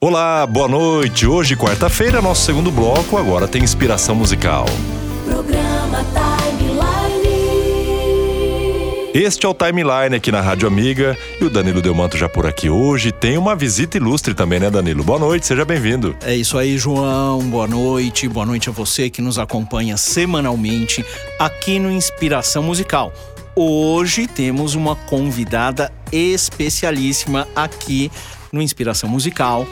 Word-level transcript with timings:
Olá, 0.00 0.46
boa 0.46 0.68
noite. 0.68 1.26
Hoje, 1.26 1.56
quarta-feira, 1.56 2.22
nosso 2.22 2.46
segundo 2.46 2.70
bloco. 2.70 3.16
Agora 3.16 3.48
tem 3.48 3.64
inspiração 3.64 4.14
musical. 4.14 4.64
Programa 5.24 6.06
Timeline. 6.14 7.28
Este 9.12 9.44
é 9.44 9.48
o 9.48 9.54
Timeline 9.54 10.14
aqui 10.14 10.30
na 10.30 10.40
Rádio 10.40 10.68
Amiga 10.68 11.18
e 11.40 11.44
o 11.44 11.50
Danilo 11.50 11.82
Delmanto 11.82 12.16
já 12.16 12.28
por 12.28 12.46
aqui 12.46 12.70
hoje. 12.70 13.10
Tem 13.10 13.36
uma 13.36 13.56
visita 13.56 13.96
ilustre 13.96 14.34
também, 14.34 14.60
né, 14.60 14.70
Danilo? 14.70 15.02
Boa 15.02 15.18
noite, 15.18 15.44
seja 15.44 15.64
bem-vindo. 15.64 16.16
É 16.22 16.32
isso 16.32 16.56
aí, 16.56 16.78
João. 16.78 17.40
Boa 17.50 17.66
noite. 17.66 18.28
Boa 18.28 18.46
noite 18.46 18.68
a 18.68 18.72
você 18.72 19.10
que 19.10 19.20
nos 19.20 19.36
acompanha 19.36 19.96
semanalmente 19.96 21.04
aqui 21.40 21.80
no 21.80 21.90
Inspiração 21.90 22.62
Musical. 22.62 23.12
Hoje 23.56 24.28
temos 24.28 24.76
uma 24.76 24.94
convidada 24.94 25.90
especialíssima 26.12 27.48
aqui 27.56 28.12
no 28.52 28.62
Inspiração 28.62 29.10
Musical 29.10 29.66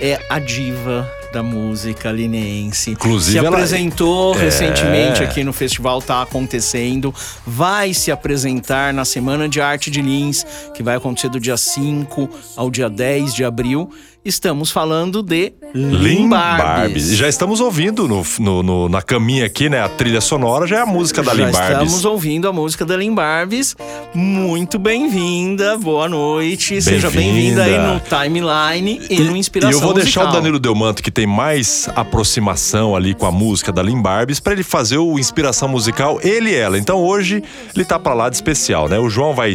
é 0.00 0.20
a 0.28 0.38
diva 0.38 1.10
da 1.32 1.42
música 1.42 2.10
lineense. 2.12 2.92
Inclusive, 2.92 3.32
se 3.32 3.38
ela- 3.38 3.48
apresentou 3.48 4.34
É. 4.34 4.44
recentemente 4.44 5.22
aqui 5.22 5.42
no 5.44 5.52
festival, 5.52 6.00
tá 6.00 6.22
acontecendo. 6.22 7.14
Vai 7.46 7.92
se 7.92 8.10
apresentar 8.10 8.92
na 8.94 9.04
Semana 9.04 9.48
de 9.48 9.60
Arte 9.60 9.90
de 9.90 10.00
Lins, 10.00 10.46
que 10.74 10.82
vai 10.82 10.96
acontecer 10.96 11.28
do 11.28 11.40
dia 11.40 11.56
5 11.56 12.28
ao 12.56 12.70
dia 12.70 12.88
10 12.88 13.34
de 13.34 13.44
abril. 13.44 13.90
Estamos 14.30 14.72
falando 14.72 15.22
de 15.22 15.52
Lin 15.72 16.28
Barbes. 16.28 17.10
Já 17.16 17.28
estamos 17.28 17.60
ouvindo 17.60 18.08
no, 18.08 18.24
no- 18.40 18.60
no- 18.60 18.88
na 18.88 19.00
caminha 19.00 19.46
aqui, 19.46 19.68
né? 19.68 19.80
A 19.80 19.88
trilha 19.88 20.20
sonora 20.20 20.66
já 20.66 20.78
é 20.78 20.80
a 20.80 20.86
música 20.86 21.22
da 21.22 21.32
Já 21.32 21.46
Lin 21.46 21.52
Barbes. 21.52 21.70
estamos 21.70 22.04
ouvindo 22.04 22.48
a 22.48 22.52
música 22.52 22.84
da 22.84 22.96
Lin 22.96 23.14
Barbes. 23.14 23.76
Muito 24.12 24.80
bem-vinda, 24.80 25.78
boa 25.78 26.08
noite. 26.08 26.82
Seja 26.82 27.08
bem-vinda 27.08 27.62
aí 27.62 27.78
no 27.78 28.00
Timeline 28.00 29.00
e, 29.08 29.20
no 29.20 29.36
Inspiração 29.36 29.70
E 29.78 29.80
eu 29.80 29.86
vou 29.86 29.94
deixar 29.94 30.22
Musical. 30.22 30.28
o 30.28 30.42
Danilo 30.42 30.58
Delmanto, 30.58 31.04
que 31.04 31.10
tem 31.12 31.24
mais 31.26 31.88
aproximação 31.94 32.96
ali 32.96 33.14
com 33.14 33.26
a 33.26 33.30
música 33.32 33.70
da 33.70 33.80
Lin 33.80 34.02
Barbes, 34.02 34.40
pra 34.40 34.54
ele 34.54 34.64
fazer 34.64 34.98
o 34.98 35.20
inspiração 35.20 35.68
musical, 35.68 36.18
ele 36.20 36.50
e 36.50 36.54
ela. 36.56 36.76
Então 36.76 36.98
hoje 36.98 37.44
ele 37.76 37.84
tá 37.84 37.96
pra 37.96 38.12
lá 38.12 38.28
de 38.28 38.34
especial, 38.34 38.88
né? 38.88 38.98
O 38.98 39.08
João 39.08 39.34
vai, 39.34 39.54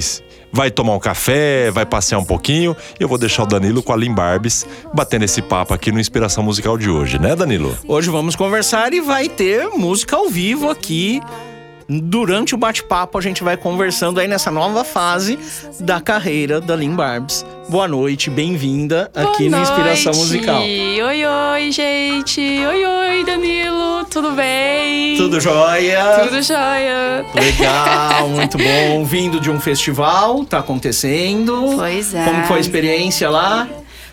vai 0.51 0.69
tomar 0.71 0.95
um 0.95 0.99
café, 0.99 1.71
vai 1.71 1.85
passear 1.85 2.19
um 2.19 2.25
pouquinho, 2.25 2.75
e 2.99 3.03
eu 3.03 3.07
vou 3.07 3.17
deixar 3.17 3.43
o 3.43 3.45
Danilo 3.45 3.81
com 3.81 3.93
a 3.93 3.95
Lin 3.95 4.13
Barbes 4.13 4.65
batendo 4.93 5.25
esse 5.25 5.41
papo 5.41 5.73
aqui 5.73 5.91
no 5.91 5.99
Inspiração 5.99 6.43
Musical 6.43 6.77
de 6.77 6.89
hoje, 6.89 7.19
né, 7.19 7.35
Danilo? 7.35 7.77
Hoje 7.87 8.09
vamos 8.09 8.35
conversar 8.35 8.93
e 8.93 9.01
vai 9.01 9.29
ter 9.29 9.67
música 9.69 10.15
ao 10.15 10.29
vivo 10.29 10.69
aqui. 10.69 11.21
Durante 11.99 12.55
o 12.55 12.57
bate-papo, 12.57 13.17
a 13.17 13.21
gente 13.21 13.43
vai 13.43 13.57
conversando 13.57 14.21
aí 14.21 14.27
nessa 14.27 14.49
nova 14.49 14.85
fase 14.85 15.37
da 15.77 15.99
carreira 15.99 16.61
da 16.61 16.73
Lin 16.73 16.95
Barbes. 16.95 17.45
Boa 17.67 17.85
noite, 17.85 18.29
bem-vinda 18.29 19.11
aqui 19.13 19.49
Boa 19.49 19.57
no 19.57 19.61
Inspiração 19.61 20.13
noite. 20.13 20.19
Musical. 20.19 20.61
Oi, 20.61 21.25
oi, 21.25 21.71
gente. 21.71 22.39
Oi, 22.39 22.85
oi, 22.85 23.25
Danilo. 23.25 24.05
Tudo 24.09 24.31
bem? 24.31 25.17
Tudo 25.17 25.41
jóia? 25.41 26.21
Tudo 26.23 26.41
jóia. 26.41 27.25
Legal, 27.33 28.29
muito 28.31 28.57
bom. 28.57 29.03
Vindo 29.03 29.41
de 29.41 29.51
um 29.51 29.59
festival, 29.59 30.45
tá 30.45 30.59
acontecendo. 30.59 31.73
Pois 31.75 32.13
é. 32.13 32.23
Como 32.23 32.45
foi 32.45 32.57
a 32.57 32.61
experiência 32.61 33.29
lá? 33.29 33.67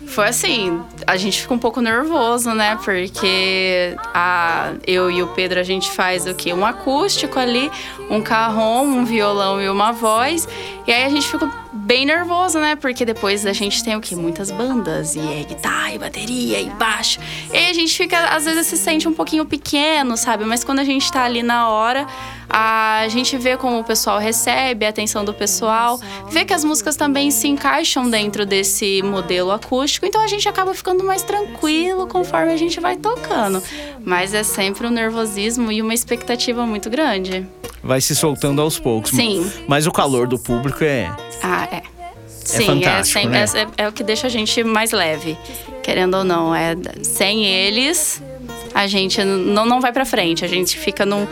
Foi 0.09 0.27
assim, 0.27 0.81
a 1.05 1.15
gente 1.17 1.39
fica 1.39 1.53
um 1.53 1.59
pouco 1.59 1.79
nervoso, 1.81 2.51
né? 2.51 2.77
Porque 2.83 3.95
a, 4.13 4.73
eu 4.85 5.11
e 5.11 5.21
o 5.21 5.27
Pedro, 5.27 5.59
a 5.59 5.63
gente 5.63 5.91
faz 5.91 6.25
o 6.25 6.33
quê? 6.33 6.51
Um 6.51 6.65
acústico 6.65 7.37
ali, 7.37 7.69
um 8.09 8.19
carrom, 8.19 8.85
um 8.85 9.05
violão 9.05 9.61
e 9.61 9.69
uma 9.69 9.91
voz. 9.91 10.47
E 10.87 10.91
aí 10.91 11.03
a 11.03 11.09
gente 11.09 11.27
fica 11.27 11.47
bem 11.89 12.05
nervoso, 12.05 12.59
né? 12.59 12.75
Porque 12.75 13.03
depois 13.03 13.47
a 13.47 13.51
gente 13.51 13.83
tem 13.83 13.95
o 13.95 13.99
quê? 13.99 14.15
Muitas 14.15 14.51
bandas. 14.51 15.15
E 15.15 15.19
é 15.19 15.43
guitarra, 15.43 15.91
e 15.91 15.97
bateria, 15.97 16.61
e 16.61 16.69
baixo. 16.69 17.19
E 17.51 17.57
a 17.57 17.73
gente 17.73 17.97
fica, 17.97 18.25
às 18.25 18.45
vezes, 18.45 18.67
se 18.67 18.77
sente 18.77 19.07
um 19.07 19.13
pouquinho 19.13 19.43
pequeno, 19.43 20.15
sabe? 20.15 20.45
Mas 20.45 20.63
quando 20.63 20.77
a 20.77 20.83
gente 20.83 21.11
tá 21.11 21.23
ali 21.23 21.41
na 21.41 21.67
hora, 21.67 22.05
a 22.47 23.07
gente 23.09 23.35
vê 23.39 23.57
como 23.57 23.79
o 23.79 23.83
pessoal 23.83 24.19
recebe, 24.19 24.85
a 24.85 24.89
atenção 24.89 25.25
do 25.25 25.33
pessoal, 25.33 25.99
vê 26.29 26.45
que 26.45 26.53
as 26.53 26.63
músicas 26.63 26.95
também 26.95 27.31
se 27.31 27.47
encaixam 27.47 28.07
dentro 28.07 28.45
desse 28.45 29.01
modelo 29.01 29.49
acústico, 29.49 30.05
então 30.05 30.21
a 30.21 30.27
gente 30.27 30.47
acaba 30.47 30.75
ficando 30.75 31.03
mais 31.03 31.23
tranquilo 31.23 32.05
conforme 32.05 32.53
a 32.53 32.57
gente 32.57 32.79
vai 32.79 32.97
tocando. 32.97 33.63
Mas 34.05 34.35
é 34.35 34.43
sempre 34.43 34.85
um 34.85 34.91
nervosismo 34.91 35.71
e 35.71 35.81
uma 35.81 35.95
expectativa 35.95 36.67
muito 36.67 36.87
grande. 36.87 37.47
Vai 37.81 37.99
se 37.99 38.15
soltando 38.15 38.61
aos 38.61 38.77
poucos. 38.77 39.09
Sim. 39.09 39.51
Mas 39.67 39.87
o 39.87 39.91
calor 39.91 40.27
do 40.27 40.37
público 40.37 40.83
é. 40.83 41.09
Ah, 41.41 41.67
é. 41.71 41.81
Sim, 42.27 42.65
fantástico, 42.65 43.19
sempre- 43.21 43.39
né? 43.63 43.69
é, 43.77 43.83
é 43.83 43.87
o 43.87 43.91
que 43.91 44.03
deixa 44.03 44.25
a 44.27 44.29
gente 44.29 44.63
mais 44.63 44.91
leve, 44.91 45.37
querendo 45.83 46.15
ou 46.17 46.23
não. 46.23 46.53
É, 46.55 46.75
sem 47.03 47.45
eles, 47.45 48.21
a 48.73 48.87
gente 48.87 49.23
não, 49.23 49.65
não 49.65 49.79
vai 49.79 49.91
pra 49.91 50.03
frente, 50.05 50.43
a 50.43 50.47
gente 50.47 50.77
fica 50.77 51.05
num 51.05 51.27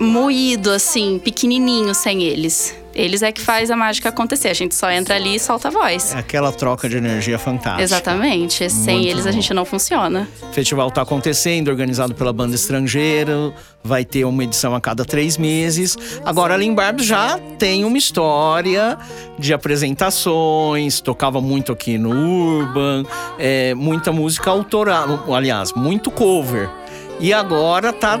moído, 0.00 0.70
assim, 0.70 1.20
pequenininho 1.22 1.94
sem 1.94 2.22
eles. 2.24 2.74
Eles 2.94 3.22
é 3.22 3.32
que 3.32 3.40
faz 3.40 3.70
a 3.70 3.76
mágica 3.76 4.08
acontecer, 4.10 4.48
a 4.48 4.54
gente 4.54 4.74
só 4.74 4.90
entra 4.90 5.14
ali 5.16 5.36
e 5.36 5.40
solta 5.40 5.68
a 5.68 5.70
voz. 5.70 6.14
É 6.14 6.18
aquela 6.18 6.52
troca 6.52 6.88
de 6.88 6.96
energia 6.96 7.38
fantástica. 7.38 7.82
Exatamente, 7.82 8.68
sem 8.70 8.96
Muito 8.96 9.08
eles 9.10 9.26
a 9.26 9.30
bom. 9.30 9.34
gente 9.34 9.54
não 9.54 9.64
funciona. 9.64 10.28
O 10.42 10.52
festival 10.52 10.88
está 10.88 11.02
acontecendo, 11.02 11.68
organizado 11.68 12.14
pela 12.14 12.32
banda 12.32 12.54
estrangeira. 12.54 13.52
Vai 13.84 14.04
ter 14.04 14.24
uma 14.24 14.44
edição 14.44 14.74
a 14.76 14.80
cada 14.80 15.04
três 15.04 15.36
meses. 15.36 15.96
Agora, 16.24 16.54
a 16.54 16.56
Lin 16.56 16.72
Barbes 16.74 17.04
já 17.04 17.38
tem 17.58 17.84
uma 17.84 17.98
história 17.98 18.96
de 19.38 19.52
apresentações. 19.52 21.00
Tocava 21.00 21.40
muito 21.40 21.72
aqui 21.72 21.98
no 21.98 22.10
Urban. 22.10 23.04
é, 23.38 23.74
muita 23.74 24.12
música 24.12 24.50
autoral. 24.50 25.24
Aliás, 25.34 25.72
muito 25.72 26.10
cover. 26.10 26.68
E 27.18 27.32
agora 27.32 27.92
tá 27.92 28.20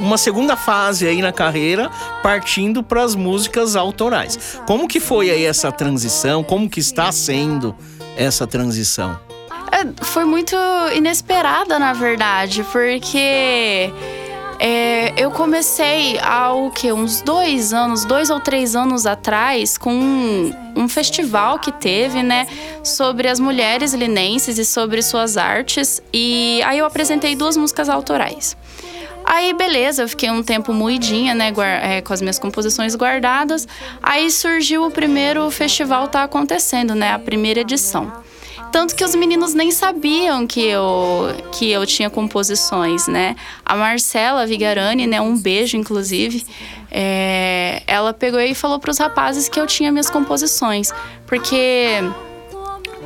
uma 0.00 0.18
segunda 0.18 0.56
fase 0.56 1.06
aí 1.06 1.20
na 1.20 1.32
carreira, 1.32 1.90
partindo 2.22 2.82
para 2.82 3.02
as 3.02 3.14
músicas 3.14 3.76
autorais. 3.76 4.58
Como 4.66 4.88
que 4.88 5.00
foi 5.00 5.30
aí 5.30 5.44
essa 5.44 5.70
transição? 5.70 6.42
Como 6.42 6.68
que 6.68 6.80
está 6.80 7.10
sendo 7.12 7.74
essa 8.16 8.46
transição? 8.46 9.18
É, 9.72 10.04
foi 10.04 10.24
muito 10.24 10.56
inesperada, 10.94 11.78
na 11.78 11.92
verdade, 11.92 12.64
porque 12.70 13.90
é, 14.58 15.12
eu 15.16 15.30
comecei 15.30 16.18
há 16.20 16.52
o 16.52 16.70
quê? 16.70 16.92
Uns 16.92 17.20
dois 17.20 17.72
anos, 17.72 18.04
dois 18.04 18.30
ou 18.30 18.38
três 18.38 18.76
anos 18.76 19.04
atrás, 19.06 19.76
com 19.76 19.92
um, 19.92 20.52
um 20.76 20.88
festival 20.88 21.58
que 21.58 21.72
teve, 21.72 22.22
né, 22.22 22.46
sobre 22.82 23.28
as 23.28 23.40
mulheres 23.40 23.92
linenses 23.94 24.58
e 24.58 24.64
sobre 24.64 25.02
suas 25.02 25.36
artes. 25.36 26.00
E 26.12 26.62
aí 26.64 26.78
eu 26.78 26.86
apresentei 26.86 27.34
duas 27.34 27.56
músicas 27.56 27.88
autorais. 27.88 28.56
Aí, 29.24 29.54
beleza, 29.54 30.02
eu 30.02 30.08
fiquei 30.08 30.30
um 30.30 30.42
tempo 30.42 30.72
moidinha, 30.72 31.34
né, 31.34 31.52
é, 31.82 32.00
com 32.00 32.12
as 32.12 32.20
minhas 32.20 32.38
composições 32.38 32.94
guardadas. 32.94 33.66
Aí 34.02 34.30
surgiu 34.30 34.86
o 34.86 34.90
primeiro 34.90 35.50
festival 35.50 36.08
tá 36.08 36.22
acontecendo, 36.22 36.94
né, 36.94 37.12
a 37.12 37.18
primeira 37.18 37.60
edição. 37.60 38.12
Tanto 38.70 38.96
que 38.96 39.04
os 39.04 39.14
meninos 39.14 39.54
nem 39.54 39.70
sabiam 39.70 40.48
que 40.48 40.60
eu, 40.60 41.28
que 41.52 41.70
eu 41.70 41.86
tinha 41.86 42.10
composições, 42.10 43.06
né? 43.06 43.36
A 43.64 43.76
Marcela 43.76 44.44
Vigarani, 44.46 45.06
né? 45.06 45.20
Um 45.20 45.36
beijo, 45.36 45.76
inclusive. 45.76 46.44
é, 46.90 47.82
ela 47.86 48.12
pegou 48.12 48.40
e 48.40 48.52
falou 48.52 48.80
para 48.80 48.90
os 48.90 48.98
rapazes 48.98 49.48
que 49.48 49.60
eu 49.60 49.66
tinha 49.66 49.92
minhas 49.92 50.10
composições. 50.10 50.92
Porque 51.24 52.00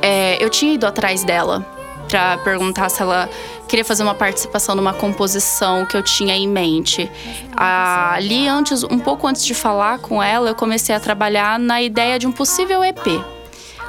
é, 0.01 0.43
eu 0.43 0.49
tinha 0.49 0.73
ido 0.73 0.87
atrás 0.87 1.23
dela 1.23 1.78
para 2.09 2.37
perguntar 2.39 2.89
se 2.89 3.01
ela 3.01 3.29
queria 3.67 3.85
fazer 3.85 4.01
uma 4.01 4.15
participação 4.15 4.75
numa 4.75 4.93
composição 4.93 5.85
que 5.85 5.95
eu 5.95 6.01
tinha 6.01 6.35
em 6.35 6.47
mente. 6.47 7.09
Ah, 7.55 8.13
Ali 8.15 8.47
antes, 8.47 8.83
um 8.83 8.97
pouco 8.97 9.27
antes 9.27 9.45
de 9.45 9.53
falar 9.53 9.99
com 9.99 10.21
ela, 10.21 10.49
eu 10.49 10.55
comecei 10.55 10.93
a 10.93 10.99
trabalhar 10.99 11.59
na 11.59 11.81
ideia 11.81 12.17
de 12.17 12.27
um 12.27 12.31
possível 12.31 12.83
EP. 12.83 13.23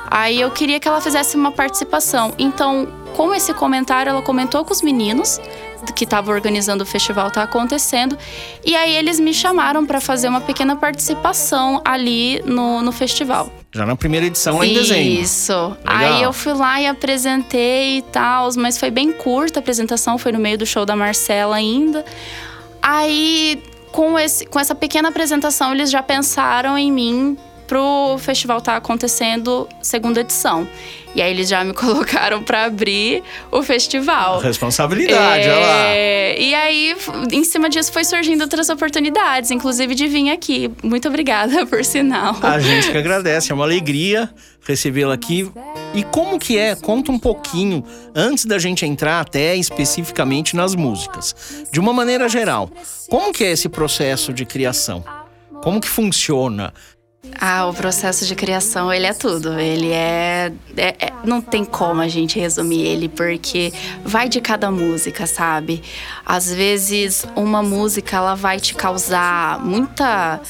Aí 0.08 0.41
eu 0.41 0.50
queria 0.50 0.78
que 0.78 0.86
ela 0.86 1.00
fizesse 1.00 1.36
uma 1.36 1.50
participação. 1.50 2.34
Então, 2.38 2.88
com 3.16 3.34
esse 3.34 3.54
comentário, 3.54 4.11
ela 4.11 4.22
comentou 4.22 4.64
com 4.64 4.72
os 4.72 4.82
meninos 4.82 5.40
que 5.94 6.05
estavam 6.05 6.34
organizando 6.34 6.84
o 6.84 6.87
festival 6.87 7.31
tá 7.31 7.43
acontecendo. 7.43 8.17
E 8.64 8.76
aí 8.76 8.94
eles 8.94 9.19
me 9.19 9.32
chamaram 9.32 9.87
para 9.87 10.00
fazer 10.00 10.28
uma 10.28 10.40
pequena 10.40 10.76
participação 10.76 11.81
ali 11.84 12.43
no, 12.44 12.82
no 12.82 12.93
festival. 12.93 13.50
Já 13.72 13.87
na 13.87 13.94
primeira 13.94 14.26
edição, 14.26 14.58
lá 14.58 14.67
em 14.67 14.75
dezembro. 14.75 15.22
Isso. 15.22 15.76
Aí 15.84 16.22
eu 16.22 16.32
fui 16.32 16.52
lá 16.52 16.81
e 16.81 16.87
apresentei 16.88 17.99
e 17.99 18.02
tal, 18.02 18.49
mas 18.56 18.76
foi 18.76 18.90
bem 18.90 19.12
curta 19.12 19.58
a 19.58 19.61
apresentação, 19.61 20.19
foi 20.19 20.32
no 20.32 20.40
meio 20.40 20.58
do 20.58 20.67
show 20.67 20.84
da 20.84 20.96
Marcela 20.96 21.55
ainda. 21.55 22.05
Aí, 22.82 23.62
com, 23.93 24.19
esse, 24.19 24.44
com 24.46 24.58
essa 24.58 24.75
pequena 24.75 25.11
apresentação, 25.11 25.72
eles 25.72 25.90
já 25.90 26.02
pensaram 26.02 26.76
em 26.76 26.90
mim 26.90 27.38
pro 27.70 28.19
festival 28.19 28.58
estar 28.58 28.72
tá 28.72 28.78
acontecendo 28.78 29.69
segunda 29.81 30.22
edição. 30.22 30.67
E 31.14 31.22
aí 31.22 31.31
eles 31.31 31.49
já 31.49 31.62
me 31.62 31.72
colocaram 31.75 32.43
para 32.43 32.64
abrir 32.64 33.22
o 33.49 33.62
festival. 33.62 34.40
Responsabilidade, 34.40 35.46
é, 35.46 35.52
olha 35.52 35.67
lá. 35.67 35.94
E 36.37 36.52
aí, 36.52 36.96
em 37.31 37.44
cima 37.44 37.70
disso, 37.70 37.93
foi 37.93 38.02
surgindo 38.02 38.40
outras 38.43 38.69
oportunidades, 38.69 39.52
inclusive 39.52 39.94
de 39.94 40.08
vir 40.08 40.31
aqui. 40.31 40.69
Muito 40.82 41.06
obrigada, 41.06 41.64
por 41.70 41.84
sinal. 41.84 42.37
A 42.43 42.58
gente 42.58 42.90
que 42.90 42.99
agradece, 42.99 43.52
é 43.52 43.55
uma 43.55 43.64
alegria 43.64 44.28
recebê-la 44.67 45.14
aqui. 45.14 45.49
E 45.94 46.02
como 46.02 46.40
que 46.40 46.58
é? 46.58 46.75
Conta 46.75 47.12
um 47.12 47.20
pouquinho, 47.20 47.84
antes 48.17 48.46
da 48.46 48.58
gente 48.58 48.84
entrar 48.84 49.20
até 49.20 49.55
especificamente 49.55 50.56
nas 50.56 50.75
músicas. 50.75 51.64
De 51.70 51.78
uma 51.78 51.93
maneira 51.93 52.28
geral, 52.28 52.69
como 53.08 53.32
que 53.32 53.44
é 53.44 53.52
esse 53.52 53.69
processo 53.69 54.32
de 54.32 54.44
criação? 54.44 55.05
Como 55.62 55.81
que 55.81 55.88
funciona? 55.88 56.72
Ah, 57.38 57.67
o 57.67 57.75
processo 57.75 58.26
de 58.26 58.34
criação, 58.34 58.93
ele 58.93 59.06
é 59.06 59.12
tudo. 59.12 59.58
Ele 59.58 59.93
é, 59.93 60.52
é, 60.76 61.06
é, 61.06 61.12
Não 61.25 61.40
tem 61.40 61.64
como 61.64 62.00
a 62.00 62.08
gente 62.08 62.38
resumir 62.38 62.87
ele, 62.87 63.08
porque 63.08 63.72
vai 64.05 64.28
de 64.28 64.40
cada 64.40 64.70
música, 64.70 65.26
sabe? 65.26 65.82
Às 66.25 66.52
vezes, 66.52 67.26
uma 67.37 67.62
música, 67.62 68.17
ela 68.17 68.34
vai 68.34 68.58
te 68.58 68.75
causar 68.75 69.58
muita. 69.64 70.40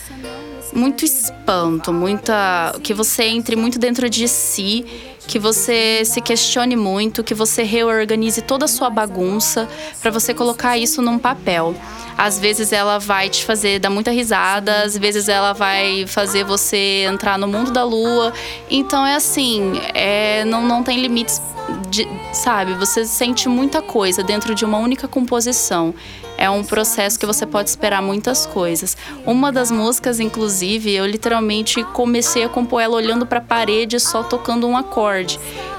Muito 0.72 1.04
espanto, 1.04 1.92
muita. 1.92 2.78
que 2.82 2.94
você 2.94 3.24
entre 3.24 3.56
muito 3.56 3.76
dentro 3.76 4.08
de 4.08 4.28
si 4.28 4.86
que 5.30 5.38
você 5.38 6.02
se 6.04 6.20
questione 6.20 6.74
muito, 6.74 7.22
que 7.22 7.34
você 7.34 7.62
reorganize 7.62 8.42
toda 8.42 8.64
a 8.64 8.68
sua 8.68 8.90
bagunça 8.90 9.68
para 10.02 10.10
você 10.10 10.34
colocar 10.34 10.76
isso 10.76 11.00
num 11.00 11.20
papel. 11.20 11.72
Às 12.18 12.36
vezes 12.40 12.72
ela 12.72 12.98
vai 12.98 13.28
te 13.28 13.44
fazer 13.44 13.78
dar 13.78 13.90
muita 13.90 14.10
risada, 14.10 14.82
às 14.82 14.98
vezes 14.98 15.28
ela 15.28 15.52
vai 15.52 16.04
fazer 16.08 16.42
você 16.42 17.04
entrar 17.08 17.38
no 17.38 17.46
mundo 17.46 17.70
da 17.70 17.84
lua. 17.84 18.32
Então 18.68 19.06
é 19.06 19.14
assim, 19.14 19.80
é, 19.94 20.44
não, 20.46 20.66
não 20.66 20.82
tem 20.82 21.00
limites, 21.00 21.40
de, 21.88 22.08
sabe? 22.32 22.74
Você 22.74 23.04
sente 23.04 23.48
muita 23.48 23.80
coisa 23.80 24.24
dentro 24.24 24.52
de 24.52 24.64
uma 24.64 24.78
única 24.78 25.06
composição 25.06 25.94
é 26.40 26.48
um 26.48 26.64
processo 26.64 27.20
que 27.20 27.26
você 27.26 27.44
pode 27.44 27.68
esperar 27.68 28.00
muitas 28.00 28.46
coisas. 28.46 28.96
Uma 29.26 29.52
das 29.52 29.70
músicas, 29.70 30.18
inclusive, 30.18 30.90
eu 30.90 31.04
literalmente 31.04 31.84
comecei 31.84 32.42
a 32.42 32.48
compor 32.48 32.80
ela 32.80 32.96
olhando 32.96 33.26
para 33.26 33.40
a 33.40 33.42
parede 33.42 34.00
só 34.00 34.22
tocando 34.22 34.66
um 34.66 34.74
acorde. 34.74 35.19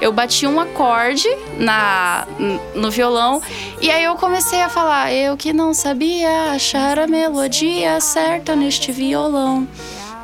Eu 0.00 0.12
bati 0.12 0.46
um 0.46 0.58
acorde 0.60 1.28
na 1.58 2.26
no 2.74 2.90
violão 2.90 3.40
e 3.80 3.90
aí 3.90 4.04
eu 4.04 4.14
comecei 4.16 4.60
a 4.60 4.68
falar: 4.68 5.12
"Eu 5.12 5.36
que 5.36 5.52
não 5.52 5.72
sabia 5.72 6.52
achar 6.52 6.98
a 6.98 7.06
melodia 7.06 8.00
certa 8.00 8.54
neste 8.54 8.92
violão". 8.92 9.66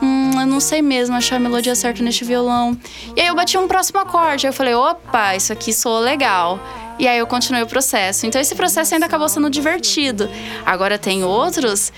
Hum, 0.02 0.30
eu 0.40 0.46
não 0.46 0.60
sei 0.60 0.80
mesmo 0.80 1.16
achar 1.16 1.36
a 1.36 1.40
melodia 1.40 1.74
certa 1.74 2.02
neste 2.02 2.24
violão. 2.24 2.76
E 3.16 3.20
aí 3.20 3.26
eu 3.26 3.34
bati 3.34 3.58
um 3.58 3.66
próximo 3.66 3.98
acorde. 3.98 4.46
Eu 4.46 4.52
falei, 4.52 4.74
opa, 4.74 5.34
isso 5.34 5.52
aqui 5.52 5.72
soa 5.72 5.98
legal. 5.98 6.60
E 6.98 7.06
aí 7.06 7.18
eu 7.18 7.26
continuei 7.26 7.62
o 7.62 7.66
processo. 7.66 8.26
Então 8.26 8.40
esse 8.40 8.54
processo 8.54 8.94
ainda 8.94 9.06
acabou 9.06 9.28
sendo 9.28 9.48
divertido. 9.50 10.28
Agora 10.64 10.98
tem 10.98 11.24
outros 11.24 11.92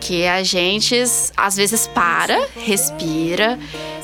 que 0.00 0.26
a 0.26 0.42
gente 0.42 0.96
às 1.36 1.56
vezes 1.56 1.86
para, 1.86 2.48
respira 2.56 3.58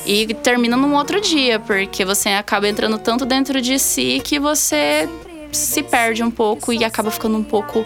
e 0.07 0.33
termina 0.33 0.77
num 0.77 0.95
outro 0.95 1.19
dia, 1.19 1.59
porque 1.59 2.05
você 2.05 2.29
acaba 2.29 2.67
entrando 2.67 2.97
tanto 2.97 3.25
dentro 3.25 3.61
de 3.61 3.77
si 3.77 4.21
que 4.23 4.39
você 4.39 5.07
se 5.51 5.83
perde 5.83 6.23
um 6.23 6.31
pouco 6.31 6.71
e 6.71 6.83
acaba 6.83 7.11
ficando 7.11 7.37
um 7.37 7.43
pouco 7.43 7.83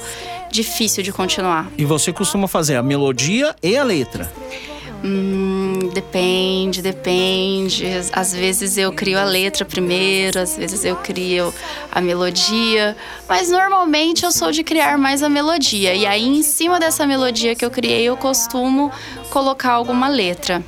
difícil 0.51 1.03
de 1.03 1.11
continuar. 1.11 1.71
E 1.77 1.83
você 1.83 2.13
costuma 2.13 2.47
fazer 2.47 2.75
a 2.75 2.83
melodia 2.83 3.55
e 3.63 3.75
a 3.75 3.83
letra? 3.83 4.31
Hum, 5.03 5.89
depende, 5.93 6.79
depende. 6.81 7.87
Às 8.13 8.35
vezes 8.35 8.77
eu 8.77 8.93
crio 8.93 9.17
a 9.17 9.23
letra 9.23 9.65
primeiro, 9.65 10.39
às 10.39 10.55
vezes 10.55 10.85
eu 10.85 10.95
crio 10.97 11.51
a 11.91 11.99
melodia, 11.99 12.95
mas 13.27 13.49
normalmente 13.49 14.23
eu 14.23 14.31
sou 14.31 14.51
de 14.51 14.63
criar 14.63 14.99
mais 14.99 15.23
a 15.23 15.29
melodia. 15.29 15.95
E 15.95 16.05
aí, 16.05 16.27
em 16.27 16.43
cima 16.43 16.79
dessa 16.79 17.07
melodia 17.07 17.55
que 17.55 17.65
eu 17.65 17.71
criei, 17.71 18.03
eu 18.03 18.15
costumo 18.15 18.91
colocar 19.31 19.71
alguma 19.71 20.07
letra. 20.07 20.63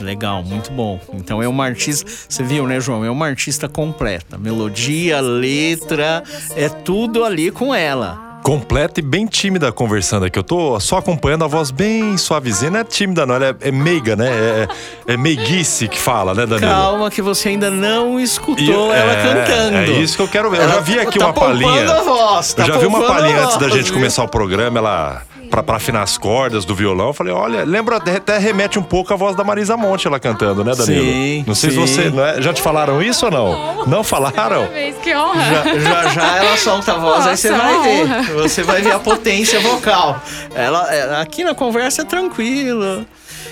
Legal, 0.00 0.42
muito 0.42 0.70
bom. 0.72 1.00
Então 1.12 1.42
é 1.42 1.48
uma 1.48 1.64
artista, 1.64 2.10
você 2.28 2.42
viu, 2.42 2.66
né, 2.66 2.80
João? 2.80 3.04
É 3.04 3.10
uma 3.10 3.26
artista 3.26 3.68
completa. 3.68 4.38
Melodia, 4.38 5.20
letra, 5.20 6.22
é 6.54 6.68
tudo 6.68 7.24
ali 7.24 7.50
com 7.50 7.74
ela 7.74 8.26
completa 8.46 9.00
e 9.00 9.02
bem 9.02 9.26
tímida 9.26 9.72
conversando 9.72 10.24
aqui. 10.24 10.38
Eu 10.38 10.42
tô 10.44 10.78
só 10.78 10.98
acompanhando 10.98 11.42
a 11.44 11.48
voz 11.48 11.72
bem 11.72 12.16
suavezinha. 12.16 12.70
Não 12.70 12.78
é 12.78 12.84
tímida, 12.84 13.26
não, 13.26 13.34
ela 13.34 13.46
é, 13.46 13.56
é 13.60 13.72
meiga, 13.72 14.14
né? 14.14 14.28
É, 14.28 14.68
é 15.14 15.16
meiguice 15.16 15.88
que 15.88 15.98
fala, 15.98 16.32
né, 16.32 16.46
Danilo? 16.46 16.70
Calma, 16.70 17.10
que 17.10 17.20
você 17.20 17.48
ainda 17.48 17.72
não 17.72 18.20
escutou 18.20 18.94
e, 18.94 18.96
ela 18.96 19.12
é, 19.12 19.44
cantando. 19.44 19.76
É 19.78 19.90
isso 19.98 20.16
que 20.16 20.22
eu 20.22 20.28
quero 20.28 20.48
ver. 20.48 20.60
Eu 20.60 20.68
já 20.68 20.78
vi 20.80 20.96
aqui 20.96 21.18
tá 21.18 21.26
uma 21.26 21.32
palhinha. 21.32 22.02
Voz, 22.04 22.54
tá 22.54 22.62
eu 22.62 22.66
já 22.68 22.78
vi 22.78 22.86
uma 22.86 23.02
palhinha 23.02 23.46
antes 23.46 23.56
da 23.56 23.68
gente 23.68 23.92
começar 23.92 24.22
o 24.22 24.28
programa. 24.28 24.78
Ela 24.78 25.22
pra, 25.50 25.62
pra 25.62 25.76
afinar 25.76 26.02
as 26.02 26.18
cordas 26.18 26.64
do 26.64 26.74
violão. 26.74 27.08
Eu 27.08 27.12
falei, 27.12 27.32
olha, 27.32 27.64
lembra, 27.64 27.96
até 27.96 28.38
remete 28.38 28.78
um 28.78 28.82
pouco 28.82 29.12
a 29.12 29.16
voz 29.16 29.36
da 29.36 29.44
Marisa 29.44 29.76
Monte 29.76 30.06
ela 30.06 30.18
cantando, 30.18 30.64
né, 30.64 30.72
Danilo? 30.74 31.04
Sim. 31.04 31.44
Não 31.46 31.54
sei 31.54 31.70
sim. 31.70 31.86
se 31.86 31.94
você. 31.94 32.10
Não 32.10 32.24
é, 32.24 32.40
já 32.42 32.52
te 32.52 32.62
falaram 32.62 33.02
isso 33.02 33.26
ou 33.26 33.32
não? 33.32 33.76
Não, 33.76 33.86
não 33.86 34.04
falaram? 34.04 34.68
Que 35.02 35.14
honra. 35.14 35.44
Já, 35.44 35.78
já, 35.78 36.08
já 36.08 36.36
ela 36.36 36.56
solta 36.56 36.92
a 36.92 36.98
voz, 36.98 37.24
Nossa, 37.24 37.30
aí 37.30 37.36
você 37.36 37.52
vai 37.52 37.82
ver. 37.82 38.32
Você 38.34 38.62
vai 38.62 38.82
ver 38.82 38.92
a 38.92 38.98
potência 38.98 39.60
vocal. 39.60 40.20
Ela, 40.54 40.92
é, 40.92 41.20
aqui 41.20 41.44
na 41.44 41.54
conversa 41.54 42.02
é 42.02 42.04
tranquila. 42.04 43.06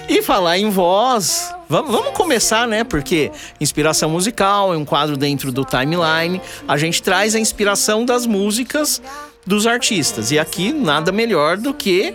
E 0.07 0.21
falar 0.21 0.59
em 0.59 0.69
voz, 0.69 1.55
vamos, 1.67 1.91
vamos 1.91 2.11
começar, 2.13 2.69
né? 2.69 2.85
Porque 2.85 3.33
inspiração 3.59 4.11
musical 4.11 4.75
é 4.75 4.77
um 4.77 4.85
quadro 4.85 5.17
dentro 5.17 5.51
do 5.51 5.65
timeline. 5.65 6.41
A 6.69 6.77
gente 6.77 7.03
traz 7.03 7.35
a 7.35 7.41
inspiração 7.41 8.05
das 8.05 8.27
músicas 8.27 9.01
dos 9.47 9.67
artistas. 9.67 10.31
E 10.31 10.39
aqui 10.39 10.73
nada 10.73 11.13
melhor 11.13 11.57
do 11.57 11.73
que 11.75 12.15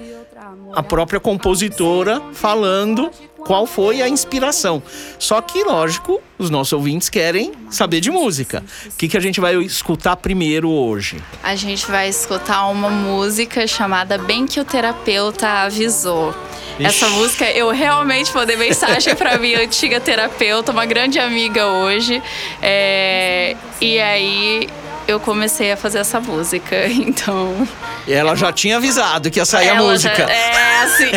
a 0.73 0.83
própria 0.83 1.19
compositora 1.19 2.21
falando 2.33 3.09
qual 3.39 3.65
foi 3.65 4.01
a 4.01 4.07
inspiração. 4.07 4.83
Só 5.17 5.41
que, 5.41 5.63
lógico, 5.63 6.21
os 6.37 6.49
nossos 6.49 6.73
ouvintes 6.73 7.09
querem 7.09 7.53
saber 7.69 8.01
de 8.01 8.11
música. 8.11 8.63
O 8.85 8.97
que, 8.97 9.07
que 9.07 9.17
a 9.17 9.19
gente 9.19 9.39
vai 9.39 9.55
escutar 9.55 10.15
primeiro 10.17 10.69
hoje? 10.69 11.17
A 11.41 11.55
gente 11.55 11.89
vai 11.89 12.09
escutar 12.09 12.67
uma 12.67 12.89
música 12.89 13.65
chamada 13.65 14.17
Bem 14.17 14.45
que 14.45 14.59
o 14.59 14.65
Terapeuta 14.65 15.47
Avisou. 15.47 16.33
Ixi. 16.77 16.85
Essa 16.85 17.09
música 17.09 17.49
eu 17.51 17.71
realmente 17.71 18.33
mandei 18.33 18.55
mensagem 18.55 19.15
para 19.15 19.37
minha 19.37 19.59
antiga 19.63 19.99
terapeuta, 19.99 20.71
uma 20.71 20.85
grande 20.85 21.19
amiga 21.19 21.65
hoje. 21.67 22.21
É, 22.61 23.55
e 23.81 23.99
aí 23.99 24.69
eu 25.09 25.19
comecei 25.19 25.71
a 25.71 25.77
fazer 25.77 25.99
essa 25.99 26.19
música, 26.19 26.87
então. 26.87 27.67
E 28.07 28.13
ela 28.13 28.35
já 28.35 28.51
tinha 28.51 28.77
avisado 28.77 29.29
que 29.29 29.39
ia 29.39 29.45
sair 29.45 29.67
ela 29.67 29.79
a 29.79 29.83
música. 29.83 30.15
Já, 30.15 30.29
é, 30.31 30.81
assim. 30.83 31.11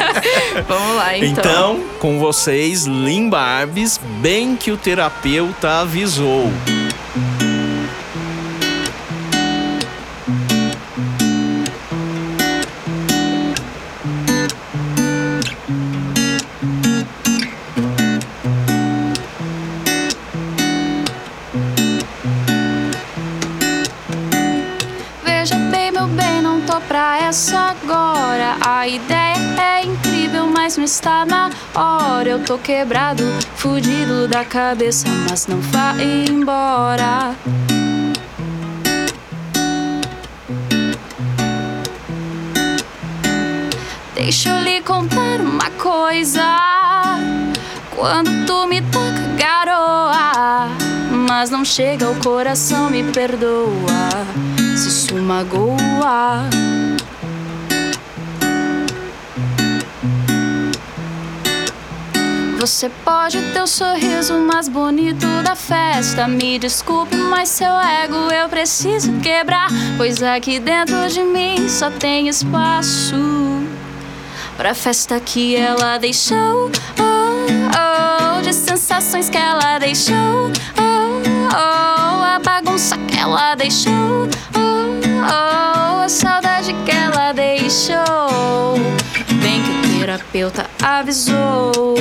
Vamos 0.66 0.96
lá, 0.96 1.16
então. 1.16 1.28
Então, 1.28 1.84
com 1.98 2.18
vocês, 2.18 2.84
Lim 2.84 3.28
Barbes, 3.28 4.00
bem 4.20 4.56
que 4.56 4.70
o 4.70 4.76
terapeuta 4.76 5.80
avisou. 5.80 6.50
A 28.70 28.86
ideia 28.86 29.34
é 29.58 29.82
incrível, 29.82 30.46
mas 30.46 30.76
não 30.76 30.84
está 30.84 31.24
na 31.24 31.50
hora. 31.74 32.28
Eu 32.28 32.44
tô 32.44 32.58
quebrado, 32.58 33.24
fudido 33.56 34.28
da 34.28 34.44
cabeça, 34.44 35.08
mas 35.26 35.46
não 35.46 35.58
vai 35.58 36.26
embora. 36.28 37.34
Deixa 44.14 44.50
eu 44.50 44.62
lhe 44.62 44.82
contar 44.82 45.40
uma 45.40 45.70
coisa. 45.70 46.44
Quando 47.96 48.44
tu 48.44 48.66
me 48.66 48.82
toca, 48.82 49.34
garoa, 49.38 50.68
mas 51.26 51.48
não 51.48 51.64
chega 51.64 52.04
ao 52.04 52.14
coração, 52.16 52.90
me 52.90 53.02
perdoa. 53.02 54.10
Se 54.76 54.88
isso 54.88 55.14
magoa. 55.14 56.77
Você 62.58 62.90
pode 63.04 63.40
ter 63.52 63.62
o 63.62 63.68
sorriso 63.68 64.34
mais 64.34 64.68
bonito 64.68 65.24
da 65.44 65.54
festa. 65.54 66.26
Me 66.26 66.58
desculpe, 66.58 67.14
mas 67.14 67.50
seu 67.50 67.72
ego 67.78 68.16
eu 68.32 68.48
preciso 68.48 69.12
quebrar. 69.20 69.68
Pois 69.96 70.20
aqui 70.24 70.58
dentro 70.58 71.08
de 71.08 71.22
mim 71.22 71.68
só 71.68 71.88
tem 71.88 72.28
espaço 72.28 73.14
pra 74.56 74.74
festa 74.74 75.20
que 75.20 75.54
ela 75.54 75.98
deixou. 75.98 76.68
Oh, 76.98 78.38
oh. 78.38 78.42
de 78.42 78.52
sensações 78.52 79.30
que 79.30 79.38
ela 79.38 79.78
deixou. 79.78 80.50
Oh, 80.76 81.22
oh, 81.52 82.24
a 82.24 82.40
bagunça 82.44 82.98
que 82.98 83.16
ela 83.16 83.54
deixou. 83.54 84.28
Oh, 84.56 85.00
oh, 85.22 86.02
a 86.02 86.08
saudade 86.08 86.74
que 86.84 86.90
ela 86.90 87.32
deixou. 87.32 88.18
Terapeuta 89.98 90.70
avisou. 90.80 91.96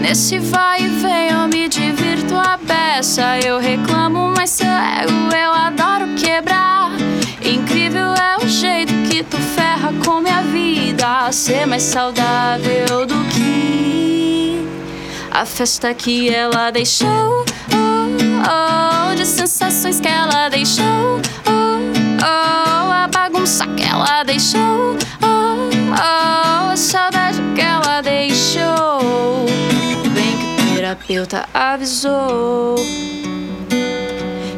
Nesse 0.00 0.40
vai 0.40 0.82
e 0.82 0.88
vem 0.88 1.28
eu 1.30 1.46
me 1.46 1.68
divirto 1.68 2.34
a 2.34 2.56
beça. 2.56 3.38
Eu 3.38 3.60
reclamo, 3.60 4.34
mas 4.36 4.50
seu 4.50 4.66
ego 4.66 5.32
eu 5.32 5.52
adoro 5.52 6.14
quebrar. 6.16 6.90
Incrível 7.44 8.12
é 8.14 8.44
o 8.44 8.48
jeito 8.48 8.92
que 9.08 9.22
tu 9.22 9.36
ferra 9.36 9.92
com 10.04 10.20
minha 10.20 10.42
vida. 10.42 11.30
Ser 11.30 11.64
mais 11.64 11.84
saudável 11.84 13.06
do 13.06 13.24
que 13.32 14.66
a 15.30 15.46
festa 15.46 15.94
que 15.94 16.28
ela 16.28 16.72
deixou 16.72 17.44
oh, 18.22 19.14
De 19.14 19.26
sensações 19.26 20.00
que 20.00 20.08
ela 20.08 20.48
deixou? 20.48 21.20
Oh, 21.46 21.80
oh, 22.20 22.92
A 22.92 23.08
bagunça 23.12 23.66
que 23.68 23.82
ela 23.82 24.22
deixou? 24.22 24.96
Oh, 25.22 25.70
oh, 25.92 26.70
A 26.72 26.76
saudade 26.76 27.40
que 27.54 27.60
ela 27.60 28.00
deixou? 28.00 29.46
Bem 30.14 30.36
que 30.38 30.44
o 30.62 30.74
terapeuta 30.76 31.48
avisou 31.52 32.76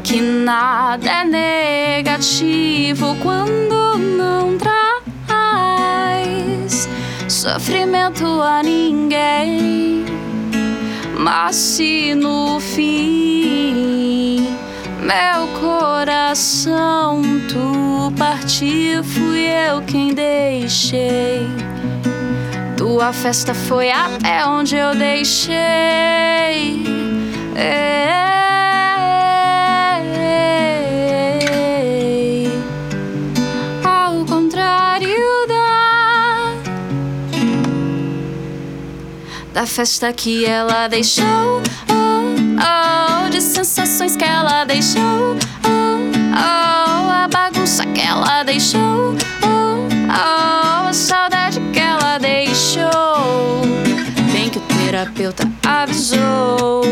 Que 0.02 0.20
nada 0.20 1.10
é 1.10 1.24
negativo 1.24 3.16
quando 3.22 3.98
não 3.98 4.58
traz 4.58 4.82
Sofrimento 7.28 8.26
a 8.40 8.62
ninguém 8.62 10.04
mas 11.18 11.56
se 11.56 12.14
no 12.14 12.60
fim 12.60 14.46
meu 15.02 15.48
coração 15.60 17.22
tu 17.48 18.12
partir, 18.16 19.02
fui 19.02 19.46
eu 19.48 19.82
quem 19.82 20.14
deixei. 20.14 21.46
Tua 22.76 23.12
festa 23.12 23.52
foi 23.52 23.90
até 23.90 24.46
onde 24.46 24.76
eu 24.76 24.94
deixei. 24.94 25.52
Ao 27.56 28.51
da 39.52 39.66
festa 39.66 40.12
que 40.12 40.46
ela 40.46 40.88
deixou, 40.88 41.24
oh, 41.90 43.26
oh, 43.26 43.28
de 43.28 43.40
sensações 43.40 44.16
que 44.16 44.24
ela 44.24 44.64
deixou, 44.64 45.36
oh, 45.64 46.00
oh, 46.34 47.10
a 47.10 47.28
bagunça 47.30 47.84
que 47.86 48.00
ela 48.00 48.42
deixou, 48.44 49.14
oh, 49.42 49.88
oh, 50.08 50.88
a 50.88 50.92
saudade 50.92 51.60
que 51.72 51.78
ela 51.78 52.18
deixou. 52.18 53.62
Bem 54.32 54.48
que 54.48 54.58
o 54.58 54.62
terapeuta 54.62 55.46
avisou. 55.62 56.82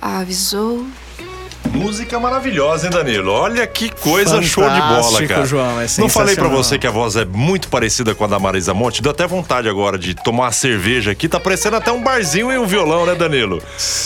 Avisou. 0.00 0.86
Música 1.72 2.18
maravilhosa, 2.18 2.86
hein, 2.86 2.92
Danilo? 2.92 3.30
Olha 3.30 3.66
que 3.66 3.90
coisa 3.90 4.40
show 4.42 4.64
de 4.64 4.80
bola, 4.80 5.02
Fantástico, 5.02 5.28
cara. 5.28 5.44
João, 5.46 5.80
é 5.80 5.86
Não 5.98 6.08
falei 6.08 6.34
pra 6.34 6.44
sensacional. 6.44 6.50
você 6.64 6.78
que 6.78 6.86
a 6.86 6.90
voz 6.90 7.14
é 7.14 7.24
muito 7.26 7.68
parecida 7.68 8.14
com 8.14 8.24
a 8.24 8.26
da 8.26 8.38
Marisa 8.38 8.72
Monte? 8.72 9.02
Deu 9.02 9.10
até 9.10 9.26
vontade 9.26 9.68
agora 9.68 9.98
de 9.98 10.14
tomar 10.14 10.44
uma 10.44 10.52
cerveja 10.52 11.10
aqui. 11.10 11.28
Tá 11.28 11.38
parecendo 11.38 11.76
até 11.76 11.92
um 11.92 12.02
barzinho 12.02 12.50
e 12.50 12.58
um 12.58 12.66
violão, 12.66 13.04
né, 13.04 13.14
Danilo? 13.14 13.62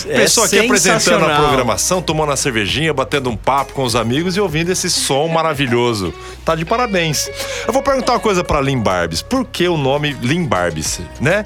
É 0.09 0.17
Pessoa 0.17 0.47
aqui 0.47 0.59
apresentando 0.59 1.25
a 1.25 1.37
programação, 1.37 2.03
tomando 2.03 2.31
uma 2.31 2.37
cervejinha, 2.37 2.93
batendo 2.93 3.31
um 3.31 3.37
papo 3.37 3.75
com 3.75 3.85
os 3.85 3.95
amigos 3.95 4.37
e 4.37 4.41
ouvindo 4.41 4.71
esse 4.71 4.91
som 4.91 5.29
maravilhoso. 5.29 6.13
Tá 6.45 6.57
de 6.57 6.65
parabéns. 6.65 7.31
Eu 7.67 7.73
vou 7.73 7.83
perguntar 7.83 8.15
uma 8.15 8.21
coisa 8.21 8.43
pra 8.43 8.61
Lin 8.61 8.81
Barbes. 8.81 9.23
Por 9.23 9.45
que 9.45 9.69
o 9.69 9.77
nome 9.77 10.17
Lin 10.21 10.45
Barbes, 10.47 11.01
né? 11.21 11.45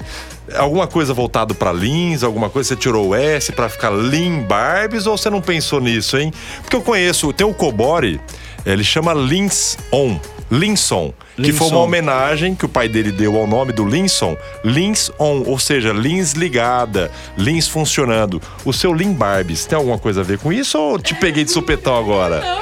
Alguma 0.55 0.87
coisa 0.87 1.13
voltado 1.13 1.53
pra 1.53 1.73
Lins, 1.73 2.23
alguma 2.23 2.49
coisa 2.49 2.69
você 2.69 2.75
tirou 2.75 3.09
o 3.09 3.15
S 3.15 3.51
pra 3.51 3.67
ficar 3.67 3.89
Lin 3.89 4.41
Barbes 4.43 5.05
ou 5.05 5.17
você 5.17 5.29
não 5.29 5.41
pensou 5.41 5.79
nisso, 5.81 6.17
hein? 6.17 6.31
Porque 6.61 6.75
eu 6.75 6.81
conheço, 6.81 7.33
tem 7.33 7.45
o 7.45 7.53
Cobori, 7.53 8.19
ele 8.65 8.83
chama 8.83 9.13
Lins 9.13 9.77
On, 9.91 10.17
Linson, 10.49 11.13
que 11.35 11.51
foi 11.51 11.67
uma 11.67 11.73
Linson. 11.75 11.83
homenagem 11.83 12.55
que 12.55 12.65
o 12.65 12.69
pai 12.69 12.87
dele 12.87 13.11
deu 13.11 13.35
ao 13.37 13.45
nome 13.45 13.73
do 13.73 13.85
Linson, 13.85 14.37
Lins 14.63 15.11
On, 15.19 15.43
ou 15.45 15.59
seja, 15.59 15.91
Lins 15.91 16.31
ligada, 16.31 17.11
Lins 17.37 17.67
funcionando. 17.67 18.41
O 18.63 18.71
seu 18.71 18.93
Lin 18.93 19.11
Barbes 19.13 19.65
tem 19.65 19.77
alguma 19.77 19.99
coisa 19.99 20.21
a 20.21 20.23
ver 20.23 20.39
com 20.39 20.51
isso 20.53 20.77
ou 20.79 20.97
te 20.97 21.13
peguei 21.15 21.43
de 21.43 21.51
supetão 21.51 21.97
agora? 21.97 22.41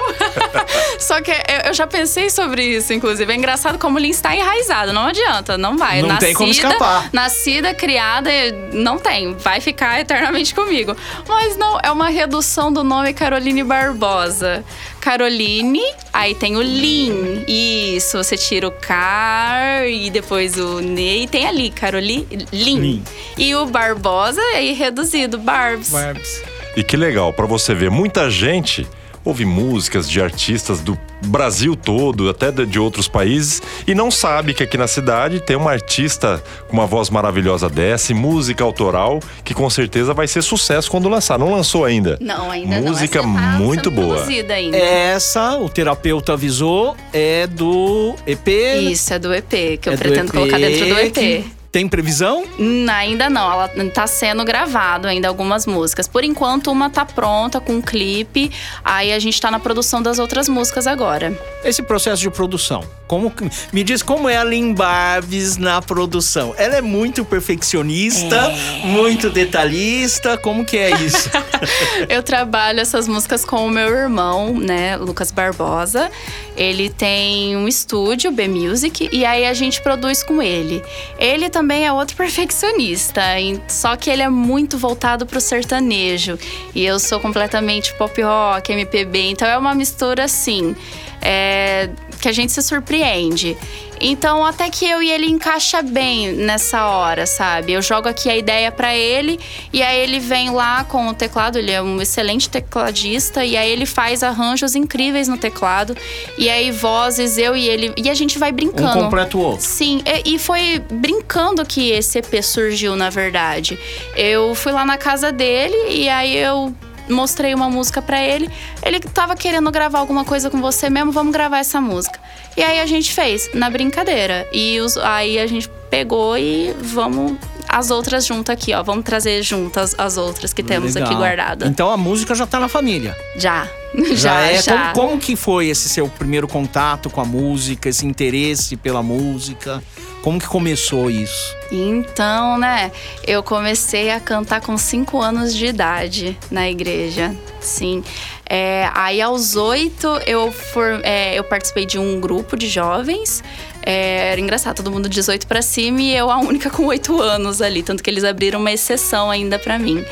Só 1.00 1.22
que 1.22 1.32
eu- 1.32 1.38
eu 1.68 1.74
já 1.74 1.86
pensei 1.88 2.30
sobre 2.30 2.64
isso, 2.64 2.94
inclusive. 2.94 3.32
É 3.32 3.36
engraçado 3.36 3.78
como 3.78 3.98
o 3.98 4.00
Lin 4.02 4.10
está 4.10 4.36
enraizado. 4.36 4.94
Não 4.94 5.06
adianta, 5.08 5.58
não 5.58 5.78
vai. 5.78 6.02
Não 6.02 6.18
tem 6.18 6.34
como 6.34 6.50
escapar. 6.52 7.10
Nascida, 7.14 7.74
criada, 7.74 8.30
não 8.74 8.98
tem. 8.98 9.34
Vai 9.34 9.60
ficar 9.62 10.00
eternamente 10.00 10.54
comigo. 10.56 10.96
Mas 11.28 11.56
não, 11.58 11.80
é 11.84 11.92
uma 11.92 12.10
redução 12.10 12.72
do 12.72 12.84
nome 12.84 13.14
Caroline 13.14 13.64
Barbosa. 13.64 14.64
Caroline, 15.00 15.84
aí 16.12 16.34
tem 16.34 16.56
o 16.58 16.62
Lin. 16.62 17.44
Isso, 17.48 18.18
você 18.18 18.36
tira 18.36 18.68
o 18.68 18.72
Car 18.72 19.86
e 19.88 20.10
depois 20.10 20.58
o 20.58 20.80
Ne. 20.80 21.24
E 21.24 21.28
tem 21.28 21.46
ali, 21.48 21.70
Caroline, 21.70 22.28
Lin. 22.52 22.80
Lin. 22.80 23.04
E 23.38 23.54
o 23.56 23.66
Barbosa 23.68 24.42
aí 24.56 24.74
reduzido, 24.74 25.38
Barbs. 25.38 25.90
Barbs. 25.90 26.42
E 26.75 26.84
que 26.84 26.98
legal, 26.98 27.32
pra 27.32 27.46
você 27.46 27.74
ver, 27.74 27.90
muita 27.92 28.30
gente 28.30 28.88
ouve 29.25 29.44
músicas 29.44 30.10
de 30.10 30.22
artistas 30.22 30.79
do 30.79 30.98
Brasil 31.25 31.75
todo, 31.75 32.29
até 32.29 32.51
de 32.51 32.79
outros 32.79 33.08
países, 33.08 33.62
e 33.88 33.96
não 33.96 34.12
sabe 34.12 34.53
que 34.53 34.63
aqui 34.63 34.77
na 34.77 34.88
cidade 34.88 35.39
tem 35.39 35.55
uma 35.55 35.72
artista 35.72 36.41
com 36.67 36.74
uma 36.74 36.86
voz 36.86 37.10
maravilhosa 37.10 37.67
dessa, 37.67 38.12
e 38.12 38.15
música 38.15 38.63
autoral, 38.63 39.20
que 39.44 39.53
com 39.53 39.70
certeza 39.70 40.13
vai 40.13 40.27
ser 40.27 40.44
sucesso 40.44 40.89
quando 40.91 41.10
lançar. 41.10 41.39
Não 41.39 41.51
lançou 41.51 41.84
ainda. 41.84 42.17
Não, 42.22 42.51
ainda 42.51 42.79
não. 42.79 42.89
Música 42.89 43.22
tá 43.22 43.27
muito 43.27 43.89
boa. 43.89 44.15
produzida 44.15 44.53
ainda. 44.53 44.77
Essa, 44.77 45.58
o 45.58 45.67
terapeuta 45.67 46.34
avisou, 46.34 46.96
é 47.12 47.48
do 47.48 48.15
EP. 48.27 48.48
Isso, 48.91 49.13
é 49.13 49.20
do 49.20 49.34
EP, 49.34 49.79
que 49.79 49.89
eu 49.89 49.94
é 49.94 49.96
do 49.96 50.00
pretendo 50.00 50.32
colocar 50.32 50.60
dentro 50.60 50.88
do 50.88 51.00
EP. 51.00 51.13
que 51.13 51.54
Tem 51.75 51.89
previsão? 51.89 52.46
Hum, 52.58 52.86
ainda 52.89 53.29
não, 53.29 53.51
ela 53.51 53.67
tá 53.94 54.08
sendo 54.08 54.46
gravado 54.46 55.10
ainda 55.10 55.27
algumas 55.27 55.65
músicas. 55.65 56.08
Por 56.08 56.24
enquanto, 56.24 56.72
uma 56.72 56.89
tá 56.89 57.03
pronta 57.03 57.60
com 57.60 57.74
um 57.74 57.82
clipe, 57.82 58.50
aí 58.82 59.12
a 59.12 59.20
gente 59.20 59.41
tá 59.41 59.51
na 59.51 59.60
produção 59.60 60.01
das 60.01 60.17
outras 60.17 60.48
músicas 60.48 60.88
agora. 60.88 61.38
Esse 61.65 61.84
processo 61.84 62.22
de 62.22 62.29
produção. 62.32 62.82
Como 63.08 63.29
que- 63.29 63.50
me 63.74 63.84
diz 63.84 64.01
como 64.01 64.29
é 64.29 64.38
a 64.38 64.44
Lin 64.46 64.74
Barbes 64.74 65.58
na 65.58 65.82
produção? 65.82 66.55
Ela 66.58 66.77
é 66.77 66.82
muito 66.82 67.25
perfeccionista, 67.25 68.50
muito 68.86 69.29
detalhista. 69.29 70.38
Como 70.38 70.63
que 70.63 70.77
é 70.77 70.91
isso? 71.01 71.29
Eu 72.08 72.24
trabalho 72.24 72.79
essas 72.79 73.05
músicas 73.05 73.44
com 73.44 73.67
o 73.67 73.70
meu 73.70 73.89
irmão, 73.89 74.53
né, 74.58 74.96
Lucas 74.96 75.29
Barbosa. 75.29 76.10
Ele 76.55 76.89
tem 76.89 77.55
um 77.58 77.67
estúdio, 77.67 78.32
B 78.32 78.48
Music, 78.48 79.10
e 79.12 79.25
aí 79.25 79.46
a 79.46 79.53
gente 79.53 79.82
produz 79.82 80.24
com 80.24 80.41
ele. 80.41 80.82
Ele 81.20 81.50
também 81.50 81.64
é 81.74 81.91
outro 81.91 82.15
perfeccionista, 82.15 83.22
só 83.67 83.95
que 83.95 84.10
ele 84.10 84.22
é 84.22 84.29
muito 84.29 84.77
voltado 84.77 85.25
pro 85.25 85.41
sertanejo. 85.41 86.38
E 86.74 86.86
eu 86.86 87.00
sou 87.00 87.19
completamente 87.19 87.93
pop 87.95 88.22
rock, 88.22 88.72
MPB, 88.72 89.31
então 89.31 89.48
é 89.48 89.57
uma 89.57 89.74
mistura 89.74 90.24
assim. 90.25 90.75
é, 91.22 91.89
que 92.25 92.29
a 92.29 92.34
gente 92.34 92.51
se 92.51 92.62
surpreende. 92.63 93.55
Então, 94.01 94.44
até 94.44 94.67
que 94.70 94.84
eu 94.86 95.01
e 95.01 95.10
ele 95.12 95.27
encaixa 95.27 95.82
bem 95.84 96.32
nessa 96.34 96.88
hora, 96.88 97.25
sabe? 97.27 97.72
Eu 97.74 97.82
jogo 97.84 98.10
aqui 98.10 98.27
a 98.29 98.36
ideia 98.36 98.72
pra 98.72 98.94
ele 98.96 99.39
e 99.72 99.82
aí 99.84 100.00
ele 100.00 100.20
vem 100.20 100.50
lá 100.50 100.84
com 100.84 101.08
o 101.08 101.13
teclado, 101.13 101.58
ele 101.60 101.72
é 101.72 101.79
um 101.82 102.01
excelente 102.01 102.50
tecladista 102.50 103.46
e 103.46 103.55
aí 103.55 103.70
ele 103.72 103.86
faz 103.86 104.24
arranjos 104.24 104.74
incríveis 104.75 105.27
no 105.27 105.38
teclado 105.38 105.96
e 106.38 106.50
aí 106.50 106.72
vozes 106.72 107.38
eu 107.38 107.55
e 107.55 107.67
ele 107.70 107.94
e 107.96 108.10
a 108.10 108.13
gente 108.15 108.38
vai 108.39 108.51
Um 108.51 108.55
brincando. 108.55 109.03
completa 109.03 109.38
o 109.38 109.41
outro. 109.41 109.63
Sim, 109.65 110.01
e- 110.25 110.34
e 110.36 110.39
foi 110.39 110.79
brincando 110.91 111.63
que 111.63 111.91
esse 111.91 112.17
EP 112.17 112.41
surgiu, 112.44 112.96
na 112.96 113.10
verdade. 113.12 113.79
Eu 114.15 114.53
fui 114.55 114.72
lá 114.74 114.84
na 114.84 114.98
casa 114.98 115.32
dele 115.32 115.77
e 115.91 116.10
aí 116.10 116.36
eu 116.36 116.74
mostrei 117.09 117.53
uma 117.53 117.69
música 117.69 118.01
pra 118.01 118.21
ele. 118.21 118.50
Ele 118.83 119.00
tava 119.00 119.35
querendo 119.35 119.69
gravar 119.71 120.00
alguma 120.00 120.25
coisa 120.25 120.50
com 120.50 120.62
você 120.62 120.89
mesmo, 120.89 121.12
vamos 121.12 121.31
gravar 121.33 121.59
essa 121.59 121.79
música. 121.81 122.19
E 122.57 122.63
aí 122.63 122.79
a 122.79 122.85
gente 122.85 123.13
fez, 123.13 123.50
na 123.53 123.69
brincadeira. 123.69 124.47
E 124.51 124.79
os- 124.79 124.97
aí 124.97 125.38
a 125.39 125.47
gente 125.47 125.69
pegou 125.89 126.38
e 126.38 126.74
vamos 126.79 127.33
as 127.67 127.89
outras 127.91 128.25
juntas 128.25 128.53
aqui, 128.53 128.74
ó. 128.74 128.81
Vamos 128.83 129.03
trazer 129.03 129.41
juntas 129.43 129.95
as 129.97 130.17
outras 130.17 130.53
que 130.53 130.63
temos 130.63 130.93
Legal. 130.93 131.09
aqui 131.09 131.17
guardadas. 131.19 131.69
Então 131.69 131.89
a 131.89 131.97
música 131.97 132.33
já 132.35 132.45
tá 132.47 132.59
na 132.59 132.67
família. 132.69 133.15
Já. 133.38 133.67
Já, 134.12 134.13
Já, 134.15 134.41
é. 134.41 134.62
já. 134.62 134.91
Como, 134.93 135.07
como 135.09 135.21
que 135.21 135.38
foi 135.38 135.67
esse 135.67 135.88
seu 135.88 136.09
primeiro 136.09 136.50
contato 136.50 137.09
com 137.09 137.21
a 137.21 137.25
música, 137.25 137.88
esse 137.88 138.05
interesse 138.05 138.75
pela 138.75 139.01
música? 139.01 139.81
Como 140.25 140.39
que 140.39 140.48
começou 140.48 141.08
isso? 141.12 141.55
Então, 141.72 142.58
né, 142.58 142.91
eu 143.27 143.44
comecei 143.44 144.10
a 144.10 144.20
cantar 144.20 144.60
com 144.60 144.75
5 144.75 145.22
anos 145.22 145.53
de 145.53 145.67
idade 145.67 146.36
na 146.50 146.67
igreja. 146.67 147.32
Sim. 147.62 148.03
É, 148.50 148.89
aí 148.96 149.22
aos 149.22 149.55
oito 149.55 150.08
eu, 150.25 150.51
for- 150.51 151.00
é, 151.03 151.36
eu 151.38 151.44
participei 151.44 151.86
de 151.86 152.00
um 152.00 152.20
grupo 152.20 152.58
de 152.58 152.67
jovens. 152.67 153.44
É, 153.86 154.32
era 154.32 154.41
engraçado, 154.41 154.77
todo 154.77 154.89
mundo 154.89 155.08
18 155.08 155.46
pra 155.46 155.62
cima 155.62 156.01
e 156.01 156.15
eu 156.15 156.32
a 156.32 156.38
única 156.39 156.72
com 156.72 156.88
8 156.88 157.22
anos 157.22 157.62
ali. 157.62 157.84
Tanto 157.84 158.01
que 158.01 158.10
eles 158.10 158.24
abriram 158.24 158.60
uma 158.60 158.72
exceção 158.72 159.29
ainda 159.29 159.60
pra 159.60 159.77
mim. 159.77 160.03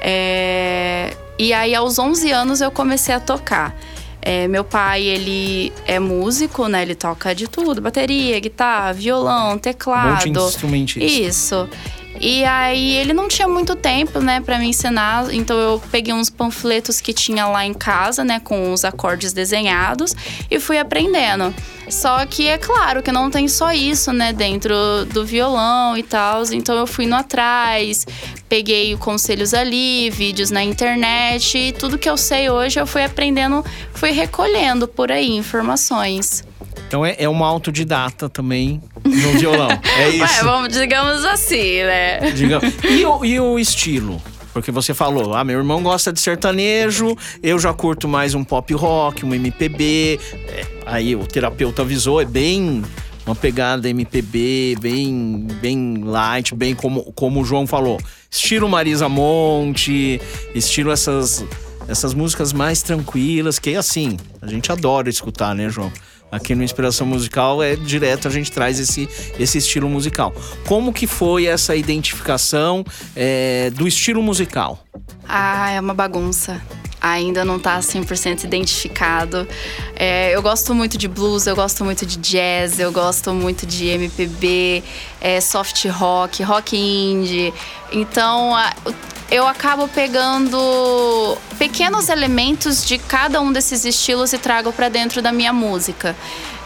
É, 0.00 1.12
e 1.38 1.52
aí 1.52 1.72
aos 1.72 2.00
11 2.00 2.32
anos 2.32 2.60
eu 2.60 2.72
comecei 2.72 3.14
a 3.14 3.20
tocar. 3.20 3.76
É, 4.24 4.46
meu 4.46 4.62
pai, 4.62 5.02
ele 5.02 5.72
é 5.84 5.98
músico, 5.98 6.68
né? 6.68 6.82
Ele 6.82 6.94
toca 6.94 7.34
de 7.34 7.48
tudo: 7.48 7.80
bateria, 7.80 8.38
guitarra, 8.38 8.92
violão, 8.92 9.58
teclado. 9.58 10.26
Multi-instrumentista. 10.26 11.04
Isso. 11.04 11.68
E 12.20 12.44
aí 12.44 12.96
ele 12.96 13.12
não 13.12 13.26
tinha 13.26 13.48
muito 13.48 13.74
tempo, 13.74 14.20
né, 14.20 14.40
para 14.40 14.58
me 14.58 14.68
ensinar, 14.68 15.32
então 15.34 15.58
eu 15.58 15.82
peguei 15.90 16.12
uns 16.14 16.30
panfletos 16.30 17.00
que 17.00 17.12
tinha 17.12 17.46
lá 17.46 17.64
em 17.64 17.74
casa, 17.74 18.24
né, 18.24 18.38
com 18.38 18.72
os 18.72 18.84
acordes 18.84 19.32
desenhados 19.32 20.14
e 20.50 20.60
fui 20.60 20.78
aprendendo. 20.78 21.52
Só 21.88 22.24
que 22.24 22.46
é 22.46 22.58
claro 22.58 23.02
que 23.02 23.10
não 23.10 23.30
tem 23.30 23.48
só 23.48 23.72
isso, 23.72 24.12
né, 24.12 24.32
dentro 24.32 24.74
do 25.06 25.24
violão 25.24 25.96
e 25.96 26.02
tal, 26.02 26.42
então 26.52 26.76
eu 26.76 26.86
fui 26.86 27.06
no 27.06 27.16
atrás, 27.16 28.06
peguei 28.48 28.96
conselhos 28.96 29.52
ali, 29.52 30.08
vídeos 30.10 30.50
na 30.50 30.62
internet 30.62 31.58
e 31.58 31.72
tudo 31.72 31.98
que 31.98 32.08
eu 32.08 32.16
sei 32.16 32.48
hoje 32.48 32.78
eu 32.78 32.86
fui 32.86 33.02
aprendendo, 33.02 33.64
fui 33.94 34.10
recolhendo 34.10 34.86
por 34.86 35.10
aí 35.10 35.30
informações. 35.30 36.44
Então 36.92 37.06
é, 37.06 37.16
é 37.18 37.26
uma 37.26 37.46
autodidata 37.48 38.28
também 38.28 38.82
no 39.02 39.38
violão. 39.38 39.70
É 39.96 40.10
isso. 40.10 40.20
Ué, 40.24 40.42
vamos, 40.42 40.68
digamos 40.74 41.24
assim, 41.24 41.82
né? 41.84 42.30
Diga- 42.32 42.60
E, 42.86 43.02
o, 43.06 43.24
e 43.24 43.40
o 43.40 43.58
estilo? 43.58 44.20
Porque 44.52 44.70
você 44.70 44.92
falou, 44.92 45.32
ah, 45.34 45.42
meu 45.42 45.56
irmão 45.56 45.82
gosta 45.82 46.12
de 46.12 46.20
sertanejo, 46.20 47.16
eu 47.42 47.58
já 47.58 47.72
curto 47.72 48.06
mais 48.06 48.34
um 48.34 48.44
pop 48.44 48.74
rock, 48.74 49.24
um 49.24 49.32
MPB. 49.34 50.20
É, 50.48 50.66
aí 50.84 51.16
o 51.16 51.26
terapeuta 51.26 51.80
avisou, 51.80 52.20
é 52.20 52.26
bem 52.26 52.82
uma 53.24 53.34
pegada 53.34 53.88
MPB, 53.88 54.76
bem, 54.78 55.46
bem 55.62 56.02
light, 56.04 56.54
bem 56.54 56.74
como, 56.74 57.10
como 57.14 57.40
o 57.40 57.44
João 57.44 57.66
falou. 57.66 57.98
Estilo 58.30 58.68
Marisa 58.68 59.08
Monte, 59.08 60.20
estilo 60.54 60.90
essas, 60.90 61.42
essas 61.88 62.12
músicas 62.12 62.52
mais 62.52 62.82
tranquilas, 62.82 63.58
que 63.58 63.74
assim, 63.76 64.18
a 64.42 64.46
gente 64.46 64.70
adora 64.70 65.08
escutar, 65.08 65.54
né, 65.54 65.70
João? 65.70 65.90
Aqui 66.32 66.54
no 66.54 66.64
Inspiração 66.64 67.06
Musical 67.06 67.62
é 67.62 67.76
direto 67.76 68.26
a 68.26 68.30
gente 68.30 68.50
traz 68.50 68.80
esse, 68.80 69.06
esse 69.38 69.58
estilo 69.58 69.86
musical. 69.86 70.32
Como 70.66 70.90
que 70.90 71.06
foi 71.06 71.44
essa 71.44 71.76
identificação 71.76 72.82
é, 73.14 73.68
do 73.70 73.86
estilo 73.86 74.22
musical? 74.22 74.82
Ah, 75.28 75.70
é 75.72 75.78
uma 75.78 75.92
bagunça. 75.92 76.58
Ainda 77.02 77.44
não 77.44 77.58
tá 77.58 77.78
100% 77.80 78.44
identificado. 78.44 79.46
É, 79.94 80.34
eu 80.34 80.40
gosto 80.40 80.74
muito 80.74 80.96
de 80.96 81.06
blues, 81.06 81.46
eu 81.46 81.54
gosto 81.54 81.84
muito 81.84 82.06
de 82.06 82.16
jazz, 82.16 82.78
eu 82.78 82.90
gosto 82.92 83.34
muito 83.34 83.66
de 83.66 83.88
MPB, 83.88 84.82
é, 85.20 85.38
soft 85.40 85.84
rock, 85.86 86.42
rock 86.44 86.76
indie. 86.76 87.52
Então, 87.92 88.54
a- 88.56 88.72
eu 89.32 89.48
acabo 89.48 89.88
pegando 89.88 91.38
pequenos 91.58 92.08
elementos 92.10 92.84
de 92.84 92.98
cada 92.98 93.40
um 93.40 93.50
desses 93.50 93.82
estilos 93.84 94.32
e 94.34 94.38
trago 94.38 94.72
pra 94.74 94.90
dentro 94.90 95.22
da 95.22 95.32
minha 95.32 95.52
música. 95.54 96.14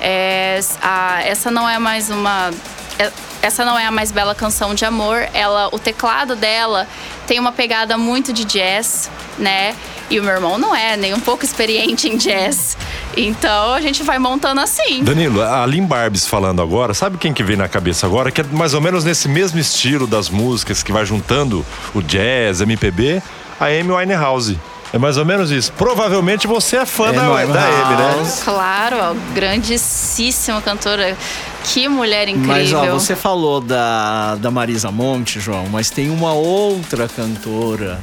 É, 0.00 0.58
a- 0.82 1.22
essa 1.22 1.48
não 1.50 1.68
é 1.68 1.78
mais 1.78 2.10
uma 2.10 2.50
é- 2.98 3.12
essa 3.42 3.64
não 3.64 3.78
é 3.78 3.86
a 3.86 3.90
mais 3.90 4.10
bela 4.10 4.34
canção 4.34 4.74
de 4.74 4.84
amor. 4.84 5.28
Ela, 5.32 5.68
o 5.72 5.78
teclado 5.78 6.34
dela 6.34 6.88
tem 7.26 7.38
uma 7.38 7.52
pegada 7.52 7.96
muito 7.96 8.32
de 8.32 8.44
jazz, 8.44 9.08
né? 9.38 9.76
E 10.08 10.20
o 10.20 10.22
meu 10.22 10.34
irmão 10.34 10.56
não 10.56 10.74
é 10.74 10.96
nem 10.96 11.12
um 11.14 11.20
pouco 11.20 11.44
experiente 11.44 12.08
em 12.08 12.16
jazz. 12.16 12.76
Então 13.16 13.72
a 13.74 13.80
gente 13.80 14.02
vai 14.02 14.18
montando 14.18 14.60
assim. 14.60 15.02
Danilo, 15.02 15.42
a 15.42 15.64
Lynn 15.66 15.86
Barbes 15.86 16.26
falando 16.26 16.62
agora, 16.62 16.94
sabe 16.94 17.18
quem 17.18 17.32
que 17.32 17.42
vem 17.42 17.56
na 17.56 17.66
cabeça 17.68 18.06
agora? 18.06 18.30
Que 18.30 18.40
é 18.42 18.44
mais 18.44 18.74
ou 18.74 18.80
menos 18.80 19.04
nesse 19.04 19.28
mesmo 19.28 19.58
estilo 19.58 20.06
das 20.06 20.28
músicas 20.28 20.82
que 20.82 20.92
vai 20.92 21.04
juntando 21.04 21.64
o 21.94 22.00
jazz, 22.02 22.60
MPB, 22.60 23.20
a 23.58 23.64
Amy 23.66 23.90
Winehouse. 23.90 24.58
É 24.92 24.98
mais 24.98 25.16
ou 25.16 25.24
menos 25.24 25.50
isso. 25.50 25.72
Provavelmente 25.72 26.46
você 26.46 26.76
é 26.76 26.86
fã 26.86 27.08
É, 27.08 27.12
da, 27.12 27.22
Amy 27.22 27.52
da 27.52 27.64
Amy, 27.64 27.96
né? 27.96 28.32
Claro, 28.44 28.96
ó, 29.00 29.14
grandíssima 29.34 30.62
cantora. 30.62 31.16
Que 31.64 31.88
mulher 31.88 32.28
incrível. 32.28 32.46
Mas 32.54 32.72
ó, 32.72 32.86
você 32.92 33.16
falou 33.16 33.60
da, 33.60 34.36
da 34.36 34.50
Marisa 34.52 34.92
Monte, 34.92 35.40
João, 35.40 35.66
mas 35.68 35.90
tem 35.90 36.10
uma 36.10 36.32
outra 36.32 37.08
cantora 37.08 37.98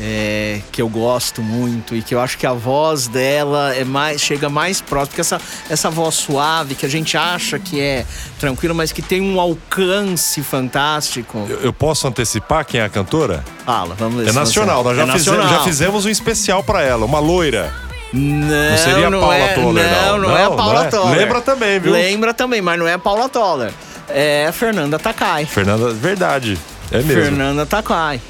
é, 0.00 0.60
que 0.72 0.80
eu 0.80 0.88
gosto 0.88 1.42
muito 1.42 1.94
e 1.94 2.00
que 2.02 2.14
eu 2.14 2.20
acho 2.20 2.38
que 2.38 2.46
a 2.46 2.52
voz 2.54 3.06
dela 3.06 3.74
é 3.74 3.84
mais, 3.84 4.20
chega 4.20 4.48
mais 4.48 4.80
próximo, 4.80 5.08
porque 5.08 5.20
essa, 5.20 5.38
essa 5.68 5.90
voz 5.90 6.14
suave 6.14 6.74
que 6.74 6.86
a 6.86 6.88
gente 6.88 7.16
acha 7.16 7.58
que 7.58 7.80
é 7.80 8.06
tranquila, 8.38 8.72
mas 8.72 8.92
que 8.92 9.02
tem 9.02 9.20
um 9.20 9.38
alcance 9.38 10.42
fantástico. 10.42 11.46
Eu, 11.48 11.60
eu 11.60 11.72
posso 11.72 12.06
antecipar 12.08 12.64
quem 12.64 12.80
é 12.80 12.84
a 12.84 12.88
cantora? 12.88 13.44
Fala, 13.66 13.94
vamos 13.94 14.22
ver 14.24 14.30
É 14.30 14.32
nacional, 14.32 14.82
nós 14.82 14.96
já, 14.96 15.02
É 15.02 15.06
fizemos, 15.12 15.38
nacional. 15.38 15.58
já 15.58 15.64
fizemos 15.64 16.06
um 16.06 16.08
especial 16.08 16.62
pra 16.62 16.82
ela, 16.82 17.04
uma 17.04 17.18
loira. 17.20 17.70
Não, 18.12 18.76
seria 18.78 19.06
a 19.06 19.10
não 19.10 19.20
Paula 19.20 19.36
é, 19.36 19.54
Toller, 19.54 19.84
não. 19.84 20.18
Não, 20.18 20.28
não, 20.28 20.36
é 20.36 20.44
a 20.44 20.48
Não, 20.50 20.56
Paula 20.56 20.74
não 20.80 20.84
é? 20.84 20.88
Toller. 20.90 21.18
Lembra 21.18 21.40
também, 21.40 21.78
viu? 21.78 21.92
Lembra 21.92 22.34
também, 22.34 22.60
mas 22.60 22.78
não 22.78 22.88
é 22.88 22.94
a 22.94 22.98
Paula 22.98 23.28
Toller. 23.28 23.72
É 24.08 24.46
a 24.48 24.52
Fernanda 24.52 24.98
Takai. 24.98 25.44
Fernanda, 25.46 25.92
verdade. 25.92 26.58
É 26.90 26.96
mesmo. 27.02 27.22
Fernanda 27.22 27.64
Takai. 27.64 28.20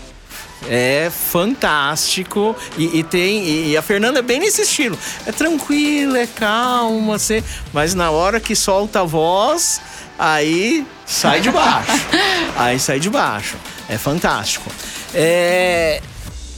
É 0.69 1.11
fantástico 1.11 2.55
e, 2.77 2.99
e 2.99 3.03
tem 3.03 3.43
e, 3.45 3.71
e 3.71 3.77
a 3.77 3.83
Fernanda 3.83 4.19
é 4.19 4.23
bem 4.23 4.39
nesse 4.41 4.63
estilo. 4.63 4.99
É 5.27 5.33
tranquila, 5.33 6.19
é 6.19 6.27
calma, 6.27 7.17
assim, 7.17 7.43
mas 7.73 7.95
na 7.95 8.11
hora 8.11 8.39
que 8.39 8.55
solta 8.55 9.01
a 9.01 9.05
voz, 9.05 9.81
aí 10.19 10.87
sai 11.07 11.41
de 11.41 11.51
baixo. 11.51 11.93
aí 12.57 12.79
sai 12.79 13.01
de 13.01 13.09
baixo. 13.09 13.57
É 13.89 13.97
fantástico. 13.97 14.71
É, 15.15 16.01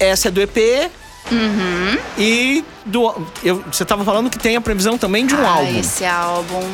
essa 0.00 0.28
é 0.28 0.30
do 0.30 0.40
EP. 0.42 0.90
E 2.18 2.64
do, 2.84 3.26
eu, 3.42 3.62
você 3.72 3.84
estava 3.84 4.04
falando 4.04 4.28
que 4.28 4.38
tem 4.38 4.56
a 4.56 4.60
previsão 4.60 4.98
também 4.98 5.24
de 5.26 5.34
um 5.34 5.46
Ah, 5.46 5.50
álbum. 5.50 5.78
Esse 5.78 6.04
álbum. 6.04 6.68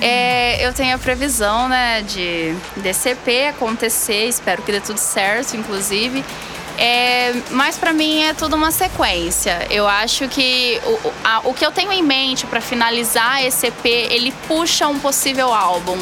É, 0.00 0.66
eu 0.66 0.72
tenho 0.72 0.94
a 0.94 0.98
previsão, 0.98 1.68
né, 1.68 2.02
de 2.02 2.54
DCP 2.76 3.46
acontecer, 3.48 4.26
espero 4.28 4.62
que 4.62 4.70
dê 4.72 4.80
tudo 4.80 4.98
certo, 4.98 5.56
inclusive. 5.56 6.24
É, 6.76 7.32
mas 7.50 7.76
pra 7.78 7.92
mim 7.92 8.24
é 8.24 8.34
tudo 8.34 8.56
uma 8.56 8.70
sequência. 8.72 9.66
Eu 9.70 9.86
acho 9.86 10.26
que 10.28 10.80
o, 10.84 11.12
a- 11.24 11.40
o 11.44 11.54
que 11.54 11.64
eu 11.64 11.70
tenho 11.70 11.92
em 11.92 12.02
mente 12.02 12.46
pra 12.46 12.60
finalizar 12.60 13.44
esse 13.44 13.68
EP, 13.68 13.84
ele 13.86 14.32
puxa 14.48 14.88
um 14.88 14.98
possível 14.98 15.54
álbum. 15.54 15.96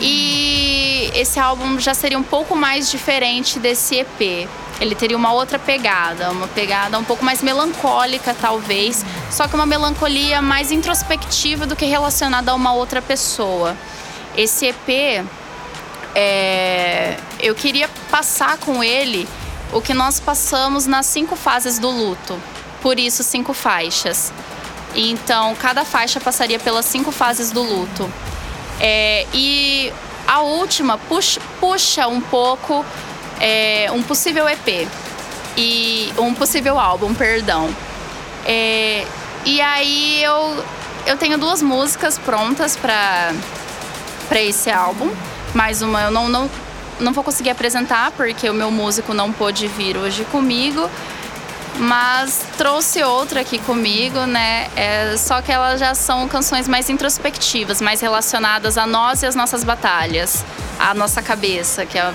E 0.00 1.10
esse 1.14 1.38
álbum 1.38 1.78
já 1.78 1.94
seria 1.94 2.18
um 2.18 2.22
pouco 2.24 2.56
mais 2.56 2.90
diferente 2.90 3.60
desse 3.60 3.96
EP. 4.00 4.48
Ele 4.82 4.96
teria 4.96 5.16
uma 5.16 5.32
outra 5.32 5.60
pegada, 5.60 6.32
uma 6.32 6.48
pegada 6.48 6.98
um 6.98 7.04
pouco 7.04 7.24
mais 7.24 7.40
melancólica, 7.40 8.34
talvez, 8.34 9.04
só 9.30 9.46
que 9.46 9.54
uma 9.54 9.64
melancolia 9.64 10.42
mais 10.42 10.72
introspectiva 10.72 11.66
do 11.66 11.76
que 11.76 11.84
relacionada 11.84 12.50
a 12.50 12.54
uma 12.56 12.72
outra 12.72 13.00
pessoa. 13.00 13.76
Esse 14.36 14.66
EP, 14.66 15.24
é, 16.16 17.16
eu 17.38 17.54
queria 17.54 17.88
passar 18.10 18.58
com 18.58 18.82
ele 18.82 19.28
o 19.72 19.80
que 19.80 19.94
nós 19.94 20.18
passamos 20.18 20.84
nas 20.84 21.06
cinco 21.06 21.36
fases 21.36 21.78
do 21.78 21.88
luto. 21.88 22.36
Por 22.80 22.98
isso, 22.98 23.22
cinco 23.22 23.54
faixas. 23.54 24.32
Então, 24.96 25.54
cada 25.54 25.84
faixa 25.84 26.18
passaria 26.18 26.58
pelas 26.58 26.86
cinco 26.86 27.12
fases 27.12 27.52
do 27.52 27.62
luto. 27.62 28.12
É, 28.80 29.28
e 29.32 29.92
a 30.26 30.40
última 30.40 30.98
puxa, 30.98 31.40
puxa 31.60 32.08
um 32.08 32.20
pouco 32.20 32.84
é, 33.42 33.90
um 33.90 34.02
possível 34.02 34.48
EP 34.48 34.88
e 35.56 36.12
um 36.16 36.32
possível 36.32 36.78
álbum, 36.78 37.12
perdão. 37.12 37.68
É, 38.46 39.04
e 39.44 39.60
aí 39.60 40.22
eu, 40.22 40.64
eu 41.06 41.16
tenho 41.16 41.36
duas 41.36 41.60
músicas 41.60 42.18
prontas 42.18 42.76
para 42.76 43.32
para 44.28 44.40
esse 44.40 44.70
álbum. 44.70 45.10
Mais 45.52 45.82
uma 45.82 46.00
eu 46.02 46.10
não, 46.10 46.28
não, 46.28 46.50
não 47.00 47.12
vou 47.12 47.22
conseguir 47.22 47.50
apresentar 47.50 48.12
porque 48.12 48.48
o 48.48 48.54
meu 48.54 48.70
músico 48.70 49.12
não 49.12 49.30
pôde 49.30 49.66
vir 49.68 49.96
hoje 49.96 50.24
comigo. 50.26 50.88
mas 51.78 52.46
trouxe 52.56 53.02
outra 53.02 53.40
aqui 53.40 53.58
comigo, 53.58 54.20
né? 54.20 54.68
É, 54.76 55.16
só 55.18 55.42
que 55.42 55.50
elas 55.50 55.80
já 55.80 55.94
são 55.94 56.28
canções 56.28 56.68
mais 56.68 56.88
introspectivas, 56.88 57.80
mais 57.80 58.00
relacionadas 58.00 58.78
a 58.78 58.86
nós 58.86 59.22
e 59.22 59.26
as 59.26 59.34
nossas 59.34 59.64
batalhas, 59.64 60.44
a 60.78 60.94
nossa 60.94 61.20
cabeça, 61.20 61.84
que 61.84 61.98
é, 61.98 62.12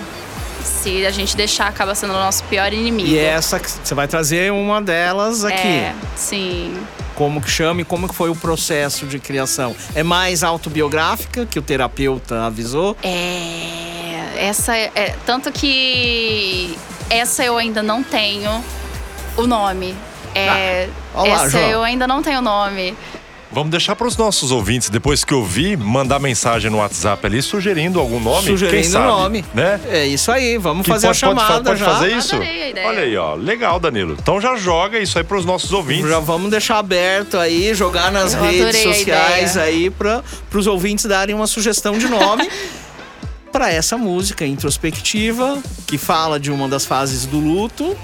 se 0.67 1.05
a 1.05 1.11
gente 1.11 1.35
deixar 1.35 1.67
acaba 1.67 1.95
sendo 1.95 2.11
o 2.11 2.17
nosso 2.17 2.43
pior 2.45 2.71
inimigo. 2.73 3.09
E 3.09 3.17
essa 3.17 3.59
que 3.59 3.69
você 3.69 3.95
vai 3.95 4.07
trazer 4.07 4.51
uma 4.51 4.81
delas 4.81 5.43
aqui. 5.45 5.67
É, 5.67 5.95
sim. 6.15 6.75
Como 7.15 7.41
que 7.41 7.49
chama 7.49 7.81
e 7.81 7.83
como 7.85 8.07
que 8.07 8.13
foi 8.13 8.29
o 8.29 8.35
processo 8.35 9.07
de 9.07 9.17
criação? 9.17 9.75
É 9.95 10.03
mais 10.03 10.43
autobiográfica 10.43 11.45
que 11.47 11.57
o 11.57 11.61
terapeuta 11.61 12.45
avisou? 12.45 12.95
É, 13.01 14.33
essa 14.37 14.75
é, 14.77 14.91
é- 14.93 15.15
tanto 15.25 15.51
que 15.51 16.77
essa 17.09 17.43
eu 17.43 17.57
ainda 17.57 17.81
não 17.81 18.03
tenho 18.03 18.63
o 19.35 19.47
nome. 19.47 19.95
É, 20.35 20.89
Ah, 21.15 21.21
olá, 21.21 21.29
essa 21.45 21.49
João. 21.49 21.63
eu 21.69 21.83
ainda 21.83 22.05
não 22.07 22.21
tenho 22.21 22.37
o 22.39 22.41
nome. 22.43 22.95
Vamos 23.49 23.71
deixar 23.71 23.95
para 23.95 24.05
os 24.05 24.17
nossos 24.17 24.51
ouvintes, 24.51 24.89
depois 24.89 25.23
que 25.23 25.33
ouvir, 25.33 25.77
mandar 25.77 26.19
mensagem 26.19 26.69
no 26.69 26.77
WhatsApp 26.77 27.25
ali 27.25 27.41
sugerindo 27.41 27.99
algum 27.99 28.19
nome. 28.19 28.45
Sugerindo 28.45 28.81
quem 28.81 28.91
sabe, 28.91 29.07
nome. 29.07 29.45
Né? 29.53 29.79
É 29.89 30.05
isso 30.05 30.29
aí, 30.31 30.57
vamos 30.57 30.85
Que 30.85 30.91
fazer 30.91 31.07
pode, 31.07 31.17
a 31.17 31.19
chamada 31.27 31.53
pode, 31.53 31.63
pode 31.65 31.79
já. 31.79 31.85
fazer 31.85 32.11
isso? 32.17 32.35
Adorei 32.35 32.63
a 32.63 32.69
ideia. 32.69 32.87
Olha 32.87 32.99
aí, 33.03 33.17
ó. 33.17 33.35
Legal, 33.35 33.79
Danilo. 33.79 34.17
Então 34.19 34.41
já 34.41 34.57
joga 34.57 34.99
isso 34.99 35.17
aí 35.17 35.23
para 35.23 35.37
os 35.37 35.45
nossos 35.45 35.71
ouvintes. 35.71 36.09
Já 36.09 36.19
vamos 36.19 36.51
deixar 36.51 36.77
aberto 36.77 37.37
aí, 37.37 37.73
jogar 37.73 38.11
nas 38.11 38.33
Eu 38.33 38.43
redes 38.43 38.83
sociais 38.83 39.55
aí 39.55 39.89
para 39.89 40.21
os 40.53 40.67
ouvintes 40.67 41.05
darem 41.05 41.33
uma 41.33 41.47
sugestão 41.47 41.97
de 41.97 42.07
nome 42.07 42.49
para 43.51 43.71
essa 43.71 43.97
música 43.97 44.45
introspectiva 44.45 45.57
que 45.87 45.97
fala 45.97 46.37
de 46.37 46.51
uma 46.51 46.67
das 46.67 46.85
fases 46.85 47.25
do 47.25 47.39
luto. 47.39 47.95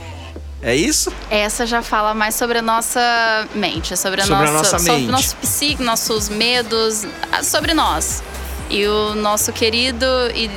É 0.65 0.73
isso? 0.73 1.11
Essa 1.29 1.65
já 1.65 1.81
fala 1.81 2.13
mais 2.13 2.35
sobre 2.35 2.59
a 2.59 2.61
nossa 2.61 3.45
mente, 3.53 3.97
sobre 3.97 4.21
a 4.21 4.25
Sobre 4.25 4.47
a 4.47 4.51
nossa, 4.51 4.71
nossa 4.71 4.85
sobre 4.85 5.11
nosso 5.11 5.35
psique, 5.35 5.83
nossos 5.83 6.29
medos, 6.29 7.05
ah, 7.29 7.43
sobre 7.43 7.73
nós. 7.73 8.23
E 8.69 8.87
o 8.87 9.13
nosso 9.13 9.51
querido 9.51 10.05
e 10.33 10.49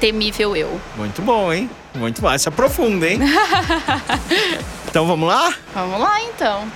temível 0.00 0.56
eu. 0.56 0.80
Muito 0.96 1.22
bom, 1.22 1.52
hein? 1.52 1.70
Muito 1.94 2.20
bom. 2.20 2.36
Se 2.36 2.48
aprofunda, 2.48 3.08
hein? 3.08 3.20
então 4.90 5.06
vamos 5.06 5.28
lá? 5.28 5.54
Vamos 5.72 6.00
lá 6.00 6.20
então. 6.20 6.66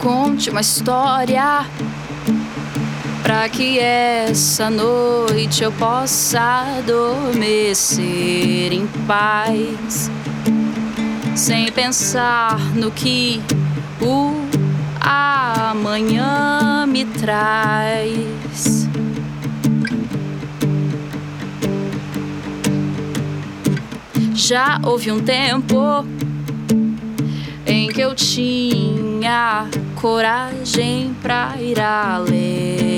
Conte 0.00 0.50
uma 0.50 0.60
história 0.60 1.64
para 3.22 3.48
que 3.48 3.78
essa 3.78 4.70
noite 4.70 5.62
eu 5.62 5.72
possa 5.72 6.78
adormecer 6.78 8.72
em 8.72 8.86
paz, 9.06 10.10
sem 11.34 11.70
pensar 11.72 12.58
no 12.74 12.90
que 12.90 13.40
o 14.00 14.34
amanhã 15.00 16.86
me 16.86 17.04
traz. 17.04 18.88
Já 24.34 24.80
houve 24.82 25.12
um 25.12 25.20
tempo 25.20 26.04
em 27.66 27.88
que 27.88 28.00
eu 28.00 28.14
tinha 28.14 29.68
coragem 29.94 31.14
pra 31.22 31.54
ir 31.60 31.78
além. 31.78 32.89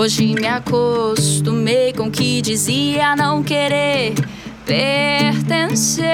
Hoje 0.00 0.32
me 0.32 0.46
acostumei 0.46 1.92
com 1.92 2.08
que 2.08 2.40
dizia 2.40 3.16
não 3.16 3.42
querer 3.42 4.14
pertencer. 4.64 6.06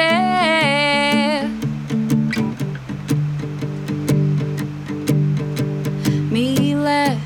Me 6.31 6.75
leve 6.75 7.19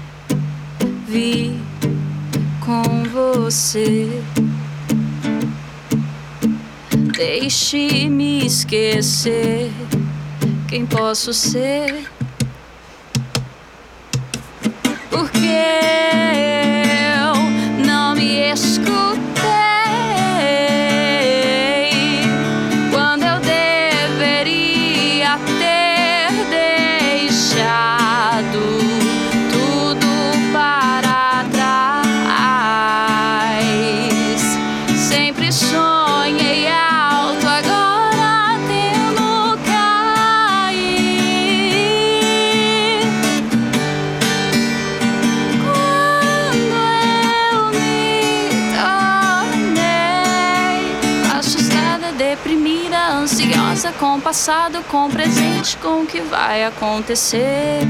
com 2.58 3.04
você. 3.04 4.20
Deixe-me 7.16 8.44
esquecer 8.44 9.70
quem 10.66 10.84
posso 10.84 11.32
ser. 11.32 12.17
Passado, 54.28 54.84
com 54.90 55.06
o 55.06 55.10
presente, 55.10 55.78
com 55.78 56.02
o 56.02 56.06
que 56.06 56.20
vai 56.20 56.62
acontecer. 56.62 57.80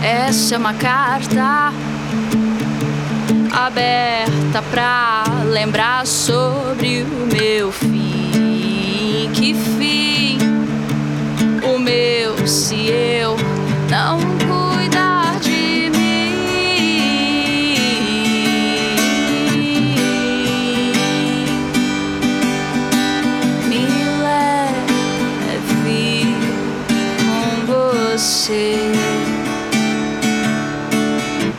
Essa 0.00 0.54
é 0.54 0.58
uma 0.58 0.74
carta 0.74 1.72
aberta 3.52 4.62
pra 4.70 5.24
lembrar 5.46 6.06
sobre 6.06 7.02
o 7.02 7.26
meu 7.26 7.72
fim. 7.72 9.28
Que 9.34 9.54
fim? 9.54 10.38
O 11.64 11.80
meu 11.80 12.46
se 12.46 12.86
eu 12.86 13.36
não 13.90 14.20
cuidar 14.20 14.67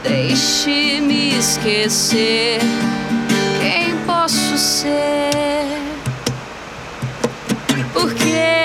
Deixe-me 0.02 1.38
esquecer 1.38 2.60
quem 3.62 3.96
posso 4.08 4.58
ser. 4.58 5.30
Porque 7.94 8.59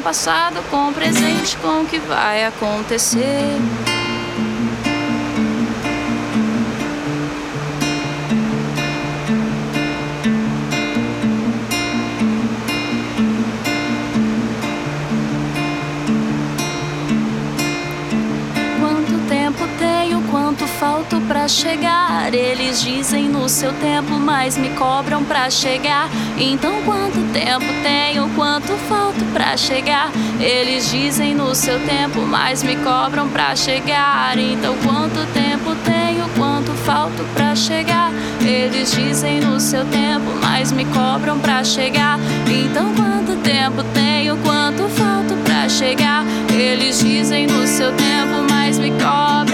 passado, 0.00 0.62
com 0.70 0.88
o 0.88 0.92
presente, 0.92 1.56
com 1.58 1.82
o 1.82 1.86
que 1.86 1.98
vai 1.98 2.44
acontecer. 2.44 3.58
Falta 20.80 21.20
pra 21.28 21.46
chegar. 21.46 22.32
Eles 22.32 22.80
dizem 22.80 23.28
no 23.28 23.46
seu 23.50 23.70
tempo, 23.74 24.14
mas 24.14 24.56
me 24.56 24.70
cobram 24.70 25.22
pra 25.22 25.50
chegar. 25.50 26.08
Então 26.38 26.80
quanto 26.86 27.20
tempo 27.34 27.66
tenho, 27.82 28.26
quanto 28.30 28.72
falta 28.88 29.22
pra 29.30 29.58
chegar? 29.58 30.10
Eles 30.40 30.90
dizem 30.90 31.34
no 31.34 31.54
seu 31.54 31.78
tempo, 31.80 32.22
mas 32.22 32.62
me 32.62 32.76
cobram 32.76 33.28
pra 33.28 33.54
chegar. 33.54 34.38
Então 34.38 34.74
quanto 34.82 35.26
tempo 35.34 35.76
tenho, 35.84 36.26
quanto 36.34 36.72
falta 36.86 37.22
pra 37.34 37.54
chegar? 37.54 38.10
Eles 38.40 38.92
dizem 38.92 39.38
no 39.38 39.60
seu 39.60 39.84
tempo, 39.84 40.32
mas 40.40 40.72
me 40.72 40.86
cobram 40.86 41.38
pra 41.40 41.62
chegar. 41.62 42.18
Então 42.46 42.94
quanto 42.94 43.36
tempo 43.42 43.84
tenho, 43.92 44.34
quanto 44.38 44.88
falta 44.88 45.34
pra 45.44 45.68
chegar? 45.68 46.24
Eles 46.50 47.00
dizem 47.00 47.46
no 47.46 47.66
seu 47.66 47.92
tempo, 47.92 48.46
mas 48.48 48.78
me 48.78 48.90
cobram 48.92 49.49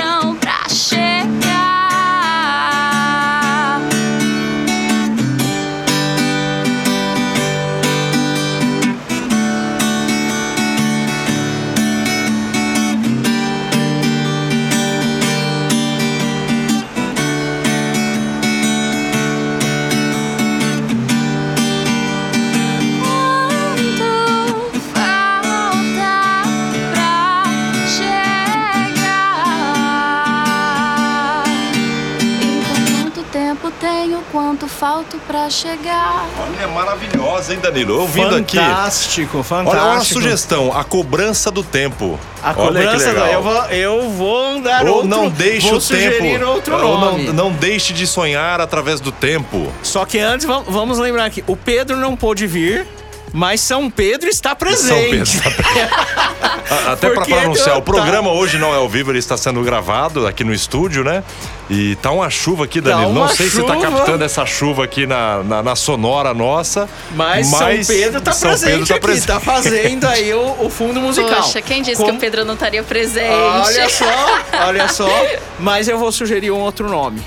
falta 34.97 35.19
pra 35.27 35.51
chegar? 35.51 36.27
Olha, 36.41 36.65
é 36.65 36.67
maravilhosa, 36.67 37.53
hein, 37.53 37.59
Danilo? 37.61 38.01
Ouvindo 38.01 38.35
aqui. 38.37 38.57
Fantástico, 38.57 39.43
fantástico. 39.43 39.77
Olha, 39.83 39.91
olha 39.91 39.99
a 40.01 40.05
sugestão, 40.05 40.73
a 40.77 40.83
cobrança 40.85 41.51
do 41.51 41.63
tempo. 41.63 42.19
A 42.43 42.49
Olha 42.57 42.57
cobrança, 42.57 43.09
legal. 43.13 43.27
eu 43.27 43.43
vou, 43.43 43.63
eu 43.67 44.11
vou 44.11 44.61
dar 44.63 44.85
Ou 44.87 44.93
outro, 44.95 45.09
não 45.09 45.29
deixe 45.29 45.69
vou 45.69 45.79
o 45.79 45.83
tempo. 45.83 46.47
outro 46.47 46.75
ou 46.77 46.81
não, 46.81 47.01
nome. 47.13 47.33
não 47.33 47.53
deixe 47.53 47.93
de 47.93 48.07
sonhar 48.07 48.59
através 48.61 48.99
do 49.01 49.13
tempo. 49.13 49.71
Só 49.83 50.05
que 50.07 50.19
antes, 50.19 50.47
vam- 50.47 50.65
vamos 50.67 50.99
lembrar 50.99 51.27
aqui, 51.27 51.45
o 51.47 51.57
Pedro 51.57 51.97
não 51.99 52.17
pôde 52.17 52.47
vir, 52.47 52.87
mas 53.33 53.61
São 53.61 53.91
Pedro 53.91 54.29
está 54.29 54.51
São 54.51 54.57
presente. 54.57 55.11
Pedro 55.11 55.23
está 55.23 55.51
A- 56.89 56.93
Até 56.93 57.11
para 57.11 57.23
anunciar, 57.43 57.71
tá- 57.71 57.77
o 57.79 57.83
programa 57.83 58.31
hoje 58.33 58.59
não 58.59 58.73
é 58.75 58.77
ao 58.77 58.89
vivo, 58.89 59.13
ele 59.13 59.19
está 59.21 59.37
sendo 59.37 59.63
gravado 59.63 60.27
aqui 60.27 60.43
no 60.43 60.53
estúdio, 60.53 61.05
né? 61.05 61.23
E 61.71 61.95
tá 61.97 62.11
uma 62.11 62.29
chuva 62.29 62.65
aqui, 62.65 62.81
Danilo. 62.81 63.13
não 63.13 63.29
sei 63.29 63.49
se 63.49 63.63
tá 63.63 63.75
chuva. 63.75 63.91
captando 63.91 64.25
essa 64.25 64.45
chuva 64.47 64.85
aqui 64.85 65.07
na, 65.07 65.43
na, 65.45 65.63
na 65.63 65.77
sonora 65.77 66.35
nossa. 66.35 66.89
Mas, 67.13 67.47
São 67.49 67.85
Pedro 67.87 68.21
tá 68.21 68.33
São 68.33 68.51
presente 68.51 68.71
Pedro 68.73 68.87
tá 68.87 68.95
aqui, 68.95 69.03
presente. 69.03 69.27
tá 69.27 69.41
fazendo 69.41 70.05
aí 70.07 70.33
o, 70.35 70.57
o 70.65 70.71
fundo 70.71 71.01
musical. 71.01 71.43
Poxa, 71.43 71.61
quem 71.63 71.83
disse 71.83 71.97
Como- 71.97 72.11
que 72.11 72.17
o 72.17 72.21
Pedro 72.21 72.45
não 72.45 72.55
estaria 72.55 72.83
presente? 72.83 73.31
Olha 73.31 73.89
só, 73.89 74.39
olha 74.67 74.89
só. 74.89 75.09
Mas 75.61 75.87
eu 75.89 75.99
vou 75.99 76.11
sugerir 76.11 76.51
um 76.51 76.59
outro 76.61 76.89
nome. 76.89 77.23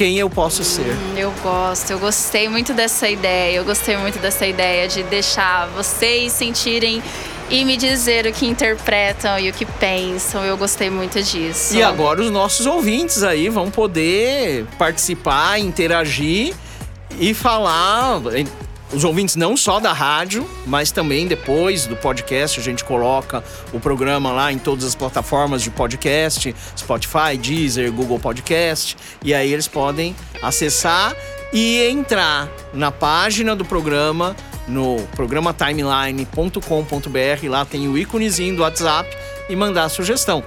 Quem 0.00 0.16
eu 0.16 0.30
posso 0.30 0.64
ser? 0.64 0.96
Eu 1.14 1.30
gosto, 1.42 1.90
eu 1.90 1.98
gostei 1.98 2.48
muito 2.48 2.72
dessa 2.72 3.06
ideia. 3.06 3.56
Eu 3.56 3.66
gostei 3.66 3.98
muito 3.98 4.18
dessa 4.18 4.46
ideia 4.46 4.88
de 4.88 5.02
deixar 5.02 5.66
vocês 5.76 6.32
sentirem 6.32 7.02
e 7.50 7.66
me 7.66 7.76
dizer 7.76 8.24
o 8.24 8.32
que 8.32 8.46
interpretam 8.46 9.38
e 9.38 9.50
o 9.50 9.52
que 9.52 9.66
pensam. 9.66 10.42
Eu 10.42 10.56
gostei 10.56 10.88
muito 10.88 11.22
disso. 11.22 11.76
E 11.76 11.82
agora 11.82 12.22
os 12.22 12.30
nossos 12.30 12.64
ouvintes 12.64 13.22
aí 13.22 13.50
vão 13.50 13.70
poder 13.70 14.64
participar, 14.78 15.60
interagir 15.60 16.54
e 17.18 17.34
falar. 17.34 18.22
Os 18.92 19.04
ouvintes 19.04 19.36
não 19.36 19.56
só 19.56 19.78
da 19.78 19.92
rádio, 19.92 20.44
mas 20.66 20.90
também 20.90 21.28
depois 21.28 21.86
do 21.86 21.94
podcast, 21.94 22.58
a 22.58 22.62
gente 22.62 22.84
coloca 22.84 23.44
o 23.72 23.78
programa 23.78 24.32
lá 24.32 24.52
em 24.52 24.58
todas 24.58 24.84
as 24.84 24.96
plataformas 24.96 25.62
de 25.62 25.70
podcast, 25.70 26.52
Spotify, 26.76 27.36
Deezer, 27.40 27.92
Google 27.92 28.18
Podcast, 28.18 28.96
e 29.24 29.32
aí 29.32 29.52
eles 29.52 29.68
podem 29.68 30.16
acessar 30.42 31.14
e 31.52 31.88
entrar 31.88 32.48
na 32.74 32.90
página 32.90 33.54
do 33.54 33.64
programa, 33.64 34.34
no 34.66 34.96
programaTimeline.com.br, 35.14 37.48
lá 37.48 37.64
tem 37.64 37.86
o 37.86 37.96
íconezinho 37.96 38.56
do 38.56 38.62
WhatsApp 38.62 39.08
e 39.48 39.54
mandar 39.54 39.84
a 39.84 39.88
sugestão. 39.88 40.42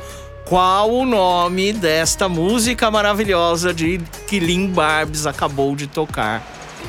Qual 0.46 0.92
o 0.92 1.06
nome 1.06 1.72
desta 1.72 2.28
música 2.28 2.92
maravilhosa 2.92 3.74
de 3.74 4.02
que 4.28 4.68
Barbs 4.68 5.26
acabou 5.26 5.78
de 5.78 5.88
tocar? 5.88 6.46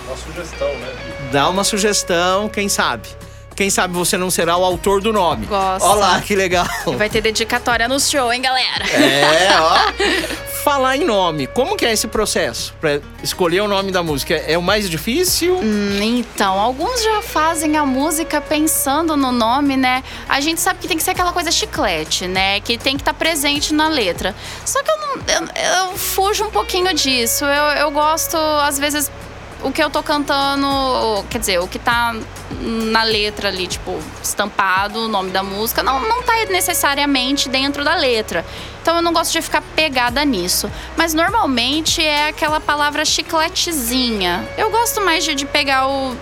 Uma 0.06 0.16
sugestão, 0.16 0.66
né? 0.78 1.13
Dá 1.34 1.48
uma 1.48 1.64
sugestão, 1.64 2.48
quem 2.48 2.68
sabe? 2.68 3.08
Quem 3.56 3.68
sabe 3.68 3.92
você 3.92 4.16
não 4.16 4.30
será 4.30 4.56
o 4.56 4.64
autor 4.64 5.00
do 5.00 5.12
nome. 5.12 5.46
Gosto. 5.46 5.84
Olha 5.84 5.98
lá, 5.98 6.20
que 6.20 6.36
legal. 6.36 6.64
Vai 6.96 7.10
ter 7.10 7.20
dedicatória 7.20 7.88
no 7.88 7.98
show, 7.98 8.32
hein, 8.32 8.40
galera? 8.40 8.84
É, 8.88 9.48
ó. 9.60 10.54
Falar 10.62 10.96
em 10.96 11.04
nome, 11.04 11.48
como 11.48 11.76
que 11.76 11.84
é 11.84 11.92
esse 11.92 12.06
processo? 12.06 12.72
Pra 12.80 13.00
escolher 13.20 13.62
o 13.62 13.66
nome 13.68 13.90
da 13.90 14.00
música, 14.00 14.34
é 14.46 14.56
o 14.56 14.62
mais 14.62 14.88
difícil? 14.88 15.56
Hum, 15.56 15.98
Então, 16.00 16.56
alguns 16.60 17.02
já 17.02 17.20
fazem 17.20 17.76
a 17.76 17.84
música 17.84 18.40
pensando 18.40 19.16
no 19.16 19.32
nome, 19.32 19.76
né? 19.76 20.04
A 20.28 20.40
gente 20.40 20.60
sabe 20.60 20.78
que 20.78 20.86
tem 20.86 20.96
que 20.96 21.02
ser 21.02 21.10
aquela 21.10 21.32
coisa 21.32 21.50
chiclete, 21.50 22.28
né? 22.28 22.60
Que 22.60 22.78
tem 22.78 22.94
que 22.96 23.02
estar 23.02 23.14
presente 23.14 23.74
na 23.74 23.88
letra. 23.88 24.36
Só 24.64 24.80
que 24.84 24.90
eu, 24.90 24.96
não, 24.98 25.14
eu, 25.16 25.88
eu 25.90 25.98
fujo 25.98 26.44
um 26.44 26.50
pouquinho 26.50 26.94
disso. 26.94 27.44
Eu, 27.44 27.64
eu 27.80 27.90
gosto, 27.90 28.36
às 28.36 28.78
vezes, 28.78 29.10
o 29.64 29.72
que 29.72 29.82
eu 29.82 29.88
tô 29.88 30.02
cantando, 30.02 30.66
quer 31.30 31.38
dizer, 31.38 31.58
o 31.58 31.66
que 31.66 31.78
tá 31.78 32.14
na 32.60 33.02
letra 33.02 33.48
ali, 33.48 33.66
tipo, 33.66 33.98
estampado, 34.22 35.06
o 35.06 35.08
nome 35.08 35.30
da 35.30 35.42
música, 35.42 35.82
não, 35.82 36.00
não 36.00 36.22
tá 36.22 36.34
necessariamente 36.50 37.48
dentro 37.48 37.82
da 37.82 37.94
letra. 37.94 38.44
Então 38.82 38.96
eu 38.96 39.02
não 39.02 39.12
gosto 39.12 39.32
de 39.32 39.40
ficar 39.40 39.62
pegada 39.74 40.22
nisso. 40.22 40.70
Mas 40.96 41.14
normalmente 41.14 42.04
é 42.04 42.28
aquela 42.28 42.60
palavra 42.60 43.06
chicletezinha. 43.06 44.46
Eu 44.58 44.70
gosto 44.70 45.00
mais 45.00 45.24
de, 45.24 45.34
de 45.34 45.46
pegar 45.46 45.88
o, 45.88 46.14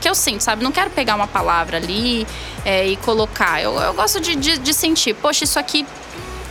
que 0.00 0.08
eu 0.08 0.14
sinto, 0.14 0.40
sabe? 0.40 0.64
Não 0.64 0.72
quero 0.72 0.88
pegar 0.88 1.14
uma 1.14 1.28
palavra 1.28 1.76
ali 1.76 2.26
é, 2.64 2.86
e 2.86 2.96
colocar. 2.96 3.62
Eu, 3.62 3.78
eu 3.78 3.92
gosto 3.92 4.18
de, 4.20 4.34
de, 4.34 4.58
de 4.58 4.74
sentir, 4.74 5.14
poxa, 5.14 5.44
isso 5.44 5.58
aqui 5.58 5.86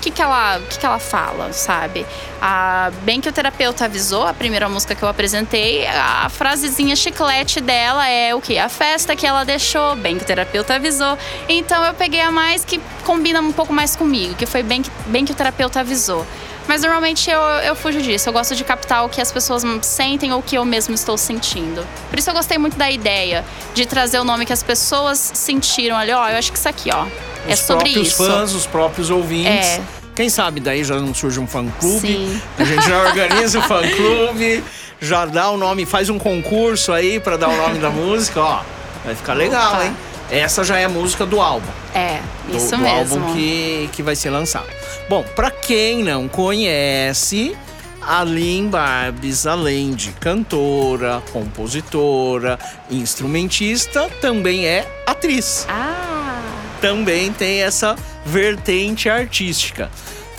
que, 0.06 0.12
que, 0.12 0.22
ela, 0.22 0.60
que, 0.70 0.78
que 0.78 0.86
ela 0.86 1.00
fala, 1.00 1.52
sabe? 1.52 2.06
A, 2.40 2.92
bem 3.02 3.20
que 3.20 3.28
o 3.28 3.32
terapeuta 3.32 3.86
avisou, 3.86 4.24
a 4.28 4.34
primeira 4.34 4.70
música 4.70 4.94
que 4.94 5.02
eu 5.02 5.10
apresentei, 5.10 5.88
a 5.88 6.30
frasezinha 6.30 6.96
chiclete 6.96 7.60
dela 7.60 8.08
é 8.08 8.36
o 8.36 8.40
que? 8.40 8.60
A 8.60 8.70
festa 8.70 9.16
que 9.16 9.26
ela 9.26 9.44
deixou, 9.44 9.96
bem 9.96 10.18
que 10.18 10.24
o 10.24 10.28
terapeuta 10.28 10.76
avisou. 10.76 11.18
Então 11.50 11.84
eu 11.84 11.96
peguei 11.96 12.22
a 12.22 12.30
mais 12.30 12.64
que 12.64 12.80
combina 13.04 13.42
um 13.42 13.52
pouco 13.52 13.74
mais 13.74 13.96
comigo, 13.96 14.36
que 14.36 14.46
foi 14.46 14.62
bem 14.62 14.84
que, 14.84 14.92
bem 15.08 15.26
que 15.26 15.32
o 15.32 15.36
terapeuta 15.36 15.80
avisou. 15.80 16.26
Mas 16.68 16.82
normalmente 16.82 17.30
eu, 17.30 17.40
eu 17.40 17.76
fujo 17.76 18.02
disso. 18.02 18.28
Eu 18.30 18.34
gosto 18.34 18.56
de 18.56 18.64
captar 18.64 19.06
o 19.06 19.10
que 19.10 19.22
as 19.22 19.32
pessoas 19.32 19.64
sentem 19.84 20.32
ou 20.34 20.40
o 20.40 20.44
que 20.44 20.58
eu 20.58 20.66
mesmo 20.66 20.96
estou 20.96 21.18
sentindo. 21.18 21.86
Por 22.10 22.18
isso 22.18 22.30
eu 22.30 22.34
gostei 22.34 22.58
muito 22.58 22.78
da 22.78 22.90
ideia 22.90 23.46
de 23.74 23.86
trazer 23.86 24.20
o 24.20 24.24
nome 24.24 24.46
que 24.46 24.54
as 24.54 24.64
pessoas 24.64 25.20
sentiram 25.20 25.96
ali. 25.96 26.12
Ó, 26.12 26.28
eu 26.28 26.38
acho 26.38 26.52
que 26.52 26.58
isso 26.58 26.68
aqui, 26.70 26.90
ó. 26.92 27.06
é 27.48 27.54
os 27.54 27.60
sobre 27.60 27.84
próprios 27.92 28.08
isso. 28.08 28.18
fãs, 28.26 28.54
os 28.54 28.66
próprios 28.66 29.10
ouvintes. 29.10 29.68
É. 29.68 29.82
Quem 30.16 30.30
sabe 30.30 30.60
daí 30.60 30.84
já 30.84 30.96
não 30.96 31.14
surge 31.14 31.40
um 31.40 31.46
fã-clube. 31.48 32.00
Sim. 32.00 32.42
A 32.58 32.64
gente 32.64 32.88
já 32.88 33.00
organiza 33.04 33.60
o 33.60 33.62
fã-clube, 33.62 34.64
já 35.02 35.26
dá 35.26 35.50
o 35.50 35.58
nome, 35.58 35.86
faz 35.86 36.10
um 36.10 36.18
concurso 36.18 36.94
aí 36.94 37.20
pra 37.20 37.36
dar 37.38 37.50
o 37.50 37.56
nome 37.58 37.80
da 37.80 37.90
música, 37.90 38.40
ó. 38.42 38.62
Vai 39.04 39.14
ficar 39.14 39.34
legal, 39.34 39.74
Opa. 39.74 39.86
hein? 39.86 39.96
Essa 40.32 40.64
já 40.64 40.80
é 40.80 40.86
a 40.86 40.90
música 40.90 41.26
do 41.26 41.40
álbum. 41.40 41.68
É, 41.94 42.20
do, 42.48 42.58
isso 42.58 42.72
do 42.72 42.78
mesmo. 42.80 43.16
álbum 43.20 43.34
que, 43.34 43.90
que 43.94 44.02
vai 44.02 44.16
ser 44.16 44.30
lançado. 44.32 44.66
Bom, 45.08 45.24
pra 45.36 45.52
quem 45.52 46.04
não 46.04 46.28
conhece, 46.28 47.56
a 48.02 48.24
Lynn 48.24 48.70
Barbes, 48.70 49.46
além 49.46 49.94
de 49.94 50.12
cantora, 50.14 51.22
compositora, 51.32 52.58
instrumentista, 52.90 54.10
também 54.20 54.66
é 54.66 54.88
atriz. 55.06 55.66
Ah, 55.70 56.42
Também 56.82 57.32
tem 57.32 57.62
essa 57.62 57.96
vertente 58.26 59.08
artística. 59.08 59.92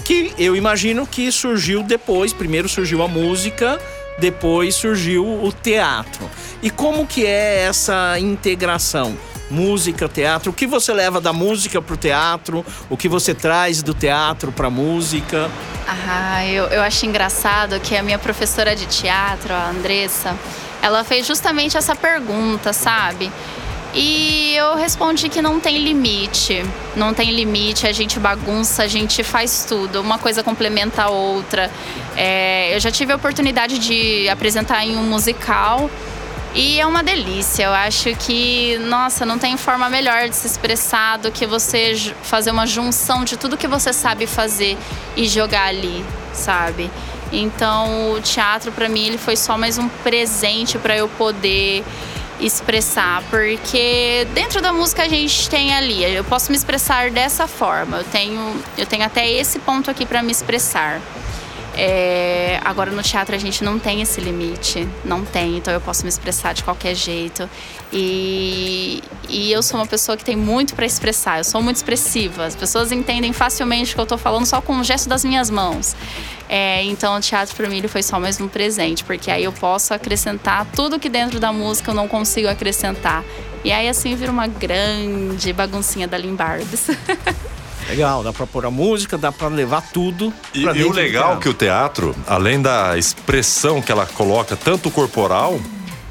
Que 0.04 0.32
eu 0.38 0.54
imagino 0.56 1.06
que 1.06 1.30
surgiu 1.30 1.82
depois. 1.82 2.32
Primeiro 2.32 2.68
surgiu 2.68 3.02
a 3.02 3.08
música, 3.08 3.80
depois 4.18 4.74
surgiu 4.74 5.24
o 5.24 5.52
teatro. 5.52 6.28
E 6.62 6.70
como 6.70 7.06
que 7.06 7.24
é 7.24 7.62
essa 7.68 8.18
integração? 8.18 9.16
Música, 9.50 10.08
teatro. 10.08 10.50
O 10.50 10.54
que 10.54 10.66
você 10.66 10.92
leva 10.92 11.20
da 11.20 11.32
música 11.32 11.80
pro 11.80 11.96
teatro? 11.96 12.64
O 12.90 12.96
que 12.96 13.08
você 13.08 13.34
traz 13.34 13.82
do 13.82 13.94
teatro 13.94 14.50
pra 14.50 14.68
música? 14.68 15.50
ah 15.88 16.44
eu, 16.44 16.64
eu 16.66 16.82
acho 16.82 17.06
engraçado 17.06 17.78
que 17.78 17.94
a 17.94 18.02
minha 18.02 18.18
professora 18.18 18.74
de 18.74 18.86
teatro, 18.86 19.54
a 19.54 19.70
Andressa, 19.70 20.36
ela 20.82 21.04
fez 21.04 21.26
justamente 21.26 21.76
essa 21.76 21.94
pergunta, 21.94 22.72
sabe? 22.72 23.30
E 23.94 24.54
eu 24.54 24.76
respondi 24.76 25.30
que 25.30 25.40
não 25.40 25.58
tem 25.58 25.78
limite. 25.78 26.62
Não 26.94 27.14
tem 27.14 27.30
limite, 27.30 27.86
a 27.86 27.92
gente 27.92 28.20
bagunça, 28.20 28.82
a 28.82 28.86
gente 28.86 29.22
faz 29.22 29.64
tudo. 29.66 30.02
Uma 30.02 30.18
coisa 30.18 30.42
complementa 30.42 31.04
a 31.04 31.08
outra. 31.08 31.70
É, 32.14 32.74
eu 32.74 32.80
já 32.80 32.90
tive 32.90 33.12
a 33.12 33.16
oportunidade 33.16 33.78
de 33.78 34.28
apresentar 34.28 34.84
em 34.84 34.96
um 34.96 35.04
musical. 35.04 35.90
E 36.56 36.80
é 36.80 36.86
uma 36.86 37.02
delícia. 37.02 37.64
Eu 37.64 37.72
acho 37.74 38.16
que, 38.16 38.78
nossa, 38.78 39.26
não 39.26 39.38
tem 39.38 39.58
forma 39.58 39.90
melhor 39.90 40.26
de 40.26 40.34
se 40.34 40.46
expressar 40.46 41.18
do 41.18 41.30
que 41.30 41.46
você 41.46 41.94
fazer 42.22 42.50
uma 42.50 42.66
junção 42.66 43.24
de 43.24 43.36
tudo 43.36 43.58
que 43.58 43.68
você 43.68 43.92
sabe 43.92 44.26
fazer 44.26 44.78
e 45.14 45.28
jogar 45.28 45.66
ali, 45.66 46.02
sabe? 46.32 46.90
Então, 47.30 48.12
o 48.12 48.22
teatro 48.22 48.72
para 48.72 48.88
mim 48.88 49.04
ele 49.06 49.18
foi 49.18 49.36
só 49.36 49.58
mais 49.58 49.76
um 49.76 49.86
presente 50.02 50.78
para 50.78 50.96
eu 50.96 51.08
poder 51.10 51.84
expressar, 52.40 53.22
porque 53.28 54.26
dentro 54.32 54.62
da 54.62 54.72
música 54.72 55.02
a 55.02 55.08
gente 55.08 55.50
tem 55.50 55.74
ali, 55.74 56.04
eu 56.04 56.24
posso 56.24 56.50
me 56.50 56.56
expressar 56.56 57.10
dessa 57.10 57.46
forma. 57.46 57.98
Eu 57.98 58.04
tenho, 58.04 58.62
eu 58.78 58.86
tenho 58.86 59.04
até 59.04 59.30
esse 59.30 59.58
ponto 59.58 59.90
aqui 59.90 60.06
para 60.06 60.22
me 60.22 60.32
expressar. 60.32 61.02
É, 61.78 62.58
agora 62.64 62.90
no 62.90 63.02
teatro 63.02 63.34
a 63.34 63.38
gente 63.38 63.62
não 63.62 63.78
tem 63.78 64.00
esse 64.00 64.18
limite, 64.18 64.88
não 65.04 65.24
tem, 65.26 65.58
então 65.58 65.74
eu 65.74 65.80
posso 65.80 66.04
me 66.04 66.08
expressar 66.08 66.54
de 66.54 66.64
qualquer 66.64 66.94
jeito. 66.94 67.48
E, 67.92 69.02
e 69.28 69.52
eu 69.52 69.62
sou 69.62 69.78
uma 69.78 69.86
pessoa 69.86 70.16
que 70.16 70.24
tem 70.24 70.34
muito 70.34 70.74
para 70.74 70.86
expressar, 70.86 71.38
eu 71.38 71.44
sou 71.44 71.60
muito 71.60 71.76
expressiva. 71.76 72.46
As 72.46 72.56
pessoas 72.56 72.92
entendem 72.92 73.32
facilmente 73.32 73.92
o 73.92 73.94
que 73.94 74.00
eu 74.00 74.06
tô 74.06 74.16
falando 74.16 74.46
só 74.46 74.62
com 74.62 74.78
o 74.78 74.84
gesto 74.84 75.06
das 75.06 75.22
minhas 75.22 75.50
mãos. 75.50 75.94
É, 76.48 76.82
então 76.84 77.16
o 77.16 77.20
teatro 77.20 77.54
para 77.54 77.68
mim 77.68 77.86
foi 77.88 78.02
só 78.02 78.18
mais 78.18 78.40
um 78.40 78.48
presente, 78.48 79.04
porque 79.04 79.30
aí 79.30 79.44
eu 79.44 79.52
posso 79.52 79.92
acrescentar 79.92 80.66
tudo 80.74 80.98
que 80.98 81.10
dentro 81.10 81.38
da 81.38 81.52
música 81.52 81.90
eu 81.90 81.94
não 81.94 82.08
consigo 82.08 82.48
acrescentar. 82.48 83.22
E 83.62 83.70
aí 83.70 83.86
assim 83.88 84.14
vira 84.14 84.32
uma 84.32 84.46
grande 84.46 85.52
baguncinha 85.52 86.08
da 86.08 86.16
Limbarbes. 86.16 86.86
Legal, 87.88 88.22
dá 88.22 88.32
pra 88.32 88.46
pôr 88.46 88.66
a 88.66 88.70
música, 88.70 89.16
dá 89.16 89.30
pra 89.30 89.48
levar 89.48 89.80
tudo. 89.92 90.32
E, 90.52 90.62
pra 90.62 90.76
e 90.76 90.84
o 90.84 90.92
legal 90.92 91.34
é 91.34 91.40
que 91.40 91.48
o 91.48 91.54
teatro, 91.54 92.14
além 92.26 92.60
da 92.60 92.98
expressão 92.98 93.80
que 93.80 93.92
ela 93.92 94.06
coloca, 94.06 94.56
tanto 94.56 94.90
corporal 94.90 95.60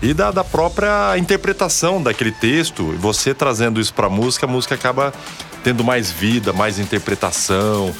e 0.01 0.13
da, 0.13 0.31
da 0.31 0.43
própria 0.43 1.17
interpretação 1.17 2.01
daquele 2.01 2.31
texto, 2.31 2.93
você 2.99 3.33
trazendo 3.33 3.79
isso 3.79 3.93
pra 3.93 4.09
música, 4.09 4.45
a 4.45 4.49
música 4.49 4.75
acaba 4.75 5.13
tendo 5.63 5.83
mais 5.83 6.11
vida, 6.11 6.53
mais 6.53 6.79
interpretação, 6.79 7.93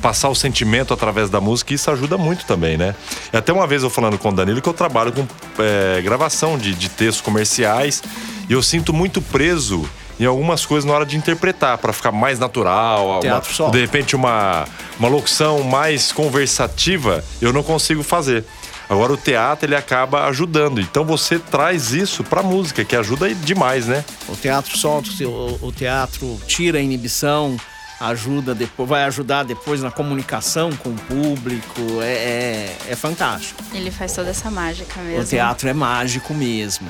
passar 0.00 0.28
o 0.28 0.34
sentimento 0.34 0.94
através 0.94 1.28
da 1.28 1.40
música, 1.40 1.72
e 1.72 1.76
isso 1.76 1.90
ajuda 1.90 2.16
muito 2.16 2.44
também, 2.46 2.76
né? 2.76 2.94
E 3.32 3.36
até 3.36 3.52
uma 3.52 3.66
vez 3.66 3.82
eu 3.82 3.90
falando 3.90 4.16
com 4.16 4.28
o 4.28 4.32
Danilo 4.32 4.62
que 4.62 4.68
eu 4.68 4.74
trabalho 4.74 5.12
com 5.12 5.26
é, 5.58 6.00
gravação 6.00 6.56
de, 6.56 6.74
de 6.74 6.88
textos 6.88 7.20
comerciais 7.20 8.02
e 8.48 8.52
eu 8.52 8.62
sinto 8.62 8.92
muito 8.92 9.20
preso 9.20 9.88
em 10.18 10.24
algumas 10.24 10.66
coisas 10.66 10.84
na 10.88 10.94
hora 10.94 11.06
de 11.06 11.16
interpretar, 11.16 11.78
pra 11.78 11.92
ficar 11.92 12.10
mais 12.12 12.38
natural, 12.38 13.20
uma- 13.20 13.20
de 13.70 13.80
repente 13.80 14.16
uma, 14.16 14.64
uma 14.98 15.08
locução 15.08 15.62
mais 15.62 16.10
conversativa, 16.12 17.24
eu 17.40 17.52
não 17.52 17.62
consigo 17.62 18.02
fazer. 18.02 18.44
Agora 18.90 19.12
o 19.12 19.16
teatro 19.18 19.66
ele 19.66 19.76
acaba 19.76 20.24
ajudando. 20.28 20.80
Então 20.80 21.04
você 21.04 21.38
traz 21.38 21.92
isso 21.92 22.24
pra 22.24 22.42
música, 22.42 22.84
que 22.84 22.96
ajuda 22.96 23.32
demais, 23.34 23.86
né? 23.86 24.02
O 24.28 24.34
teatro 24.34 24.76
solta, 24.78 25.10
o 25.60 25.70
teatro 25.70 26.40
tira 26.46 26.78
a 26.78 26.80
inibição, 26.80 27.54
ajuda 28.00 28.54
depois, 28.54 28.88
vai 28.88 29.04
ajudar 29.04 29.42
depois 29.42 29.82
na 29.82 29.90
comunicação 29.90 30.70
com 30.72 30.88
o 30.90 30.94
público. 30.94 32.00
É, 32.00 32.06
é, 32.06 32.76
é 32.90 32.96
fantástico. 32.96 33.62
Ele 33.74 33.90
faz 33.90 34.14
toda 34.14 34.30
essa 34.30 34.50
mágica 34.50 35.00
mesmo. 35.02 35.20
O 35.22 35.26
teatro 35.26 35.68
é 35.68 35.74
mágico 35.74 36.32
mesmo. 36.32 36.88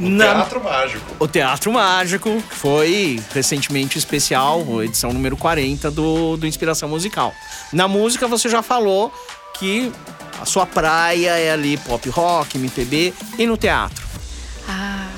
O 0.00 0.08
Na- 0.08 0.24
teatro 0.34 0.62
mágico. 0.62 1.16
O 1.18 1.26
Teatro 1.28 1.72
Mágico 1.72 2.42
que 2.48 2.54
foi 2.54 3.20
recentemente 3.34 3.98
especial, 3.98 4.82
edição 4.82 5.12
número 5.12 5.36
40 5.36 5.90
do, 5.90 6.36
do 6.36 6.46
Inspiração 6.46 6.88
Musical. 6.88 7.34
Na 7.72 7.88
música 7.88 8.28
você 8.28 8.48
já 8.48 8.62
falou 8.62 9.12
que 9.58 9.90
a 10.40 10.44
sua 10.44 10.64
praia 10.66 11.30
é 11.36 11.50
ali 11.50 11.76
pop 11.78 12.08
rock, 12.10 12.56
MPB 12.56 13.12
e 13.38 13.46
no 13.46 13.56
teatro. 13.56 14.06
Ah, 14.68 15.08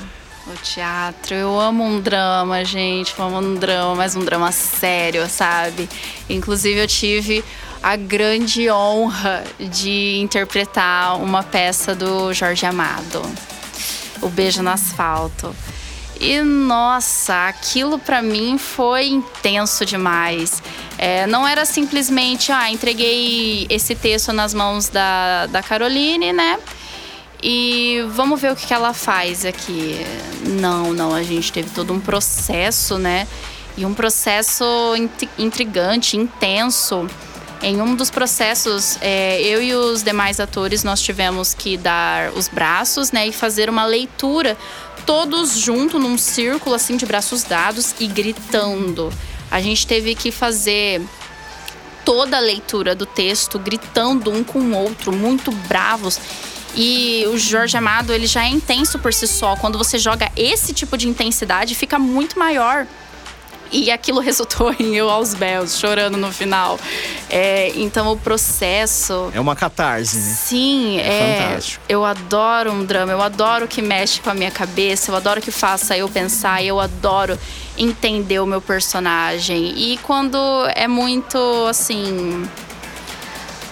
o 0.47 0.53
teatro. 0.63 1.35
Eu 1.35 1.59
amo 1.59 1.83
um 1.83 2.01
drama, 2.01 2.65
gente. 2.65 3.13
Eu 3.19 3.25
amo 3.25 3.37
um 3.39 3.53
drama, 3.55 3.93
mas 3.95 4.15
um 4.15 4.25
drama 4.25 4.51
sério, 4.51 5.27
sabe? 5.29 5.87
Inclusive, 6.27 6.79
eu 6.79 6.87
tive 6.87 7.45
a 7.83 7.95
grande 7.95 8.67
honra 8.71 9.43
de 9.59 10.17
interpretar 10.17 11.17
uma 11.21 11.43
peça 11.43 11.93
do 11.93 12.33
Jorge 12.33 12.65
Amado, 12.65 13.21
O 14.21 14.29
Beijo 14.29 14.61
no 14.61 14.69
Asfalto. 14.69 15.55
E 16.19 16.41
nossa, 16.43 17.47
aquilo 17.47 17.97
pra 17.97 18.21
mim 18.21 18.57
foi 18.59 19.07
intenso 19.07 19.83
demais. 19.83 20.61
É, 20.97 21.25
não 21.25 21.47
era 21.47 21.65
simplesmente, 21.65 22.51
ah, 22.51 22.69
entreguei 22.69 23.65
esse 23.69 23.95
texto 23.95 24.31
nas 24.31 24.53
mãos 24.53 24.87
da, 24.87 25.47
da 25.47 25.63
Caroline, 25.63 26.31
né? 26.31 26.59
E 27.41 28.05
vamos 28.11 28.39
ver 28.39 28.51
o 28.51 28.55
que, 28.55 28.67
que 28.67 28.73
ela 28.73 28.93
faz 28.93 29.45
aqui. 29.45 29.99
Não, 30.45 30.93
não, 30.93 31.15
a 31.15 31.23
gente 31.23 31.51
teve 31.51 31.71
todo 31.71 31.91
um 31.91 31.99
processo, 31.99 32.99
né? 32.99 33.27
E 33.75 33.83
um 33.83 33.95
processo 33.95 34.63
int- 34.95 35.27
intrigante, 35.39 36.17
intenso. 36.17 37.07
Em 37.63 37.79
um 37.79 37.95
dos 37.95 38.09
processos, 38.09 38.97
é, 39.01 39.39
eu 39.41 39.61
e 39.61 39.75
os 39.75 40.01
demais 40.01 40.39
atores, 40.39 40.83
nós 40.83 40.99
tivemos 40.99 41.53
que 41.53 41.77
dar 41.77 42.31
os 42.31 42.47
braços, 42.47 43.11
né? 43.11 43.27
E 43.27 43.31
fazer 43.31 43.69
uma 43.69 43.85
leitura, 43.85 44.57
todos 45.05 45.57
juntos 45.57 46.01
num 46.01 46.17
círculo, 46.17 46.75
assim, 46.75 46.97
de 46.97 47.05
braços 47.05 47.43
dados 47.43 47.93
e 47.99 48.07
gritando. 48.07 49.13
A 49.51 49.61
gente 49.61 49.85
teve 49.85 50.15
que 50.15 50.31
fazer 50.31 51.01
toda 52.03 52.37
a 52.37 52.39
leitura 52.39 52.95
do 52.95 53.05
texto, 53.05 53.59
gritando 53.59 54.31
um 54.31 54.43
com 54.43 54.59
o 54.59 54.75
outro, 54.75 55.11
muito 55.11 55.51
bravos. 55.51 56.19
E 56.75 57.25
o 57.27 57.37
Jorge 57.37 57.77
Amado, 57.77 58.11
ele 58.11 58.25
já 58.25 58.43
é 58.43 58.47
intenso 58.47 58.97
por 58.97 59.13
si 59.13 59.27
só. 59.27 59.55
Quando 59.55 59.77
você 59.77 59.99
joga 59.99 60.31
esse 60.35 60.73
tipo 60.73 60.97
de 60.97 61.07
intensidade, 61.07 61.75
fica 61.75 61.99
muito 61.99 62.39
maior. 62.39 62.87
E 63.71 63.89
aquilo 63.89 64.19
resultou 64.19 64.73
em 64.79 64.95
eu 64.95 65.09
aos 65.09 65.33
belos, 65.33 65.77
chorando 65.79 66.17
no 66.17 66.31
final. 66.31 66.79
É, 67.29 67.71
então 67.75 68.11
o 68.11 68.17
processo. 68.17 69.31
É 69.33 69.39
uma 69.39 69.55
catarse, 69.55 70.17
né? 70.17 70.35
Sim, 70.35 70.99
É 70.99 71.07
é. 71.07 71.37
fantástico. 71.47 71.83
Eu 71.87 72.03
adoro 72.05 72.71
um 72.71 72.83
drama, 72.83 73.11
eu 73.11 73.21
adoro 73.21 73.67
que 73.67 73.81
mexe 73.81 74.19
com 74.19 74.29
a 74.29 74.33
minha 74.33 74.51
cabeça, 74.51 75.11
eu 75.11 75.15
adoro 75.15 75.41
que 75.41 75.51
faça 75.51 75.97
eu 75.97 76.09
pensar, 76.09 76.63
eu 76.63 76.79
adoro 76.79 77.37
entender 77.77 78.39
o 78.39 78.45
meu 78.45 78.61
personagem. 78.61 79.73
E 79.77 79.97
quando 80.03 80.37
é 80.75 80.87
muito 80.87 81.37
assim. 81.69 82.47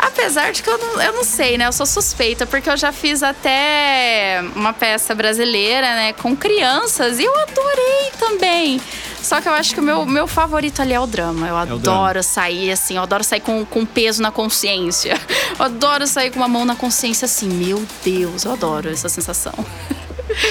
Apesar 0.02 0.54
de 0.54 0.64
que 0.64 0.70
eu 0.70 0.78
não, 0.78 1.02
eu 1.02 1.12
não 1.12 1.26
sei, 1.26 1.58
né? 1.58 1.68
Eu 1.68 1.74
sou 1.74 1.86
suspeita, 1.86 2.46
porque 2.46 2.70
eu 2.70 2.78
já 2.78 2.92
fiz 2.94 3.22
até 3.22 4.42
uma 4.56 4.72
peça 4.72 5.14
brasileira, 5.14 5.94
né? 5.94 6.14
Com 6.14 6.36
crianças, 6.38 7.20
e 7.20 7.26
eu 7.26 7.38
adorei 7.38 8.12
também. 8.18 8.82
Só 9.22 9.42
que 9.42 9.48
eu 9.50 9.54
acho 9.54 9.74
que 9.74 9.80
o 9.80 9.84
meu, 9.84 10.06
meu 10.06 10.28
favorito 10.28 10.82
ali 10.82 10.94
é 10.94 11.00
o 11.00 11.06
drama. 11.06 11.48
Eu 11.48 11.54
o 11.56 11.58
adoro 11.58 11.80
drama. 11.82 12.24
sair 12.24 12.72
assim, 12.72 12.96
eu 12.96 13.04
adoro 13.04 13.24
sair 13.24 13.42
com, 13.42 13.66
com 13.66 13.86
peso 13.86 14.22
na 14.22 14.32
consciência. 14.32 15.20
Eu 15.60 15.66
adoro 15.66 16.08
sair 16.08 16.32
com 16.32 16.40
uma 16.40 16.48
mão 16.48 16.64
na 16.64 16.76
consciência 16.76 17.26
assim, 17.26 17.50
meu 17.50 17.84
Deus, 18.04 18.46
eu 18.46 18.54
adoro 18.54 18.90
essa 18.90 19.10
sensação. 19.10 19.54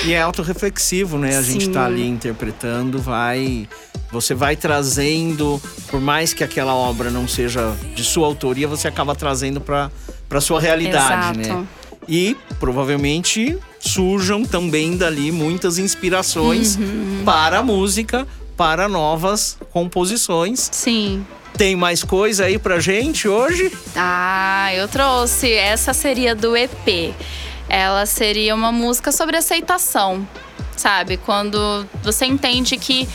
E 0.04 0.12
é 0.12 0.20
autorreflexivo, 0.20 1.16
né? 1.18 1.38
A 1.38 1.42
gente 1.42 1.66
Sim. 1.66 1.72
tá 1.72 1.86
ali 1.86 2.06
interpretando, 2.06 2.98
vai. 3.00 3.68
Você 4.10 4.34
vai 4.34 4.56
trazendo, 4.56 5.62
por 5.88 6.00
mais 6.00 6.34
que 6.34 6.42
aquela 6.42 6.74
obra 6.74 7.10
não 7.10 7.28
seja 7.28 7.74
de 7.94 8.02
sua 8.02 8.26
autoria, 8.26 8.66
você 8.66 8.88
acaba 8.88 9.14
trazendo 9.14 9.60
pra, 9.60 9.88
pra 10.28 10.40
sua 10.40 10.60
realidade, 10.60 11.40
Exato. 11.40 11.60
né? 11.60 11.66
E 12.08 12.36
provavelmente 12.58 13.56
surjam 13.78 14.44
também 14.44 14.96
dali 14.96 15.30
muitas 15.30 15.78
inspirações 15.78 16.76
Uhum. 16.76 17.22
para 17.24 17.58
a 17.60 17.62
música, 17.62 18.26
para 18.58 18.88
novas 18.88 19.56
composições. 19.72 20.68
Sim. 20.72 21.24
Tem 21.56 21.76
mais 21.76 22.02
coisa 22.02 22.44
aí 22.46 22.58
pra 22.58 22.80
gente 22.80 23.28
hoje? 23.28 23.72
Ah, 23.96 24.70
eu 24.74 24.88
trouxe. 24.88 25.52
Essa 25.52 25.94
seria 25.94 26.34
do 26.34 26.56
EP. 26.56 27.14
Ela 27.68 28.04
seria 28.04 28.54
uma 28.54 28.72
música 28.72 29.12
sobre 29.12 29.36
aceitação, 29.36 30.26
sabe? 30.76 31.16
Quando 31.18 31.86
você 32.02 32.26
entende 32.26 32.76
que 32.76 33.08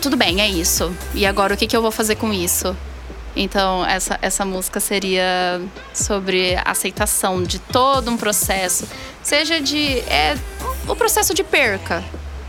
tudo 0.00 0.16
bem, 0.16 0.40
é 0.40 0.48
isso. 0.48 0.90
E 1.14 1.26
agora 1.26 1.52
o 1.52 1.56
que, 1.56 1.66
que 1.66 1.76
eu 1.76 1.82
vou 1.82 1.90
fazer 1.90 2.16
com 2.16 2.32
isso? 2.32 2.74
Então, 3.36 3.84
essa, 3.86 4.18
essa 4.22 4.44
música 4.44 4.80
seria 4.80 5.60
sobre 5.92 6.56
aceitação 6.64 7.42
de 7.42 7.58
todo 7.58 8.10
um 8.10 8.16
processo. 8.16 8.88
Seja 9.22 9.60
de. 9.60 9.98
É, 10.00 10.36
o 10.88 10.96
processo 10.96 11.34
de 11.34 11.44
perca, 11.44 12.02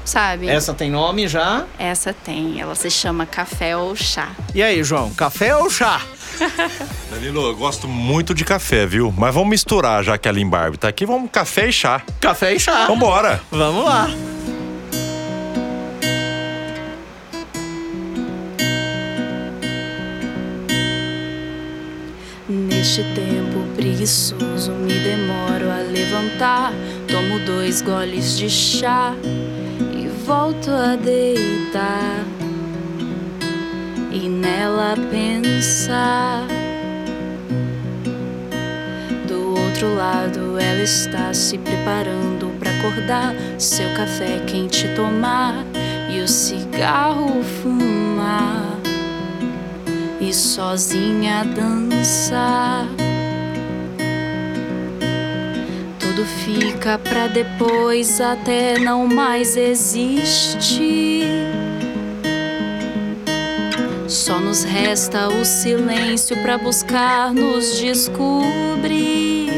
sabe? 0.05 0.47
Essa 0.47 0.73
tem 0.73 0.91
nome 0.91 1.27
já? 1.27 1.65
Essa 1.77 2.13
tem. 2.13 2.59
Ela 2.59 2.75
se 2.75 2.89
chama 2.89 3.25
Café 3.25 3.75
ou 3.75 3.95
Chá. 3.95 4.29
E 4.53 4.61
aí, 4.61 4.83
João? 4.83 5.13
Café 5.13 5.55
ou 5.55 5.69
chá? 5.69 6.01
Danilo, 7.11 7.47
eu 7.47 7.55
gosto 7.55 7.87
muito 7.87 8.33
de 8.33 8.43
café, 8.43 8.85
viu? 8.85 9.13
Mas 9.15 9.33
vamos 9.33 9.49
misturar, 9.49 10.03
já 10.03 10.17
que 10.17 10.27
a 10.27 10.31
Limbarbe 10.31 10.77
tá 10.77 10.87
aqui, 10.87 11.05
vamos 11.05 11.29
café 11.31 11.67
e 11.67 11.73
chá. 11.73 12.01
Café 12.19 12.55
e 12.55 12.59
chá. 12.59 12.87
Vambora. 12.87 13.41
Vamos 13.51 13.85
lá. 13.85 14.09
Neste 22.49 23.03
tempo 23.13 23.65
preguiçoso 23.75 24.71
me 24.71 24.93
demoro 24.93 25.69
a 25.71 25.77
levantar. 25.77 26.73
Tomo 27.07 27.39
dois 27.39 27.81
goles 27.81 28.37
de 28.37 28.49
chá 28.49 29.15
volto 30.31 30.71
a 30.71 30.95
deitar. 30.95 32.23
E 34.09 34.29
nela 34.29 34.95
pensar. 35.09 36.47
Do 39.27 39.59
outro 39.59 39.93
lado, 39.93 40.57
ela 40.57 40.83
está 40.83 41.33
se 41.33 41.57
preparando 41.57 42.57
para 42.57 42.71
acordar. 42.71 43.35
Seu 43.57 43.93
café 43.93 44.41
quente 44.47 44.87
tomar 44.95 45.65
e 46.09 46.21
o 46.21 46.27
cigarro 46.29 47.43
fumar. 47.43 48.79
E 50.21 50.33
sozinha 50.33 51.43
dançar. 51.43 53.00
Tudo 56.11 56.25
fica 56.25 56.99
pra 56.99 57.27
depois 57.27 58.19
até 58.19 58.77
não 58.77 59.07
mais 59.07 59.55
existir. 59.55 61.23
Só 64.09 64.37
nos 64.37 64.65
resta 64.65 65.29
o 65.29 65.45
silêncio 65.45 66.35
pra 66.41 66.57
buscar 66.57 67.33
nos 67.33 67.79
descobrir. 67.79 69.51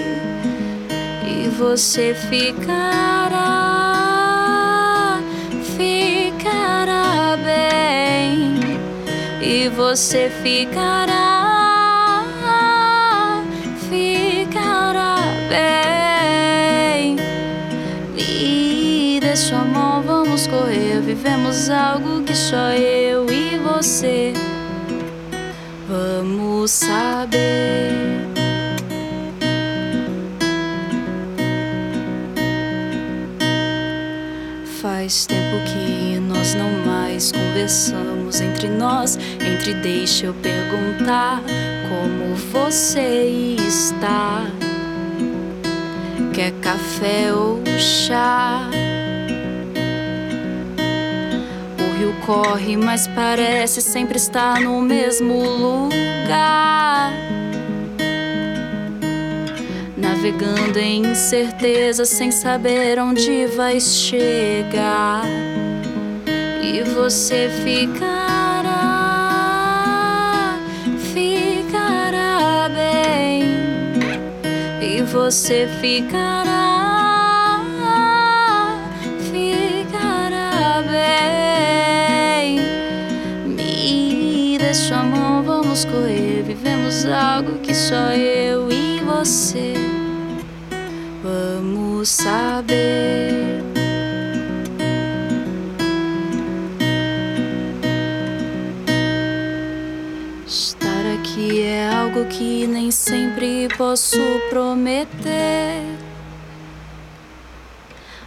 E 1.25 1.49
você 1.57 2.13
ficará, 2.29 3.49
ficará 5.75 7.35
bem. 7.43 8.59
E 9.41 9.69
você 9.69 10.31
ficará, 10.43 11.32
Vivemos 21.15 21.69
algo 21.69 22.23
que 22.23 22.35
só 22.35 22.71
eu 22.71 23.27
e 23.29 23.59
você 23.59 24.33
vamos 25.87 26.71
saber. 26.71 27.91
Faz 34.81 35.27
tempo 35.27 35.63
que 35.67 36.19
nós 36.19 36.55
não 36.55 36.71
mais 36.83 37.31
conversamos 37.31 38.41
entre 38.41 38.67
nós. 38.67 39.19
Entre 39.39 39.75
deixa 39.75 40.25
eu 40.25 40.33
perguntar 40.33 41.43
como 41.89 42.35
você 42.51 43.55
está. 43.59 44.47
Quer 46.33 46.53
café 46.53 47.31
ou 47.31 47.61
chá? 47.77 48.67
Corre, 52.25 52.77
mas 52.77 53.07
parece 53.07 53.81
sempre 53.81 54.17
estar 54.17 54.59
no 54.59 54.81
mesmo 54.81 55.43
lugar. 55.43 57.13
Navegando 59.95 60.79
em 60.79 61.05
incerteza, 61.05 62.05
sem 62.05 62.31
saber 62.31 62.99
onde 62.99 63.45
vai 63.47 63.79
chegar. 63.79 65.23
E 66.61 66.81
você 66.81 67.49
ficará, 67.63 68.89
ficará 71.13 72.69
bem. 72.69 73.43
E 74.81 75.01
você 75.03 75.67
ficará, 75.81 76.82
vamos 85.73 85.85
correr. 85.85 86.43
Vivemos 86.43 87.05
algo 87.07 87.57
que 87.59 87.73
só 87.73 88.11
eu 88.13 88.71
e 88.71 88.99
você 88.99 89.73
vamos 91.23 92.09
saber. 92.09 93.63
Estar 100.45 100.87
aqui 101.19 101.63
é 101.63 101.91
algo 101.91 102.25
que 102.25 102.67
nem 102.67 102.91
sempre 102.91 103.67
posso 103.75 104.19
prometer. 104.51 105.81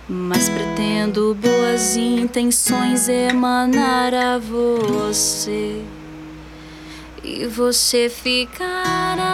Mas 0.09 0.49
pretendo 0.49 1.36
boas 1.40 1.97
intenções 1.97 3.09
emanar 3.09 4.14
a 4.14 4.38
você. 4.38 5.84
E 7.29 7.45
você 7.45 8.09
ficará, 8.09 9.24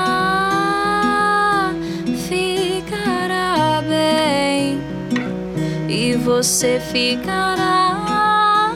ficará 2.26 3.82
bem. 3.86 4.80
E 5.90 6.16
você 6.16 6.80
ficará, 6.80 8.74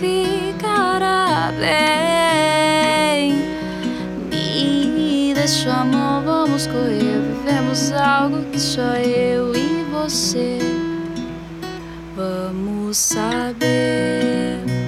ficará 0.00 1.52
bem. 1.60 3.34
Me 4.28 5.46
sua 5.46 5.84
mão, 5.84 6.24
vamos 6.24 6.66
correr. 6.66 7.20
Vivemos 7.44 7.92
algo 7.92 8.42
que 8.50 8.58
só 8.58 8.96
eu 8.96 9.54
e 9.54 9.84
você 9.92 10.58
vamos 12.16 12.96
saber. 12.96 14.83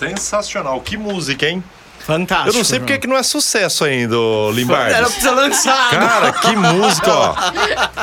Sensacional. 0.00 0.80
Que 0.80 0.96
música, 0.96 1.46
hein? 1.46 1.62
Fantástico. 2.10 2.48
Eu 2.50 2.54
não 2.54 2.64
sei 2.64 2.78
porque 2.80 2.98
que 2.98 3.06
não 3.06 3.16
é 3.16 3.22
sucesso 3.22 3.84
ainda, 3.84 4.18
ô 4.18 4.50
Limbardi. 4.50 4.94
Era 4.94 5.08
pra 5.08 5.20
ser 5.20 5.30
lançado. 5.30 5.90
Cara, 5.90 6.32
que 6.32 6.56
música, 6.56 7.12
ó. 7.12 7.34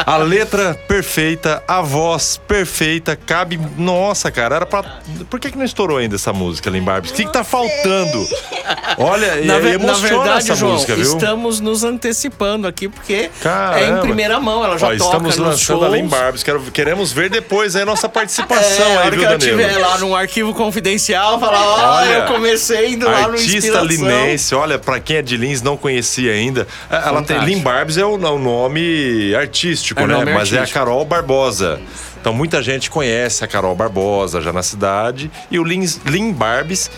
A 0.06 0.18
letra 0.18 0.74
perfeita, 0.88 1.62
a 1.68 1.82
voz 1.82 2.40
perfeita, 2.48 3.16
cabe. 3.16 3.60
Nossa, 3.78 4.32
cara, 4.32 4.56
era 4.56 4.66
pra. 4.66 4.84
Por 5.30 5.40
que, 5.40 5.52
que 5.52 5.58
não 5.58 5.66
estourou 5.66 5.98
ainda 5.98 6.16
essa 6.16 6.32
música, 6.32 6.70
Limbarbis? 6.70 7.12
O 7.12 7.14
que, 7.14 7.26
que 7.26 7.34
tá 7.34 7.44
faltando? 7.44 8.26
Olha, 8.98 9.36
Na, 9.44 9.56
é, 9.56 9.60
ve- 9.60 9.78
na 9.78 9.94
verdade, 9.94 10.38
essa 10.40 10.56
João, 10.56 10.74
música, 10.74 10.96
viu? 10.96 11.04
estamos 11.04 11.60
nos 11.60 11.84
antecipando 11.84 12.68
aqui, 12.68 12.88
porque 12.88 13.14
é 13.14 13.30
Caramba. 13.42 13.98
em 14.00 14.02
primeira 14.02 14.40
mão, 14.40 14.64
ela 14.64 14.78
já 14.78 14.88
Ó, 14.88 14.90
toca 14.92 15.04
estamos 15.04 15.38
lançando 15.38 15.80
shows. 15.82 15.84
a 15.84 15.90
Limbarbis. 15.98 16.44
Quero, 16.44 16.62
queremos 16.72 17.12
ver 17.12 17.30
depois 17.30 17.76
aí 17.76 17.82
a 17.84 17.86
nossa 17.86 18.08
participação 18.10 18.86
É, 18.86 18.88
a 18.88 18.92
aí, 18.92 18.98
hora 19.08 19.12
viu, 19.12 19.20
que 19.20 19.26
ela 19.26 19.38
Danilo? 19.38 19.60
estiver 19.62 19.78
lá 19.80 19.98
num 19.98 20.16
arquivo 20.16 20.54
confidencial, 20.54 21.40
falar, 21.40 21.66
olha, 21.66 21.88
Olha, 21.98 22.14
eu 22.20 22.26
comecei 22.28 22.94
indo 22.94 23.06
lá 23.06 23.28
no 23.28 23.36
Inspiração. 23.36 23.72
Linense, 24.02 24.54
olha, 24.56 24.78
pra 24.80 25.00
quem 25.00 25.18
é 25.18 25.22
de 25.22 25.36
Lins 25.38 25.62
não 25.62 25.76
conhecia 25.78 26.32
ainda. 26.34 26.68
é, 26.90 26.96
Ela 27.08 27.22
tem. 27.22 27.40
Lin 27.44 27.60
Barbs 27.60 27.98
é 27.98 28.06
o, 28.06 28.14
o 28.16 28.38
nome 28.40 29.34
artístico, 29.36 30.02
É 30.02 30.08
né? 30.08 30.14
nome 30.16 30.34
Mas 30.34 30.52
é 30.52 30.58
a 30.58 30.60
artístico. 30.62 30.80
Carol 30.80 31.06
Barbosa. 31.06 31.80
Então 32.20 32.34
muita 32.34 32.62
gente 32.62 32.90
conhece 32.90 33.44
a 33.44 33.48
Carol 33.48 33.76
Barbosa 33.76 34.42
já 34.42 34.52
na 34.52 34.64
cidade. 34.64 35.32
E 35.50 35.60
o 35.60 35.64
Lins, 35.64 36.00
Lin 36.06 36.32
Barbs, 36.34 36.90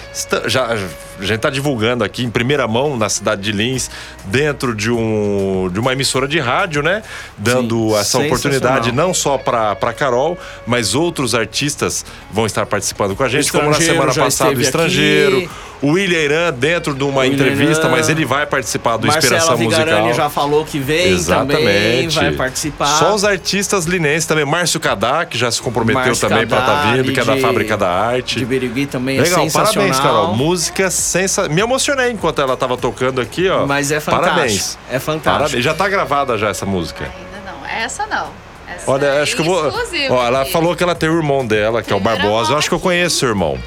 já, 0.47 0.75
a 1.19 1.25
gente 1.25 1.39
tá 1.39 1.49
divulgando 1.49 2.03
aqui 2.03 2.23
em 2.23 2.29
primeira 2.29 2.67
mão 2.67 2.97
na 2.97 3.09
cidade 3.09 3.41
de 3.41 3.51
Lins, 3.51 3.89
dentro 4.25 4.75
de, 4.75 4.91
um, 4.91 5.69
de 5.71 5.79
uma 5.79 5.93
emissora 5.93 6.27
de 6.27 6.39
rádio, 6.39 6.81
né? 6.81 7.03
Dando 7.37 7.89
Sim, 7.89 7.95
essa 7.95 8.19
oportunidade 8.19 8.91
não 8.91 9.13
só 9.13 9.37
para 9.37 9.93
Carol, 9.93 10.37
mas 10.65 10.95
outros 10.95 11.35
artistas 11.35 12.05
vão 12.31 12.45
estar 12.45 12.65
participando 12.65 13.15
com 13.15 13.23
a 13.23 13.29
gente, 13.29 13.51
como 13.51 13.69
na 13.69 13.79
semana 13.79 14.13
passada 14.13 14.55
o 14.55 14.61
estrangeiro. 14.61 15.37
aqui. 15.37 15.49
O 15.81 15.91
William 15.91 16.19
Irã 16.19 16.51
dentro 16.53 16.93
de 16.93 17.05
uma 17.05 17.21
William 17.21 17.35
entrevista, 17.35 17.85
Irã. 17.85 17.95
mas 17.95 18.09
ele 18.09 18.25
vai 18.25 18.45
participar 18.45 18.97
do 18.97 19.07
Marcela 19.07 19.37
Inspiração 19.37 19.55
Vigarani 19.55 20.07
Musical. 20.07 20.13
já 20.13 20.29
falou 20.29 20.65
que 20.65 20.77
vem 20.77 21.23
também, 21.23 22.09
vai 22.09 22.31
participar. 22.33 22.99
Só 22.99 23.15
os 23.15 23.23
artistas 23.23 23.85
linenses 23.85 24.25
também. 24.25 24.43
Márcio 24.43 24.77
Cadá, 24.77 25.25
que 25.25 25.37
já 25.37 25.49
se 25.49 25.61
comprometeu 25.61 26.01
Márcio 26.01 26.27
também 26.27 26.45
para 26.45 26.59
estar 26.59 26.75
Cadá, 26.75 26.91
vindo, 26.97 27.13
que 27.13 27.19
é 27.19 27.23
da 27.23 27.37
Fábrica 27.37 27.77
da 27.77 27.89
Arte. 27.89 28.39
De 28.39 28.45
Birigui 28.45 28.87
também 28.87 29.19
é 29.19 29.21
Legal, 29.21 29.43
sensacional. 29.43 29.73
parabéns, 29.73 29.99
Carol. 29.99 30.35
Música 30.35 30.89
sensacional. 31.09 31.55
Me 31.55 31.61
emocionei 31.61 32.11
enquanto 32.11 32.41
ela 32.41 32.55
tava 32.57 32.77
tocando 32.77 33.19
aqui, 33.21 33.49
ó. 33.49 33.65
Mas 33.65 33.91
é 33.91 33.99
fantástico. 33.99 34.33
Parabéns. 34.35 34.77
É 34.89 34.99
fantástico. 34.99 35.39
Parabéns. 35.43 35.63
Já 35.63 35.73
tá 35.73 35.87
gravada 35.89 36.37
já 36.37 36.49
essa 36.49 36.65
música. 36.65 37.03
Ainda 37.05 37.51
não. 37.51 37.65
Essa 37.67 38.05
não. 38.07 38.27
Essa 38.67 38.91
Olha, 38.91 39.05
é 39.07 39.21
acho 39.21 39.35
que 39.35 39.41
eu 39.41 39.45
vou. 39.45 39.73
Ó, 40.11 40.25
ela 40.25 40.41
aqui. 40.43 40.51
falou 40.51 40.75
que 40.75 40.83
ela 40.83 40.93
tem 40.95 41.09
o 41.09 41.17
irmão 41.17 41.45
dela, 41.45 41.81
que 41.81 41.91
é 41.91 41.95
o 41.95 41.99
Primeira 41.99 42.23
Barbosa. 42.23 42.53
Eu 42.53 42.57
acho 42.57 42.69
que 42.69 42.75
eu 42.75 42.79
conheço 42.79 43.25
o 43.25 43.29
irmão. 43.29 43.57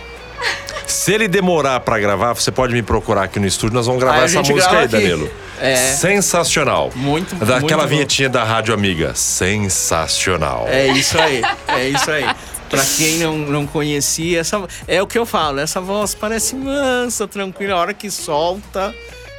Se 0.86 1.12
ele 1.12 1.26
demorar 1.26 1.80
pra 1.80 1.98
gravar, 1.98 2.34
você 2.34 2.50
pode 2.52 2.72
me 2.74 2.82
procurar 2.82 3.24
aqui 3.24 3.40
no 3.40 3.46
estúdio, 3.46 3.74
nós 3.74 3.86
vamos 3.86 4.00
gravar 4.00 4.18
Aí 4.18 4.24
essa 4.24 4.38
música 4.38 4.58
grava 4.60 4.76
aí, 4.78 4.84
aqui. 4.84 4.92
Danilo. 4.92 5.30
É. 5.60 5.76
Sensacional. 5.76 6.90
Muito, 6.94 7.34
Daquela 7.36 7.60
muito 7.60 7.76
bom. 7.78 7.86
vinhetinha 7.86 8.28
da 8.28 8.44
Rádio 8.44 8.74
Amiga. 8.74 9.12
Sensacional. 9.14 10.66
É 10.68 10.88
isso 10.88 11.18
aí, 11.18 11.42
é 11.68 11.88
isso 11.88 12.10
aí. 12.10 12.26
Pra 12.72 12.82
quem 12.96 13.18
não, 13.18 13.36
não 13.36 13.66
conhecia, 13.66 14.40
essa, 14.40 14.66
é 14.88 15.02
o 15.02 15.06
que 15.06 15.18
eu 15.18 15.26
falo, 15.26 15.60
essa 15.60 15.78
voz 15.78 16.14
parece 16.14 16.56
mansa, 16.56 17.28
tranquila, 17.28 17.74
a 17.74 17.76
hora 17.76 17.92
que 17.92 18.10
solta 18.10 18.94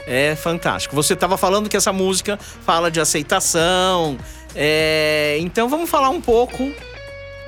é 0.06 0.36
fantástico. 0.36 0.96
Você 0.96 1.16
estava 1.16 1.36
falando 1.36 1.68
que 1.68 1.76
essa 1.76 1.92
música 1.92 2.38
fala 2.64 2.92
de 2.92 3.02
aceitação, 3.02 4.20
é, 4.54 5.38
então 5.40 5.68
vamos 5.68 5.90
falar 5.90 6.10
um 6.10 6.22
pouco 6.22 6.72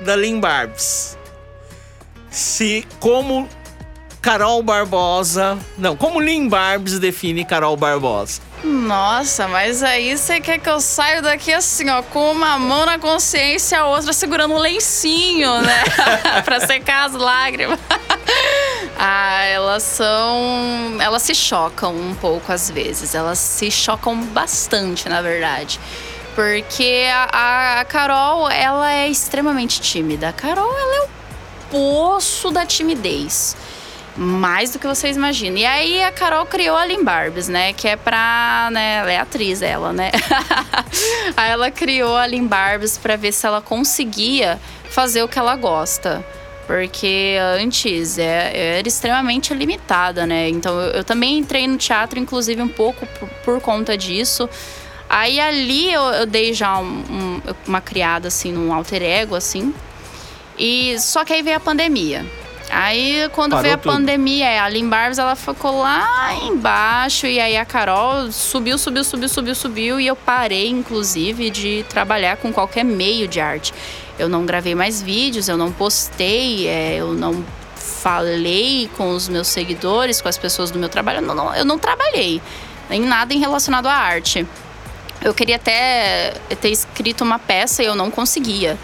da 0.00 0.16
Lynn 0.16 0.40
Barbs. 0.40 1.16
Se 2.32 2.84
como 2.98 3.48
Carol 4.20 4.64
Barbosa, 4.64 5.56
não, 5.78 5.96
como 5.96 6.18
Lynn 6.18 6.48
Barbs 6.48 6.98
define 6.98 7.44
Carol 7.44 7.76
Barbosa? 7.76 8.42
Nossa, 8.64 9.46
mas 9.46 9.82
aí 9.82 10.16
você 10.16 10.40
quer 10.40 10.58
que 10.58 10.68
eu 10.68 10.80
saia 10.80 11.20
daqui 11.20 11.52
assim, 11.52 11.88
ó, 11.90 12.02
com 12.02 12.32
uma 12.32 12.58
mão 12.58 12.86
na 12.86 12.98
consciência, 12.98 13.78
a 13.78 13.86
outra 13.86 14.12
segurando 14.12 14.54
um 14.54 14.58
lencinho, 14.58 15.60
né? 15.60 15.84
pra 16.44 16.60
secar 16.60 17.06
as 17.06 17.12
lágrimas. 17.12 17.78
ah, 18.98 19.44
elas 19.44 19.82
são. 19.82 20.96
Elas 21.00 21.22
se 21.22 21.34
chocam 21.34 21.94
um 21.94 22.14
pouco 22.14 22.50
às 22.50 22.70
vezes. 22.70 23.14
Elas 23.14 23.38
se 23.38 23.70
chocam 23.70 24.20
bastante, 24.22 25.08
na 25.08 25.20
verdade. 25.20 25.78
Porque 26.34 27.06
a, 27.10 27.80
a 27.80 27.84
Carol, 27.84 28.50
ela 28.50 28.92
é 28.92 29.08
extremamente 29.08 29.80
tímida. 29.80 30.30
A 30.30 30.32
Carol, 30.32 30.70
ela 30.70 30.96
é 30.96 31.00
o 31.02 31.08
poço 31.70 32.50
da 32.50 32.66
timidez 32.66 33.56
mais 34.16 34.70
do 34.70 34.78
que 34.78 34.86
vocês 34.86 35.16
imaginam. 35.16 35.58
E 35.58 35.66
aí 35.66 36.02
a 36.02 36.10
Carol 36.10 36.46
criou 36.46 36.76
a 36.76 36.86
Limbarbs, 36.86 37.48
né? 37.48 37.72
Que 37.72 37.88
é 37.88 37.96
pra. 37.96 38.68
Né, 38.72 38.96
ela 38.96 39.12
é 39.12 39.18
atriz, 39.18 39.62
ela, 39.62 39.92
né? 39.92 40.10
aí 41.36 41.50
ela 41.50 41.70
criou 41.70 42.16
a 42.16 42.26
Limbarbs 42.26 42.98
pra 42.98 43.16
ver 43.16 43.32
se 43.32 43.46
ela 43.46 43.60
conseguia 43.60 44.58
fazer 44.90 45.22
o 45.22 45.28
que 45.28 45.38
ela 45.38 45.54
gosta. 45.56 46.24
Porque 46.66 47.36
antes 47.60 48.18
é, 48.18 48.78
era 48.78 48.88
extremamente 48.88 49.54
limitada, 49.54 50.26
né? 50.26 50.48
Então 50.48 50.80
eu, 50.80 50.90
eu, 50.94 51.04
também 51.04 51.38
entrei 51.38 51.68
no 51.68 51.76
teatro, 51.76 52.18
inclusive, 52.18 52.60
um 52.60 52.68
pouco 52.68 53.06
por, 53.06 53.28
por 53.44 53.60
conta 53.60 53.96
disso. 53.96 54.48
Aí 55.08 55.38
ali 55.38 55.92
eu, 55.92 56.02
eu 56.02 56.26
dei 56.26 56.52
já 56.52 56.78
um, 56.78 57.04
um, 57.08 57.40
uma 57.66 57.80
criada, 57.80 58.28
assim, 58.28 58.50
num 58.50 58.72
alter 58.72 59.02
ego, 59.02 59.36
assim. 59.36 59.72
E 60.58 60.98
só 60.98 61.24
que 61.24 61.32
aí 61.32 61.42
veio 61.42 61.56
a 61.56 61.60
pandemia. 61.60 62.26
Aí, 62.70 63.28
quando 63.32 63.52
Parou 63.52 63.62
veio 63.62 63.74
a 63.74 63.78
tudo. 63.78 63.92
pandemia, 63.92 64.46
é, 64.46 64.58
a 64.58 64.68
Lynn 64.68 64.88
Barbs, 64.88 65.18
ela 65.18 65.36
ficou 65.36 65.80
lá 65.80 66.34
embaixo. 66.34 67.26
E 67.26 67.38
aí 67.38 67.56
a 67.56 67.64
Carol 67.64 68.30
subiu, 68.32 68.76
subiu, 68.76 69.04
subiu, 69.04 69.28
subiu, 69.28 69.54
subiu. 69.54 70.00
E 70.00 70.06
eu 70.06 70.16
parei, 70.16 70.68
inclusive, 70.68 71.50
de 71.50 71.84
trabalhar 71.88 72.36
com 72.36 72.52
qualquer 72.52 72.84
meio 72.84 73.28
de 73.28 73.40
arte. 73.40 73.72
Eu 74.18 74.28
não 74.28 74.46
gravei 74.46 74.74
mais 74.74 75.02
vídeos, 75.02 75.48
eu 75.48 75.56
não 75.56 75.70
postei, 75.70 76.66
é, 76.66 76.96
eu 76.96 77.12
não 77.12 77.44
falei 77.76 78.90
com 78.96 79.10
os 79.10 79.28
meus 79.28 79.48
seguidores, 79.48 80.20
com 80.20 80.28
as 80.28 80.38
pessoas 80.38 80.70
do 80.70 80.78
meu 80.78 80.88
trabalho. 80.88 81.20
Eu 81.20 81.34
não, 81.34 81.54
eu 81.54 81.64
não 81.64 81.78
trabalhei 81.78 82.40
em 82.90 83.00
nada 83.00 83.32
em 83.34 83.38
relacionado 83.38 83.86
à 83.86 83.94
arte. 83.94 84.46
Eu 85.22 85.34
queria 85.34 85.56
até 85.56 86.34
ter 86.60 86.70
escrito 86.70 87.24
uma 87.24 87.38
peça 87.38 87.82
e 87.82 87.86
eu 87.86 87.94
não 87.94 88.10
conseguia. 88.10 88.78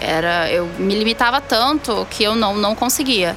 Era, 0.00 0.50
eu 0.50 0.66
me 0.78 0.94
limitava 0.94 1.40
tanto 1.40 2.06
que 2.10 2.22
eu 2.24 2.34
não, 2.34 2.56
não 2.56 2.74
conseguia. 2.74 3.36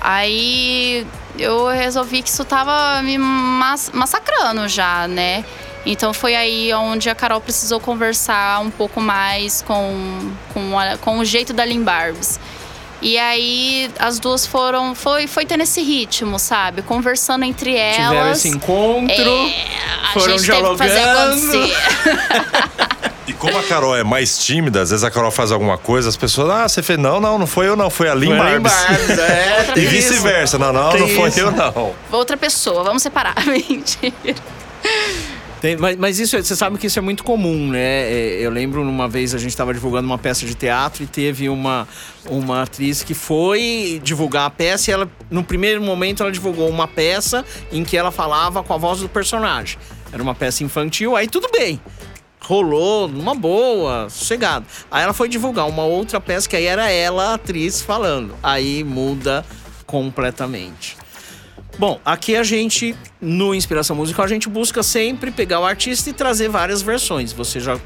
Aí 0.00 1.06
eu 1.38 1.68
resolvi 1.68 2.22
que 2.22 2.28
isso 2.28 2.44
tava 2.44 3.02
me 3.02 3.18
massacrando 3.18 4.68
já, 4.68 5.08
né? 5.08 5.44
Então 5.86 6.12
foi 6.12 6.34
aí 6.34 6.72
onde 6.74 7.08
a 7.08 7.14
Carol 7.14 7.40
precisou 7.40 7.80
conversar 7.80 8.60
um 8.60 8.70
pouco 8.70 9.00
mais 9.00 9.62
com, 9.62 10.32
com, 10.52 10.78
a, 10.78 10.98
com 10.98 11.18
o 11.18 11.24
jeito 11.24 11.52
da 11.52 11.64
Limbarbs. 11.64 12.38
E 13.00 13.16
aí 13.16 13.90
as 13.98 14.18
duas 14.18 14.44
foram. 14.44 14.94
Foi, 14.94 15.28
foi 15.28 15.46
tendo 15.46 15.62
esse 15.62 15.80
ritmo, 15.82 16.38
sabe? 16.38 16.82
Conversando 16.82 17.44
entre 17.44 17.76
elas. 17.76 18.08
Tiveram 18.08 18.32
esse 18.32 18.48
encontro. 18.48 19.30
É, 19.48 20.12
foram 20.12 20.36
dialogando. 20.36 21.58
E 23.28 23.32
como 23.34 23.58
a 23.58 23.62
Carol 23.62 23.94
é 23.94 24.02
mais 24.02 24.38
tímida, 24.38 24.80
às 24.80 24.88
vezes 24.88 25.04
a 25.04 25.10
Carol 25.10 25.30
faz 25.30 25.52
alguma 25.52 25.76
coisa, 25.76 26.08
as 26.08 26.16
pessoas, 26.16 26.48
ah, 26.48 26.66
você 26.66 26.82
fez, 26.82 26.98
não, 26.98 27.20
não, 27.20 27.38
não 27.38 27.46
foi 27.46 27.68
eu 27.68 27.76
não, 27.76 27.90
foi 27.90 28.08
a 28.08 28.14
Lynn 28.14 28.38
Barbs. 28.38 28.72
É, 28.72 29.74
e 29.78 29.84
vice-versa, 29.84 30.58
não, 30.58 30.72
não, 30.72 30.98
não 30.98 31.08
foi 31.08 31.30
eu 31.36 31.50
não. 31.50 31.94
Outra 32.10 32.38
pessoa, 32.38 32.82
vamos 32.82 33.02
separar. 33.02 33.34
Mentira. 33.44 34.14
Tem, 35.60 35.76
mas, 35.76 35.96
mas, 35.96 36.18
isso, 36.18 36.42
você 36.42 36.56
sabe 36.56 36.78
que 36.78 36.86
isso 36.86 36.98
é 36.98 37.02
muito 37.02 37.22
comum, 37.22 37.68
né? 37.68 38.10
É, 38.10 38.38
eu 38.40 38.50
lembro 38.50 38.80
uma 38.80 39.06
vez 39.06 39.34
a 39.34 39.38
gente 39.38 39.50
estava 39.50 39.74
divulgando 39.74 40.06
uma 40.06 40.16
peça 40.16 40.46
de 40.46 40.54
teatro 40.54 41.02
e 41.02 41.06
teve 41.06 41.50
uma, 41.50 41.86
uma 42.30 42.62
atriz 42.62 43.02
que 43.02 43.12
foi 43.12 44.00
divulgar 44.02 44.46
a 44.46 44.50
peça 44.50 44.90
e 44.90 44.94
ela, 44.94 45.10
no 45.30 45.44
primeiro 45.44 45.82
momento, 45.82 46.22
ela 46.22 46.32
divulgou 46.32 46.70
uma 46.70 46.88
peça 46.88 47.44
em 47.70 47.84
que 47.84 47.94
ela 47.94 48.10
falava 48.10 48.62
com 48.62 48.72
a 48.72 48.78
voz 48.78 49.00
do 49.00 49.08
personagem. 49.08 49.78
Era 50.10 50.22
uma 50.22 50.34
peça 50.34 50.64
infantil, 50.64 51.14
aí 51.14 51.28
tudo 51.28 51.50
bem 51.52 51.78
rolou 52.40 53.08
numa 53.08 53.34
boa, 53.34 54.08
sossegado. 54.08 54.66
Aí 54.90 55.02
ela 55.02 55.12
foi 55.12 55.28
divulgar 55.28 55.68
uma 55.68 55.84
outra 55.84 56.20
peça 56.20 56.48
que 56.48 56.56
aí 56.56 56.66
era 56.66 56.90
ela, 56.90 57.34
atriz, 57.34 57.80
falando. 57.80 58.34
Aí 58.42 58.84
muda 58.84 59.44
completamente. 59.86 60.96
Bom, 61.78 62.00
aqui 62.04 62.34
a 62.34 62.42
gente, 62.42 62.96
no 63.20 63.54
Inspiração 63.54 63.94
Musical, 63.94 64.24
a 64.24 64.28
gente 64.28 64.48
busca 64.48 64.82
sempre 64.82 65.30
pegar 65.30 65.60
o 65.60 65.64
artista 65.64 66.10
e 66.10 66.12
trazer 66.12 66.48
várias 66.48 66.82
versões. 66.82 67.32
Você 67.32 67.60
já 67.60 67.78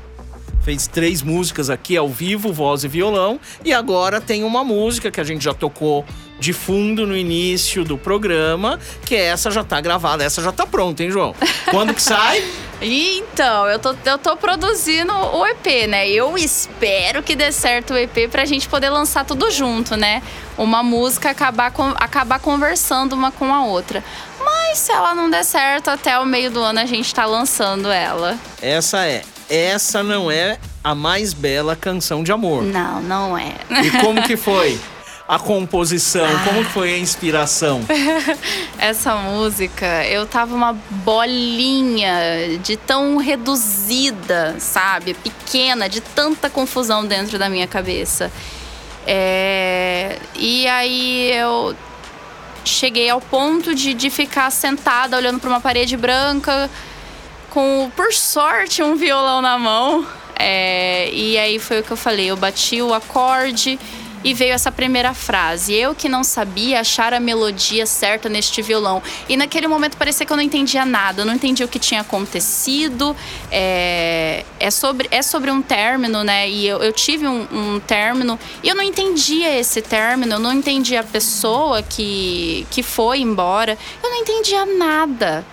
fez 0.63 0.87
três 0.87 1.23
músicas 1.23 1.71
aqui 1.71 1.97
ao 1.97 2.09
vivo, 2.09 2.53
voz 2.53 2.85
e 2.85 2.89
violão, 2.89 3.41
e 3.65 3.73
agora 3.73 4.21
tem 4.21 4.45
uma 4.45 4.65
música 4.65 5.11
que 5.11 5.21
a 5.21 5.25
gente 5.25 5.45
já 5.45 5.55
tocou 5.55 6.05
de 6.39 6.53
fundo 6.53 7.07
no 7.07 7.17
início 7.17 7.85
do 7.85 7.97
programa, 7.97 8.79
que 9.05 9.15
essa 9.15 9.51
já 9.51 9.63
tá 9.63 9.81
gravada, 9.81 10.25
essa 10.25 10.43
já 10.43 10.51
tá 10.51 10.67
pronta, 10.67 11.03
hein, 11.03 11.11
João? 11.11 11.35
Quando 11.71 11.95
que 11.95 12.03
sai? 12.03 12.43
Então, 12.85 13.69
eu 13.69 13.79
tô, 13.79 13.95
eu 14.05 14.19
tô 14.19 14.37
produzindo 14.37 15.13
o 15.13 15.47
EP, 15.47 15.89
né? 15.89 16.09
Eu 16.09 16.37
espero 16.37 17.23
que 17.23 17.37
dê 17.37 17.53
certo 17.53 17.95
o 17.95 17.97
EP 17.97 18.29
pra 18.29 18.45
gente 18.45 18.69
poder 18.69 18.91
lançar 18.91 19.25
tudo 19.25 19.53
junto, 19.53 19.97
né? 19.97 20.21
Uma 20.59 20.83
música 20.83 21.31
acabar, 21.31 21.71
com, 21.71 21.91
acabar 21.91 22.41
conversando 22.41 23.13
uma 23.13 23.31
com 23.31 23.55
a 23.55 23.65
outra. 23.65 24.03
Mas 24.45 24.79
se 24.79 24.91
ela 24.91 25.15
não 25.15 25.31
der 25.31 25.45
certo, 25.45 25.91
até 25.91 26.19
o 26.19 26.27
meio 26.27 26.51
do 26.51 26.61
ano 26.61 26.81
a 26.81 26.85
gente 26.85 27.15
tá 27.15 27.25
lançando 27.25 27.89
ela. 27.89 28.37
Essa 28.61 29.07
é. 29.07 29.23
Essa 29.53 30.03
não 30.03 30.31
é 30.31 30.59
a 30.83 30.95
mais 30.95 31.35
bela 31.35 31.77
canção 31.77 32.25
de 32.25 32.33
amor. 32.33 32.63
Não, 32.63 33.03
não 33.03 33.37
é. 33.37 33.55
E 33.85 33.91
como 34.01 34.23
que 34.23 34.35
foi? 34.39 34.81
a 35.29 35.39
composição? 35.39 36.27
Como 36.45 36.65
foi 36.65 36.95
a 36.95 36.99
inspiração? 36.99 37.81
Essa 38.79 39.15
música, 39.15 40.05
eu 40.07 40.27
tava 40.27 40.55
uma 40.55 40.73
bolinha 40.91 42.59
de 42.63 42.77
tão 42.77 43.17
reduzida, 43.17 44.57
sabe? 44.59 45.15
Pequena, 45.15 45.89
de 45.89 46.01
tanta 46.01 46.51
confusão 46.51 47.07
dentro 47.07 47.39
da 47.39 47.49
minha 47.49 47.67
cabeça. 47.67 48.31
É... 49.07 50.19
E 50.35 50.67
aí 50.67 51.33
eu 51.33 51.75
cheguei 52.65 53.09
ao 53.09 53.21
ponto 53.21 53.75
de, 53.75 53.95
de 53.95 54.11
ficar 54.11 54.51
sentada 54.51 55.17
olhando 55.17 55.41
para 55.41 55.49
uma 55.49 55.61
parede 55.61 55.97
branca, 55.97 56.71
com, 57.53 57.93
por 57.95 58.13
sorte, 58.15 58.83
um 58.83 58.97
violão 58.97 59.43
na 59.43 59.59
mão. 59.59 60.07
É... 60.37 61.11
E 61.13 61.39
aí 61.39 61.59
foi 61.59 61.81
o 61.81 61.83
que 61.83 61.91
eu 61.91 61.97
falei, 61.97 62.31
eu 62.31 62.37
bati 62.37 62.81
o 62.81 62.95
acorde 62.95 63.79
e 64.25 64.33
veio 64.33 64.55
essa 64.55 64.73
primeira 64.73 65.13
frase. 65.13 65.75
Eu 65.75 65.95
que 65.95 66.09
não 66.09 66.25
sabia 66.25 66.81
achar 66.81 67.13
a 67.13 67.21
melodia 67.21 67.85
certa 67.85 68.29
neste 68.29 68.63
violão. 68.63 69.03
E 69.29 69.37
naquele 69.37 69.67
momento 69.67 69.97
parecia 69.97 70.25
que 70.25 70.33
eu 70.33 70.37
não 70.37 70.45
entendia 70.45 70.87
nada, 70.87 71.23
eu 71.23 71.27
não 71.27 71.35
entendia 71.35 71.67
o 71.67 71.69
que 71.69 71.79
tinha 71.79 72.01
acontecido. 72.01 73.15
É, 73.51 74.45
é, 74.59 74.71
sobre, 74.71 75.09
é 75.11 75.21
sobre 75.21 75.51
um 75.51 75.61
término, 75.61 76.25
né? 76.25 76.49
E 76.49 76.67
eu, 76.67 76.83
eu 76.83 76.93
tive 76.93 77.27
um, 77.27 77.47
um 77.53 77.81
término 77.81 78.39
e 78.63 78.69
eu 78.69 78.75
não 78.75 78.83
entendia 78.83 79.59
esse 79.59 79.83
término, 79.83 80.35
eu 80.35 80.39
não 80.39 80.53
entendia 80.53 81.01
a 81.01 81.05
pessoa 81.05 81.83
que, 81.83 82.67
que 82.71 82.83
foi 82.83 83.21
embora, 83.21 83.77
eu 84.03 84.09
não 84.09 84.17
entendia 84.17 84.65
nada. 84.65 85.45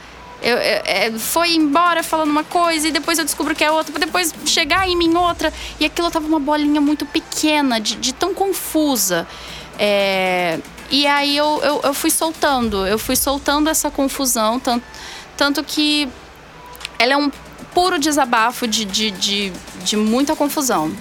Eu, 0.41 0.55
eu, 0.55 0.81
é, 0.85 1.11
foi 1.17 1.53
embora 1.53 2.01
falando 2.01 2.29
uma 2.29 2.43
coisa 2.43 2.87
e 2.87 2.91
depois 2.91 3.19
eu 3.19 3.25
descubro 3.25 3.53
que 3.55 3.63
é 3.63 3.71
outra, 3.71 3.91
pra 3.91 4.05
depois 4.05 4.33
chegar 4.45 4.87
em 4.87 4.95
mim 4.95 5.15
outra. 5.15 5.53
E 5.79 5.85
aquilo 5.85 6.09
tava 6.09 6.27
uma 6.27 6.39
bolinha 6.39 6.79
muito 6.79 7.05
pequena, 7.05 7.79
de, 7.79 7.95
de 7.95 8.13
tão 8.13 8.33
confusa. 8.33 9.27
É, 9.77 10.59
e 10.89 11.05
aí 11.05 11.35
eu, 11.35 11.61
eu, 11.63 11.81
eu, 11.83 11.93
fui 11.93 12.09
soltando, 12.09 12.85
eu 12.87 12.97
fui 12.97 13.15
soltando 13.15 13.69
essa 13.69 13.91
confusão, 13.91 14.59
tanto, 14.59 14.85
tanto 15.37 15.63
que 15.63 16.09
ela 16.97 17.13
é 17.13 17.17
um 17.17 17.31
puro 17.73 17.99
desabafo 17.99 18.67
de, 18.67 18.85
de, 18.85 19.11
de, 19.11 19.53
de 19.83 19.95
muita 19.95 20.35
confusão. 20.35 20.91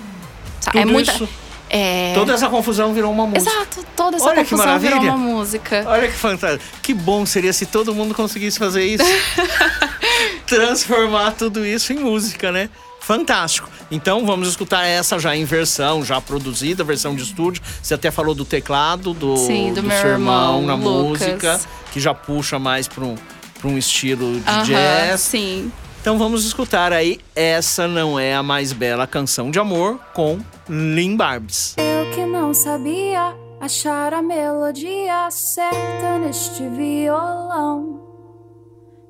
Tudo 0.64 0.78
é 0.78 0.84
muita. 0.84 1.12
Isso 1.12 1.28
é... 1.70 2.12
Toda 2.14 2.32
essa 2.32 2.48
confusão 2.48 2.92
virou 2.94 3.12
uma 3.12 3.26
música. 3.26 3.50
Exato, 3.50 3.84
toda 3.96 4.16
essa 4.16 4.26
Olha 4.26 4.36
confusão 4.36 4.78
virou 4.78 5.00
uma 5.00 5.16
música. 5.16 5.84
Olha 5.86 6.08
que 6.08 6.14
fantástico. 6.16 6.64
Que 6.82 6.94
bom 6.94 7.26
seria 7.26 7.52
se 7.52 7.66
todo 7.66 7.94
mundo 7.94 8.14
conseguisse 8.14 8.58
fazer 8.58 8.84
isso. 8.84 9.04
Transformar 10.46 11.32
tudo 11.32 11.64
isso 11.64 11.92
em 11.92 11.98
música, 11.98 12.50
né? 12.50 12.70
Fantástico. 13.00 13.68
Então 13.90 14.26
vamos 14.26 14.48
escutar 14.48 14.84
essa 14.84 15.18
já 15.18 15.34
em 15.34 15.44
versão, 15.44 16.04
já 16.04 16.20
produzida, 16.20 16.84
versão 16.84 17.14
de 17.14 17.22
estúdio. 17.22 17.62
Você 17.82 17.94
até 17.94 18.10
falou 18.10 18.34
do 18.34 18.44
teclado 18.44 19.14
do, 19.14 19.36
Sim, 19.36 19.72
do 19.72 19.82
meu 19.82 19.98
seu 19.98 20.10
irmão, 20.10 20.60
irmão, 20.60 20.62
na 20.62 20.74
Lucas. 20.74 21.26
música, 21.26 21.60
que 21.92 22.00
já 22.00 22.12
puxa 22.12 22.58
mais 22.58 22.86
para 22.86 23.04
um, 23.04 23.14
pra 23.58 23.68
um 23.68 23.78
estilo 23.78 24.38
de 24.40 24.48
Aham, 24.50 24.62
jazz. 24.64 25.20
Sim. 25.22 25.72
Então 26.08 26.16
vamos 26.16 26.46
escutar 26.46 26.90
aí 26.90 27.20
Essa 27.36 27.86
Não 27.86 28.18
É 28.18 28.34
a 28.34 28.42
Mais 28.42 28.72
Bela 28.72 29.06
Canção 29.06 29.50
de 29.50 29.58
Amor 29.58 30.00
com 30.14 30.38
Lynn 30.66 31.18
Barbs. 31.18 31.76
Eu 31.76 32.10
que 32.14 32.24
não 32.24 32.54
sabia 32.54 33.36
achar 33.60 34.14
a 34.14 34.22
melodia 34.22 35.30
certa 35.30 36.18
neste 36.18 36.66
violão. 36.66 38.00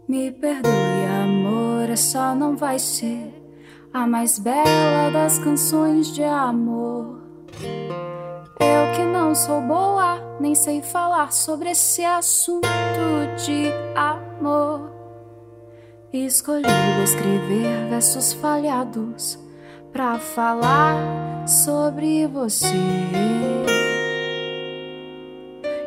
Me 0.08 0.32
perdoe, 0.32 0.72
amor, 1.22 1.88
essa 1.88 2.34
não 2.34 2.56
vai 2.56 2.80
ser 2.80 3.32
a 3.94 4.04
mais 4.04 4.40
bela 4.40 5.08
das 5.12 5.38
canções 5.38 6.12
de 6.12 6.24
amor. 6.24 7.22
Eu 8.58 8.96
que 8.96 9.04
não 9.04 9.36
sou 9.36 9.60
boa, 9.60 10.36
nem 10.40 10.52
sei 10.56 10.82
falar 10.82 11.32
sobre 11.32 11.70
esse 11.70 12.04
assunto 12.04 12.66
de 13.46 13.70
amor. 13.94 14.97
Escolhi 16.10 16.64
escrever 17.04 17.90
versos 17.90 18.32
falhados 18.32 19.38
pra 19.92 20.18
falar 20.18 21.46
sobre 21.46 22.26
você. 22.26 22.74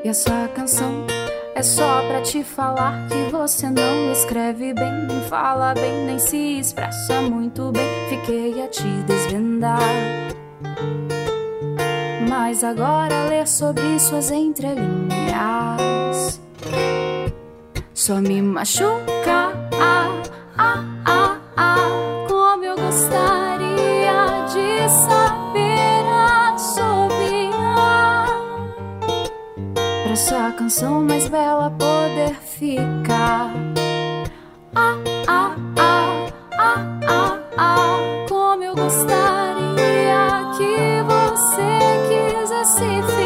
E 0.04 0.08
essa 0.08 0.48
canção 0.54 1.08
é 1.56 1.64
só 1.64 2.08
pra 2.08 2.22
te 2.22 2.44
falar 2.44 3.08
que 3.08 3.32
você 3.32 3.68
não 3.72 4.12
escreve 4.12 4.76
bem, 4.76 5.08
nem 5.08 5.24
fala 5.24 5.74
bem, 5.74 6.06
nem 6.06 6.20
se 6.20 6.60
expressa 6.60 7.20
muito 7.22 7.72
bem. 7.72 8.08
Fiquei 8.08 8.64
a 8.64 8.68
te 8.68 8.88
desvendar. 9.08 9.80
Mas 12.30 12.64
agora 12.64 13.28
ler 13.28 13.48
sobre 13.48 13.98
suas 13.98 14.30
entrelinhas 14.30 16.41
só 18.02 18.16
me 18.20 18.42
machuca. 18.42 19.54
Ah, 19.80 20.24
ah, 20.58 20.84
ah, 21.06 21.38
ah, 21.56 22.26
como 22.28 22.66
eu 22.66 22.76
gostaria 22.76 24.26
de 24.52 24.90
saber 24.90 26.04
assobiar 26.56 28.26
Pra 29.76 30.14
essa 30.14 30.52
canção 30.54 31.04
mais 31.04 31.28
bela 31.28 31.70
poder 31.70 32.34
ficar. 32.42 33.54
Ah, 34.74 34.98
ah, 35.28 35.56
ah, 35.78 36.28
ah, 36.58 36.84
ah, 37.08 37.38
ah, 37.56 37.98
como 38.28 38.64
eu 38.64 38.76
gostaria 38.76 40.50
que 40.58 41.04
você 41.06 41.70
quisesse 42.10 43.04
ficar. 43.14 43.21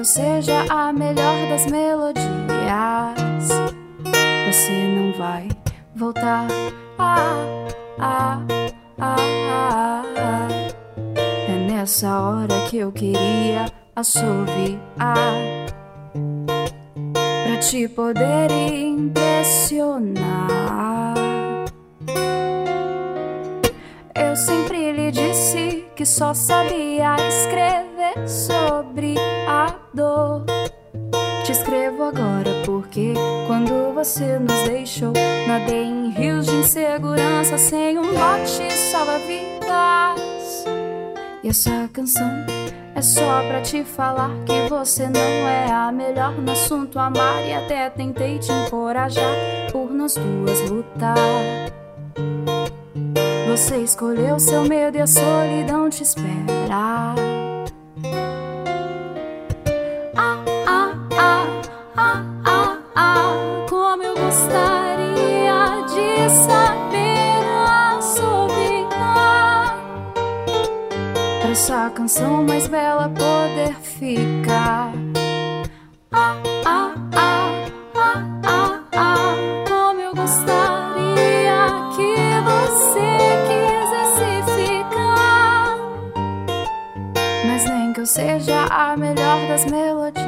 Eu 0.00 0.04
seja 0.04 0.64
a 0.70 0.92
melhor 0.94 1.46
das 1.50 1.66
melodias, 1.66 2.24
você 4.46 4.86
não 4.96 5.12
vai 5.12 5.46
voltar. 5.94 6.46
Ah, 6.98 7.66
ah, 7.98 8.40
ah, 8.98 9.16
ah, 9.18 10.02
ah. 10.16 10.48
É 11.46 11.52
nessa 11.70 12.18
hora 12.18 12.66
que 12.70 12.78
eu 12.78 12.90
queria 12.90 13.70
assoviar 13.94 14.78
pra 17.44 17.58
te 17.60 17.86
poder 17.86 18.50
impressionar. 18.50 21.14
Eu 24.14 24.34
sempre 24.34 24.92
lhe 24.92 25.10
disse 25.10 25.84
que 25.94 26.06
só 26.06 26.32
sabia 26.32 27.16
escrever 27.28 27.89
sobre 28.26 29.14
a 29.48 29.74
dor. 29.92 30.44
Te 31.44 31.52
escrevo 31.52 32.04
agora 32.04 32.50
porque 32.64 33.14
quando 33.46 33.94
você 33.94 34.38
nos 34.38 34.62
deixou, 34.68 35.12
nadei 35.46 35.84
em 35.84 36.10
rios 36.10 36.46
de 36.46 36.54
insegurança 36.54 37.58
sem 37.58 37.98
um 37.98 38.02
bote 38.02 38.72
salva-vidas. 38.72 40.64
E 41.42 41.48
essa 41.48 41.88
canção 41.92 42.30
é 42.94 43.02
só 43.02 43.42
pra 43.48 43.62
te 43.62 43.82
falar 43.82 44.30
que 44.44 44.68
você 44.68 45.08
não 45.08 45.20
é 45.20 45.72
a 45.72 45.90
melhor 45.90 46.32
no 46.32 46.52
assunto 46.52 46.98
amar 46.98 47.42
e 47.46 47.54
até 47.54 47.88
tentei 47.88 48.38
te 48.38 48.52
encorajar 48.52 49.34
por 49.72 49.90
nós 49.90 50.14
duas 50.14 50.60
lutar. 50.68 51.16
Você 53.48 53.78
escolheu 53.78 54.38
seu 54.38 54.64
medo 54.64 54.98
e 54.98 55.00
a 55.00 55.06
solidão 55.06 55.88
te 55.88 56.02
espera. 56.02 57.14
Ah, 60.16 60.44
ah, 60.66 60.94
ah, 61.16 61.62
ah, 61.96 62.22
ah, 62.44 62.78
ah, 62.94 63.66
como 63.68 64.02
eu 64.02 64.14
gostaria 64.14 65.82
de 65.88 66.30
saber 66.46 67.44
assobiar 67.96 69.76
Pra 71.40 71.50
essa 71.50 71.90
canção 71.90 72.44
mais 72.44 72.68
bela 72.68 73.08
poder 73.08 73.74
ficar. 73.82 74.92
Ah, 76.12 76.36
ah, 76.64 76.94
seja 88.20 88.66
a 88.66 88.96
melhor 88.96 89.48
das 89.48 89.64
melodias. 89.64 90.20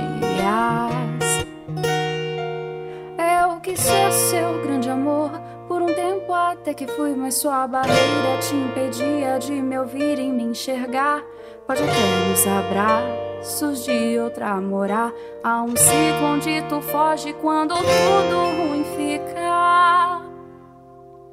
Eu 3.19 3.61
quis 3.61 3.79
ser 3.79 4.11
seu 4.13 4.63
grande 4.63 4.89
amor 4.89 5.31
por 5.69 5.83
um 5.83 5.87
tempo 5.87 6.33
até 6.33 6.73
que 6.73 6.87
fui, 6.87 7.15
mas 7.15 7.35
sua 7.35 7.69
barreira 7.69 8.39
te 8.41 8.55
impedia 8.55 9.39
de 9.39 9.53
me 9.53 9.79
ouvir 9.79 10.19
e 10.19 10.29
me 10.31 10.43
enxergar. 10.45 11.23
Pode 11.67 11.83
até 11.83 12.29
nos 12.31 12.47
abraços 12.47 13.85
de 13.85 14.19
outra 14.19 14.59
morar. 14.61 15.13
Há 15.45 15.63
um 15.63 15.77
ciclo 15.77 16.27
onde 16.27 16.63
tu 16.63 16.81
foge 16.81 17.35
quando 17.35 17.75
tudo 17.75 18.69
ruim 18.69 18.85
fica. 18.97 20.23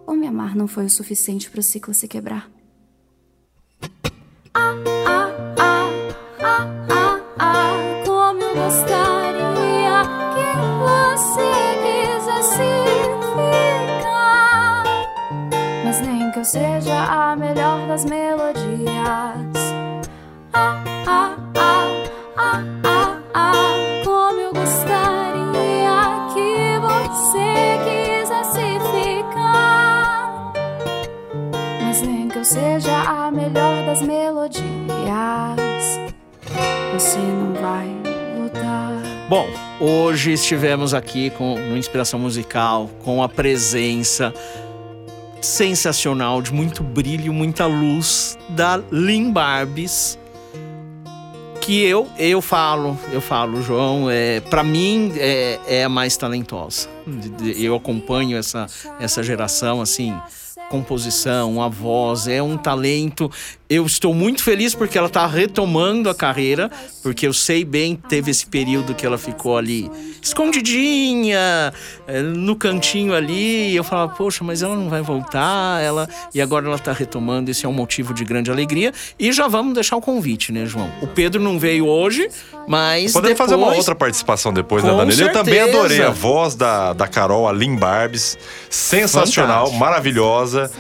Ou 0.05 0.13
me 0.13 0.27
amar 0.27 0.55
não 0.55 0.67
foi 0.67 0.85
o 0.85 0.89
suficiente 0.89 1.49
pro 1.49 1.63
ciclo 1.63 1.93
se 1.93 2.07
quebrar. 2.07 2.49
Ah, 4.53 4.73
ah, 5.07 5.31
ah, 5.57 5.68
melhor 17.39 17.87
das 17.87 18.05
melodias. 18.05 19.73
Ah, 20.53 20.83
ah, 21.07 21.37
ah, 21.55 21.87
ah, 22.37 22.78
você 36.99 37.17
não 37.17 37.53
vai 37.53 37.87
voltar. 38.37 38.91
Bom, 39.29 39.47
hoje 39.79 40.33
estivemos 40.33 40.93
aqui 40.93 41.29
com 41.29 41.53
uma 41.53 41.77
inspiração 41.77 42.19
musical, 42.19 42.89
com 43.05 43.23
a 43.23 43.29
presença 43.29 44.33
sensacional 45.39 46.41
de 46.41 46.53
muito 46.53 46.83
brilho, 46.83 47.31
muita 47.31 47.65
luz 47.65 48.37
da 48.49 48.83
Lynn 48.91 49.31
Barbes. 49.31 50.19
Que 51.61 51.85
eu, 51.85 52.05
eu 52.17 52.41
falo, 52.41 52.99
eu 53.13 53.21
falo, 53.21 53.61
João, 53.61 54.09
é, 54.09 54.41
para 54.41 54.61
mim 54.61 55.13
é, 55.15 55.57
é 55.67 55.83
a 55.85 55.89
mais 55.89 56.17
talentosa. 56.17 56.89
Eu 57.55 57.75
acompanho 57.75 58.37
essa, 58.37 58.67
essa 58.99 59.23
geração, 59.23 59.79
assim, 59.79 60.13
composição, 60.69 61.61
a 61.61 61.69
voz, 61.69 62.27
é 62.27 62.43
um 62.43 62.57
talento 62.57 63.31
Eu 63.69 63.85
estou 63.85 64.15
muito 64.15 64.41
feliz 64.41 64.73
porque 64.73 64.97
ela 64.97 65.05
está 65.05 65.27
retomando 65.27 66.09
a 66.09 66.15
carreira, 66.15 66.71
porque 67.03 67.27
eu 67.27 67.31
sei 67.31 67.63
bem, 67.63 67.95
teve 67.95 68.31
esse 68.31 68.43
período 68.43 68.95
que 68.95 69.05
ela 69.05 69.15
ficou 69.15 69.55
ali 69.59 69.91
escondidinha, 70.19 71.71
eh, 72.07 72.21
no 72.23 72.55
cantinho 72.55 73.13
ali, 73.13 73.69
e 73.69 73.75
eu 73.75 73.83
falava, 73.83 74.13
poxa, 74.13 74.43
mas 74.43 74.63
ela 74.63 74.75
não 74.75 74.89
vai 74.89 75.03
voltar, 75.03 75.83
ela 75.83 76.09
e 76.33 76.41
agora 76.41 76.65
ela 76.65 76.77
está 76.77 76.91
retomando, 76.91 77.51
esse 77.51 77.63
é 77.63 77.69
um 77.69 77.73
motivo 77.73 78.11
de 78.11 78.25
grande 78.25 78.49
alegria. 78.49 78.91
E 79.19 79.31
já 79.31 79.47
vamos 79.47 79.75
deixar 79.75 79.97
o 79.97 80.01
convite, 80.01 80.51
né, 80.51 80.65
João? 80.65 80.91
O 80.99 81.05
Pedro 81.05 81.39
não 81.39 81.59
veio 81.59 81.85
hoje, 81.85 82.27
mas 82.67 83.13
Podemos 83.13 83.37
depois... 83.37 83.37
fazer 83.37 83.55
uma 83.55 83.75
outra 83.75 83.93
participação 83.93 84.51
depois, 84.51 84.83
né, 84.83 84.89
Danilo? 84.89 85.21
Eu 85.21 85.31
também 85.31 85.59
adorei 85.59 86.01
a 86.01 86.09
voz 86.09 86.55
da, 86.55 86.93
da 86.93 87.07
Carol, 87.07 87.47
a 87.47 87.51
Lynn 87.51 87.77
Barbes. 87.77 88.35
Sensacional, 88.67 89.67
Fantástico. 89.67 89.79
maravilhosa. 89.79 90.71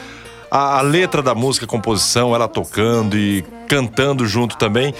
A, 0.51 0.79
a 0.79 0.81
letra 0.81 1.21
da 1.21 1.35
música, 1.35 1.65
a 1.65 1.69
composição, 1.69 2.33
ela 2.33 2.47
tocando 2.47 3.17
e 3.17 3.43
cantando 3.67 4.25
junto 4.25 4.57
também. 4.57 4.93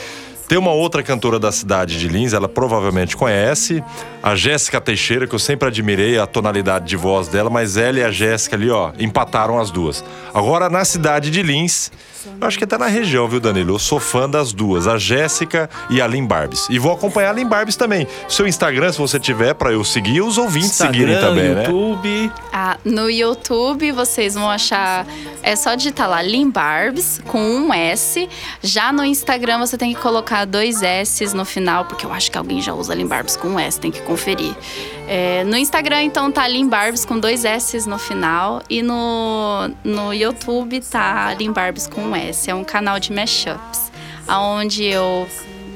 Tem 0.49 0.57
uma 0.57 0.71
outra 0.71 1.03
cantora 1.03 1.37
da 1.37 1.51
cidade 1.51 1.99
de 1.99 2.07
Lins, 2.07 2.33
ela 2.33 2.49
provavelmente 2.49 3.15
conhece, 3.15 3.83
a 4.23 4.35
Jéssica 4.35 4.81
Teixeira, 4.81 5.27
que 5.27 5.35
eu 5.35 5.39
sempre 5.39 5.67
admirei 5.67 6.17
a 6.17 6.25
tonalidade 6.25 6.87
de 6.87 6.97
voz 6.97 7.27
dela, 7.27 7.51
mas 7.51 7.77
ela 7.77 7.99
e 7.99 8.03
a 8.03 8.09
Jéssica 8.09 8.55
ali, 8.55 8.67
ó, 8.67 8.91
empataram 8.97 9.59
as 9.59 9.69
duas. 9.69 10.03
Agora, 10.33 10.67
na 10.67 10.83
cidade 10.83 11.29
de 11.29 11.43
Lins, 11.43 11.91
eu 12.26 12.47
acho 12.47 12.57
que 12.57 12.63
até 12.63 12.78
na 12.78 12.88
região, 12.88 13.28
viu, 13.28 13.39
Danilo? 13.39 13.76
Eu 13.76 13.80
sou 13.80 13.99
fã 13.99 14.30
das 14.30 14.53
duas, 14.53 14.88
a 14.88 14.97
Jéssica 14.97 15.70
e 15.89 16.01
a 16.01 16.07
Lynn 16.07 16.26
Barbes. 16.26 16.67
E 16.70 16.80
vou 16.80 16.91
acompanhar 16.91 17.30
a 17.30 17.34
Lynn 17.34 17.47
Barbes 17.47 17.76
também. 17.76 18.07
Seu 18.28 18.47
Instagram, 18.47 18.91
se 18.91 18.97
você 18.97 19.20
tiver, 19.20 19.53
pra 19.53 19.72
eu 19.72 19.84
seguir, 19.84 20.22
os 20.22 20.38
ouvintes 20.38 20.72
seguirem 20.72 21.13
Instagram, 21.13 21.30
também, 21.30 21.55
né? 21.55 21.63
YouTube. 21.63 22.32
Ah, 22.51 22.78
no 22.84 23.09
YouTube 23.09 23.91
vocês 23.91 24.36
vão 24.36 24.49
achar. 24.49 25.05
É 25.41 25.55
só 25.55 25.76
digitar 25.76 26.09
lá 26.09 26.22
Lin 26.22 26.49
Barbs 26.49 27.22
com 27.28 27.39
um 27.39 27.74
S. 27.74 28.28
Já 28.61 28.91
no 28.91 29.03
Instagram 29.03 29.59
você 29.59 29.78
tem 29.78 29.93
que 29.93 30.01
colocar 30.01 30.45
dois 30.45 30.82
S 30.82 31.34
no 31.36 31.45
final, 31.45 31.86
porque 31.86 32.05
eu 32.05 32.11
acho 32.11 32.32
que 32.32 32.38
alguém 32.38 32.61
já 32.61 32.74
usa 32.74 32.93
Lin 32.93 33.07
Barbs 33.07 33.36
com 33.38 33.49
um 33.49 33.59
S, 33.59 33.80
tem 33.80 33.91
que 33.91 34.01
conferir. 34.01 34.55
É, 35.11 35.43
no 35.43 35.57
Instagram, 35.57 36.03
então, 36.03 36.32
tá 36.32 36.47
Lin 36.47 36.70
Barbs 36.70 37.03
com 37.03 37.20
dois 37.20 37.43
S 37.43 37.89
no 37.89 37.97
final. 37.97 38.61
E 38.70 38.84
no, 38.84 39.67
no 39.84 40.13
YouTube 40.13 40.80
tá 40.82 41.34
Lin 41.34 41.51
Barbs 41.51 41.88
com 41.88 42.09
um 42.10 42.16
S. 42.16 42.49
É 42.49 42.55
um 42.55 42.64
canal 42.64 42.99
de 42.99 43.14
mashups, 43.14 43.91
onde 44.28 44.84
eu 44.84 45.28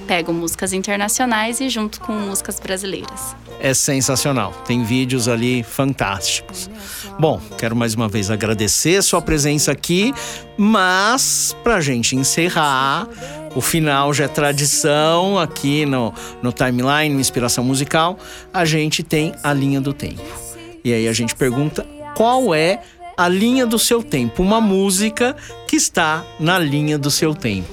pego 0.07 0.33
músicas 0.33 0.73
internacionais 0.73 1.61
e 1.61 1.69
junto 1.69 1.99
com 2.01 2.11
músicas 2.11 2.59
brasileiras. 2.59 3.35
é 3.59 3.73
sensacional. 3.73 4.51
Tem 4.65 4.83
vídeos 4.83 5.29
ali 5.29 5.63
fantásticos. 5.63 6.69
Bom, 7.17 7.39
quero 7.57 7.75
mais 7.75 7.93
uma 7.95 8.09
vez 8.09 8.29
agradecer 8.29 8.97
a 8.97 9.01
sua 9.01 9.21
presença 9.21 9.71
aqui, 9.71 10.13
mas 10.57 11.55
pra 11.63 11.79
gente 11.79 12.15
encerrar, 12.15 13.07
o 13.55 13.61
final 13.61 14.13
já 14.13 14.25
é 14.25 14.27
tradição 14.27 15.39
aqui 15.39 15.85
no, 15.85 16.13
no 16.41 16.51
timeline, 16.51 17.13
no 17.13 17.21
Inspiração 17.21 17.63
Musical, 17.63 18.17
a 18.53 18.65
gente 18.65 19.01
tem 19.01 19.33
a 19.41 19.53
linha 19.53 19.79
do 19.79 19.93
tempo. 19.93 20.21
E 20.83 20.91
aí 20.91 21.07
a 21.07 21.13
gente 21.13 21.33
pergunta 21.33 21.85
qual 22.15 22.53
é 22.53 22.81
a 23.15 23.27
linha 23.27 23.65
do 23.65 23.77
seu 23.77 24.03
tempo, 24.03 24.41
uma 24.41 24.59
música 24.59 25.35
que 25.67 25.75
está 25.75 26.23
na 26.39 26.57
linha 26.57 26.97
do 26.97 27.11
seu 27.11 27.33
tempo. 27.33 27.69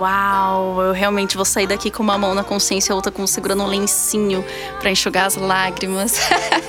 Uau, 0.00 0.80
eu 0.80 0.92
realmente 0.92 1.34
vou 1.34 1.44
sair 1.44 1.66
daqui 1.66 1.90
com 1.90 2.04
uma 2.04 2.16
mão 2.16 2.32
na 2.32 2.44
consciência 2.44 2.90
e 2.90 2.92
a 2.92 2.96
outra 2.96 3.10
com 3.10 3.26
segurando 3.26 3.64
um 3.64 3.66
lencinho 3.66 4.44
pra 4.78 4.90
enxugar 4.90 5.26
as 5.26 5.34
lágrimas. 5.34 6.20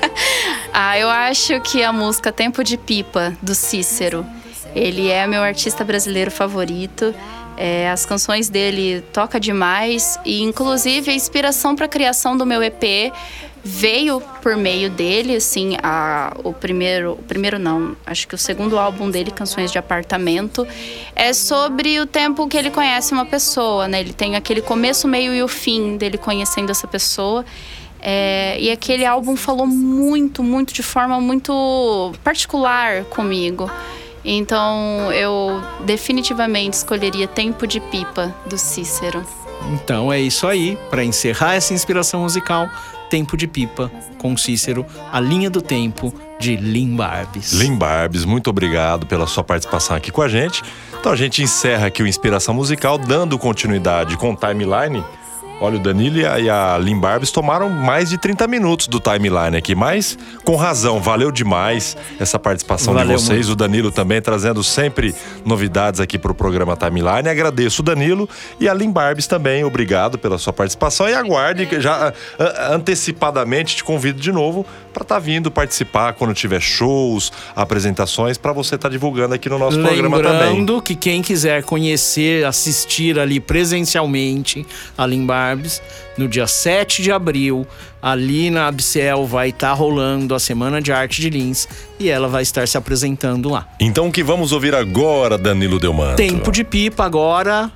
ah, 0.74 0.98
eu 0.98 1.08
acho 1.08 1.60
que 1.62 1.84
a 1.84 1.94
música 1.94 2.32
Tempo 2.32 2.64
de 2.64 2.76
Pipa, 2.76 3.34
do 3.40 3.54
Cícero, 3.54 4.26
ele 4.76 5.10
é 5.10 5.28
meu 5.28 5.44
artista 5.44 5.84
brasileiro 5.84 6.32
favorito. 6.32 7.14
É, 7.62 7.90
as 7.90 8.06
canções 8.06 8.48
dele 8.48 9.02
toca 9.12 9.38
demais 9.38 10.18
e 10.24 10.42
inclusive 10.42 11.12
a 11.12 11.14
inspiração 11.14 11.76
para 11.76 11.88
a 11.88 11.90
criação 11.90 12.38
do 12.38 12.46
meu 12.46 12.64
EP 12.64 13.12
veio 13.62 14.22
por 14.42 14.56
meio 14.56 14.90
dele, 14.90 15.36
assim, 15.36 15.76
a, 15.84 16.34
o 16.42 16.54
primeiro, 16.54 17.12
o 17.14 17.24
primeiro 17.24 17.60
não, 17.60 17.98
acho 18.06 18.26
que 18.30 18.34
o 18.34 18.38
segundo 18.38 18.80
álbum 18.80 19.12
dele, 19.12 19.30
Canções 19.32 19.74
de 19.74 19.78
Apartamento, 19.78 20.66
é 21.14 21.34
sobre 21.34 22.00
o 22.00 22.06
tempo 22.06 22.48
que 22.48 22.58
ele 22.58 22.72
conhece 22.72 23.12
uma 23.12 23.26
pessoa, 23.26 23.90
né? 23.90 24.00
Ele 24.00 24.14
tem 24.14 24.38
aquele 24.38 24.62
começo, 24.62 25.06
meio 25.06 25.36
e 25.36 25.44
o 25.44 25.48
fim 25.50 25.98
dele 25.98 26.18
conhecendo 26.18 26.72
essa 26.72 26.88
pessoa. 26.88 27.46
É, 28.02 28.58
e 28.58 28.72
aquele 28.72 29.06
álbum 29.06 29.36
falou 29.36 29.68
muito, 29.68 30.42
muito, 30.42 30.74
de 30.74 30.82
forma 30.82 31.20
muito 31.20 32.14
particular 32.24 33.04
comigo. 33.06 33.70
Então 34.24 35.12
eu 35.12 35.62
definitivamente 35.86 36.78
escolheria 36.78 37.28
Tempo 37.28 37.66
de 37.66 37.80
Pipa, 37.80 38.34
do 38.46 38.58
Cícero. 38.58 39.24
Então 39.74 40.12
é 40.12 40.20
isso 40.20 40.48
aí. 40.48 40.78
Para 40.90 41.04
encerrar 41.04 41.56
essa 41.56 41.74
inspiração 41.74 42.22
musical, 42.22 42.70
Tempo 43.10 43.36
de 43.36 43.48
Pipa, 43.48 43.92
com 44.18 44.38
Cícero, 44.38 44.86
a 45.12 45.20
linha 45.20 45.50
do 45.50 45.62
tempo 45.62 46.14
de 46.40 46.56
Lynn 46.56 46.96
Barbes. 46.96 47.54
Lynn 47.54 47.76
Barbes, 47.76 48.24
muito 48.24 48.50
obrigado 48.50 49.06
pela 49.06 49.26
sua 49.26 49.44
participação 49.44 49.96
aqui 49.96 50.12
com 50.12 50.22
a 50.22 50.28
gente. 50.28 50.62
Então 51.00 51.12
a 51.12 51.16
gente 51.16 51.42
encerra 51.42 51.88
aqui 51.88 52.04
o 52.04 52.08
Inspiração 52.08 52.54
Musical, 52.54 52.98
dando 52.98 53.38
continuidade 53.40 54.16
com 54.18 54.34
o 54.34 54.36
timeline. 54.36 55.04
Olha, 55.62 55.76
o 55.76 55.80
Danilo 55.80 56.18
e 56.20 56.50
a- 56.50 56.78
Lynn 56.78 57.00
Barbes 57.00 57.32
tomaram 57.32 57.70
mais 57.70 58.10
de 58.10 58.18
30 58.18 58.48
minutos 58.48 58.88
do 58.88 58.98
timeline 59.00 59.58
aqui, 59.58 59.76
mas 59.76 60.18
com 60.46 60.56
razão, 60.56 61.02
valeu 61.02 61.32
demais 61.32 61.98
essa 62.18 62.40
participação 62.40 62.94
Valeu 62.94 63.18
de 63.18 63.24
vocês. 63.24 63.48
muito. 63.48 63.52
O 63.52 63.56
Danilo 63.58 63.92
também 63.92 64.22
trazendo 64.22 64.64
sempre 64.64 65.14
novidades 65.44 66.00
aqui 66.00 66.18
para 66.18 66.32
o 66.32 66.36
programa 66.36 66.78
Timeline. 66.78 67.28
Agradeço 67.28 67.82
o 67.82 67.86
Danilo 67.86 68.28
e 68.60 68.70
a 68.70 68.74
Lynn 68.74 68.92
Barbes 68.94 69.28
também, 69.28 69.64
obrigado 69.66 70.18
pela 70.18 70.38
sua 70.38 70.54
participação. 70.54 71.10
E 71.10 71.14
aguarde, 71.14 71.66
que 71.66 71.82
já 71.82 72.14
ah, 72.40 72.74
antecipadamente 72.74 73.76
te 73.76 73.84
convido 73.84 74.20
de 74.22 74.32
novo 74.32 74.66
para 74.90 75.04
estar 75.04 75.20
vindo 75.20 75.52
participar 75.52 76.14
quando 76.14 76.34
tiver 76.34 76.62
shows, 76.62 77.32
apresentações, 77.56 78.38
para 78.38 78.52
você 78.54 78.76
estar 78.76 78.90
divulgando 78.90 79.36
aqui 79.36 79.50
no 79.50 79.58
nosso 79.58 79.80
programa 79.80 80.18
também. 80.22 80.50
Lembrando 80.50 80.82
que 80.82 80.96
quem 80.96 81.22
quiser 81.22 81.64
conhecer, 81.64 82.46
assistir 82.46 83.20
ali 83.20 83.40
presencialmente 83.40 84.66
a 84.98 85.06
Lynn 85.06 85.26
Barbes, 85.26 85.82
no 86.18 86.28
dia 86.28 86.48
7 86.48 87.02
de 87.02 87.12
abril, 87.12 87.66
ali 88.02 88.50
na 88.50 88.68
Abcel 88.68 89.26
vai 89.26 89.50
estar 89.50 89.74
rolando 89.74 90.36
a 90.36 90.40
Semana 90.40 90.82
de 90.82 90.92
Arte 90.92 91.22
de 91.22 91.30
Lins 91.30 91.68
e 92.00 92.10
ela 92.10 92.28
vai 92.28 92.44
estar 92.44 92.68
se 92.68 92.78
apresentando 92.78 93.50
lá. 93.50 93.68
Então 93.80 94.08
o 94.08 94.12
que 94.12 94.24
vamos 94.24 94.52
ouvir 94.52 94.76
agora, 94.76 95.38
Danilo 95.38 95.80
Delmanto? 95.80 96.18
Tempo 96.18 96.52
de 96.52 96.64
Pipa 96.64 97.06
agora, 97.06 97.72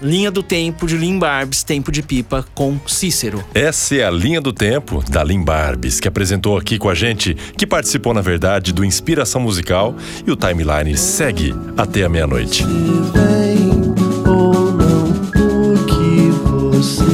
linha 0.00 0.30
do 0.30 0.42
tempo 0.42 0.86
de 0.86 0.96
Lynn 0.96 1.18
Barbes, 1.18 1.62
Tempo 1.62 1.90
de 1.90 2.02
Pipa 2.02 2.44
com 2.54 2.78
Cícero. 2.86 3.44
Essa 3.54 3.96
é 3.96 4.04
a 4.04 4.10
linha 4.10 4.40
do 4.40 4.52
tempo 4.52 5.02
da 5.08 5.22
Lynn 5.22 5.44
Barbes, 5.44 6.00
que 6.00 6.08
apresentou 6.08 6.56
aqui 6.56 6.78
com 6.78 6.88
a 6.88 6.94
gente, 6.94 7.34
que 7.56 7.66
participou, 7.66 8.12
na 8.12 8.20
verdade, 8.20 8.72
do 8.72 8.84
Inspiração 8.84 9.40
Musical 9.40 9.94
e 10.26 10.30
o 10.30 10.36
timeline 10.36 10.96
segue 10.96 11.54
até 11.76 12.04
a 12.04 12.08
meia-noite. 12.08 12.64
vem 12.64 13.70
ou 14.26 14.72
não 14.72 15.10
o 15.34 15.84
que 15.86 16.30
você 16.48 17.13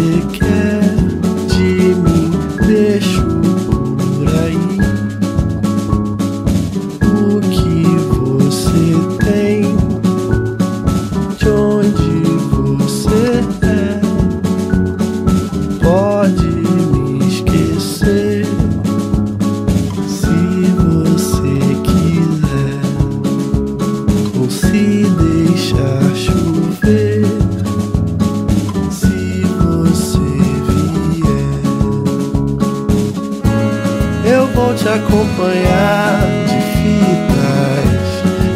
acompanhar 34.94 36.26
de 36.46 36.60
fitas, 36.78 38.10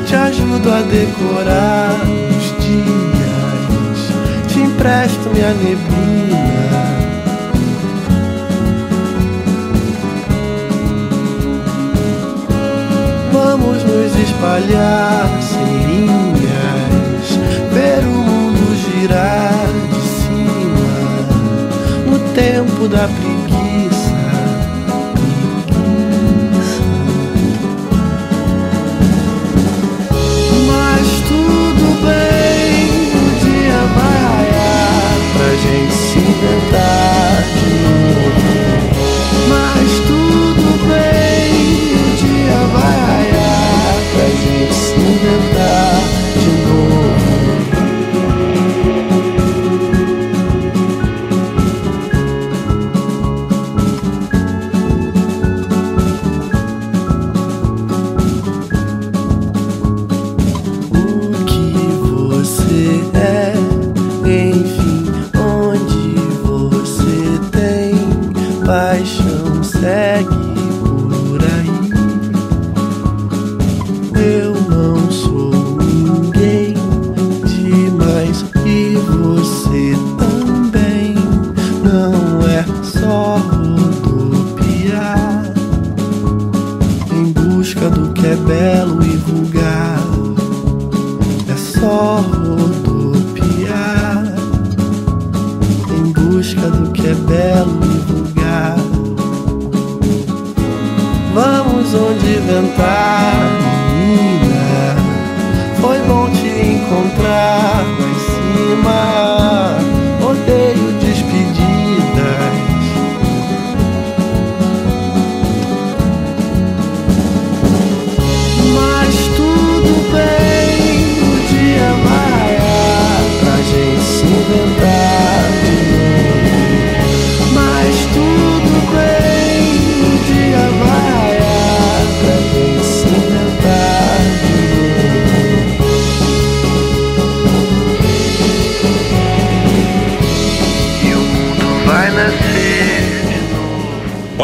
te 0.08 0.16
ajudo 0.16 0.72
a 0.72 0.80
decorar 0.82 2.00
os 2.02 2.46
dias, 2.64 3.98
te 4.48 4.60
empresto 4.60 5.30
minha 5.30 5.52
neblina. 5.54 6.64
Vamos 13.32 13.84
nos 13.84 14.18
espalhar 14.18 15.28
sem 15.40 15.86
linhas, 15.86 17.38
ver 17.72 18.04
o 18.04 18.10
mundo 18.10 18.74
girar 18.74 19.68
de 19.92 20.00
cima, 20.18 20.94
no 22.10 22.18
tempo 22.34 22.88
da 22.88 23.06
preguiça. 23.06 23.33
Gente 36.14 36.44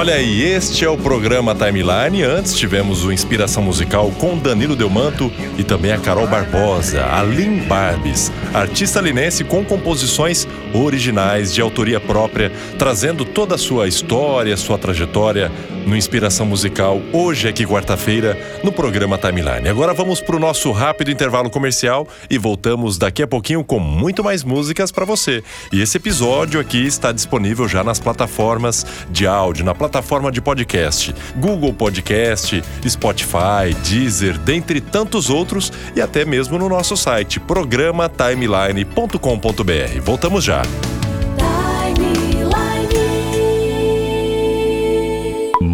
Olha 0.00 0.14
aí, 0.14 0.40
este 0.40 0.82
é 0.82 0.88
o 0.88 0.96
programa 0.96 1.54
Timeline. 1.54 2.22
Antes 2.22 2.56
tivemos 2.56 3.04
o 3.04 3.12
Inspiração 3.12 3.62
Musical 3.62 4.10
com 4.12 4.38
Danilo 4.38 4.74
Delmanto 4.74 5.30
e 5.58 5.62
também 5.62 5.92
a 5.92 5.98
Carol 5.98 6.26
Barbosa, 6.26 7.04
a 7.04 7.22
Lin 7.22 7.58
Barbes, 7.68 8.32
artista 8.54 8.98
linense 8.98 9.44
com 9.44 9.62
composições 9.62 10.48
originais 10.72 11.52
de 11.52 11.60
autoria 11.60 12.00
própria, 12.00 12.50
trazendo 12.78 13.26
toda 13.26 13.56
a 13.56 13.58
sua 13.58 13.88
história, 13.88 14.56
sua 14.56 14.78
trajetória 14.78 15.52
no 15.86 15.94
Inspiração 15.94 16.46
Musical, 16.46 17.00
hoje 17.12 17.48
aqui 17.48 17.66
quarta-feira, 17.66 18.38
no 18.62 18.72
programa 18.72 19.18
Timeline. 19.18 19.68
Agora 19.68 19.92
vamos 19.92 20.20
para 20.20 20.36
o 20.36 20.38
nosso 20.38 20.70
rápido 20.72 21.10
intervalo 21.10 21.50
comercial 21.50 22.06
e 22.28 22.38
voltamos 22.38 22.96
daqui 22.96 23.22
a 23.22 23.26
pouquinho 23.26 23.62
com 23.62 23.78
muito 23.78 24.24
mais 24.24 24.44
músicas 24.44 24.90
para 24.90 25.04
você. 25.04 25.42
E 25.70 25.80
esse 25.80 25.98
episódio 25.98 26.58
aqui 26.58 26.86
está 26.86 27.12
disponível 27.12 27.68
já 27.68 27.82
nas 27.82 27.98
plataformas 27.98 28.86
de 29.10 29.26
áudio, 29.26 29.64
na 29.64 29.74
plataforma 29.74 29.89
de 30.30 30.40
podcast, 30.40 31.12
Google 31.36 31.72
Podcast, 31.72 32.62
Spotify, 32.88 33.74
Deezer, 33.88 34.38
dentre 34.38 34.80
tantos 34.80 35.30
outros 35.30 35.72
e 35.94 36.00
até 36.00 36.24
mesmo 36.24 36.58
no 36.58 36.68
nosso 36.68 36.96
site 36.96 37.38
programatimeline.com.br. 37.40 40.00
Voltamos 40.02 40.44
já. 40.44 40.62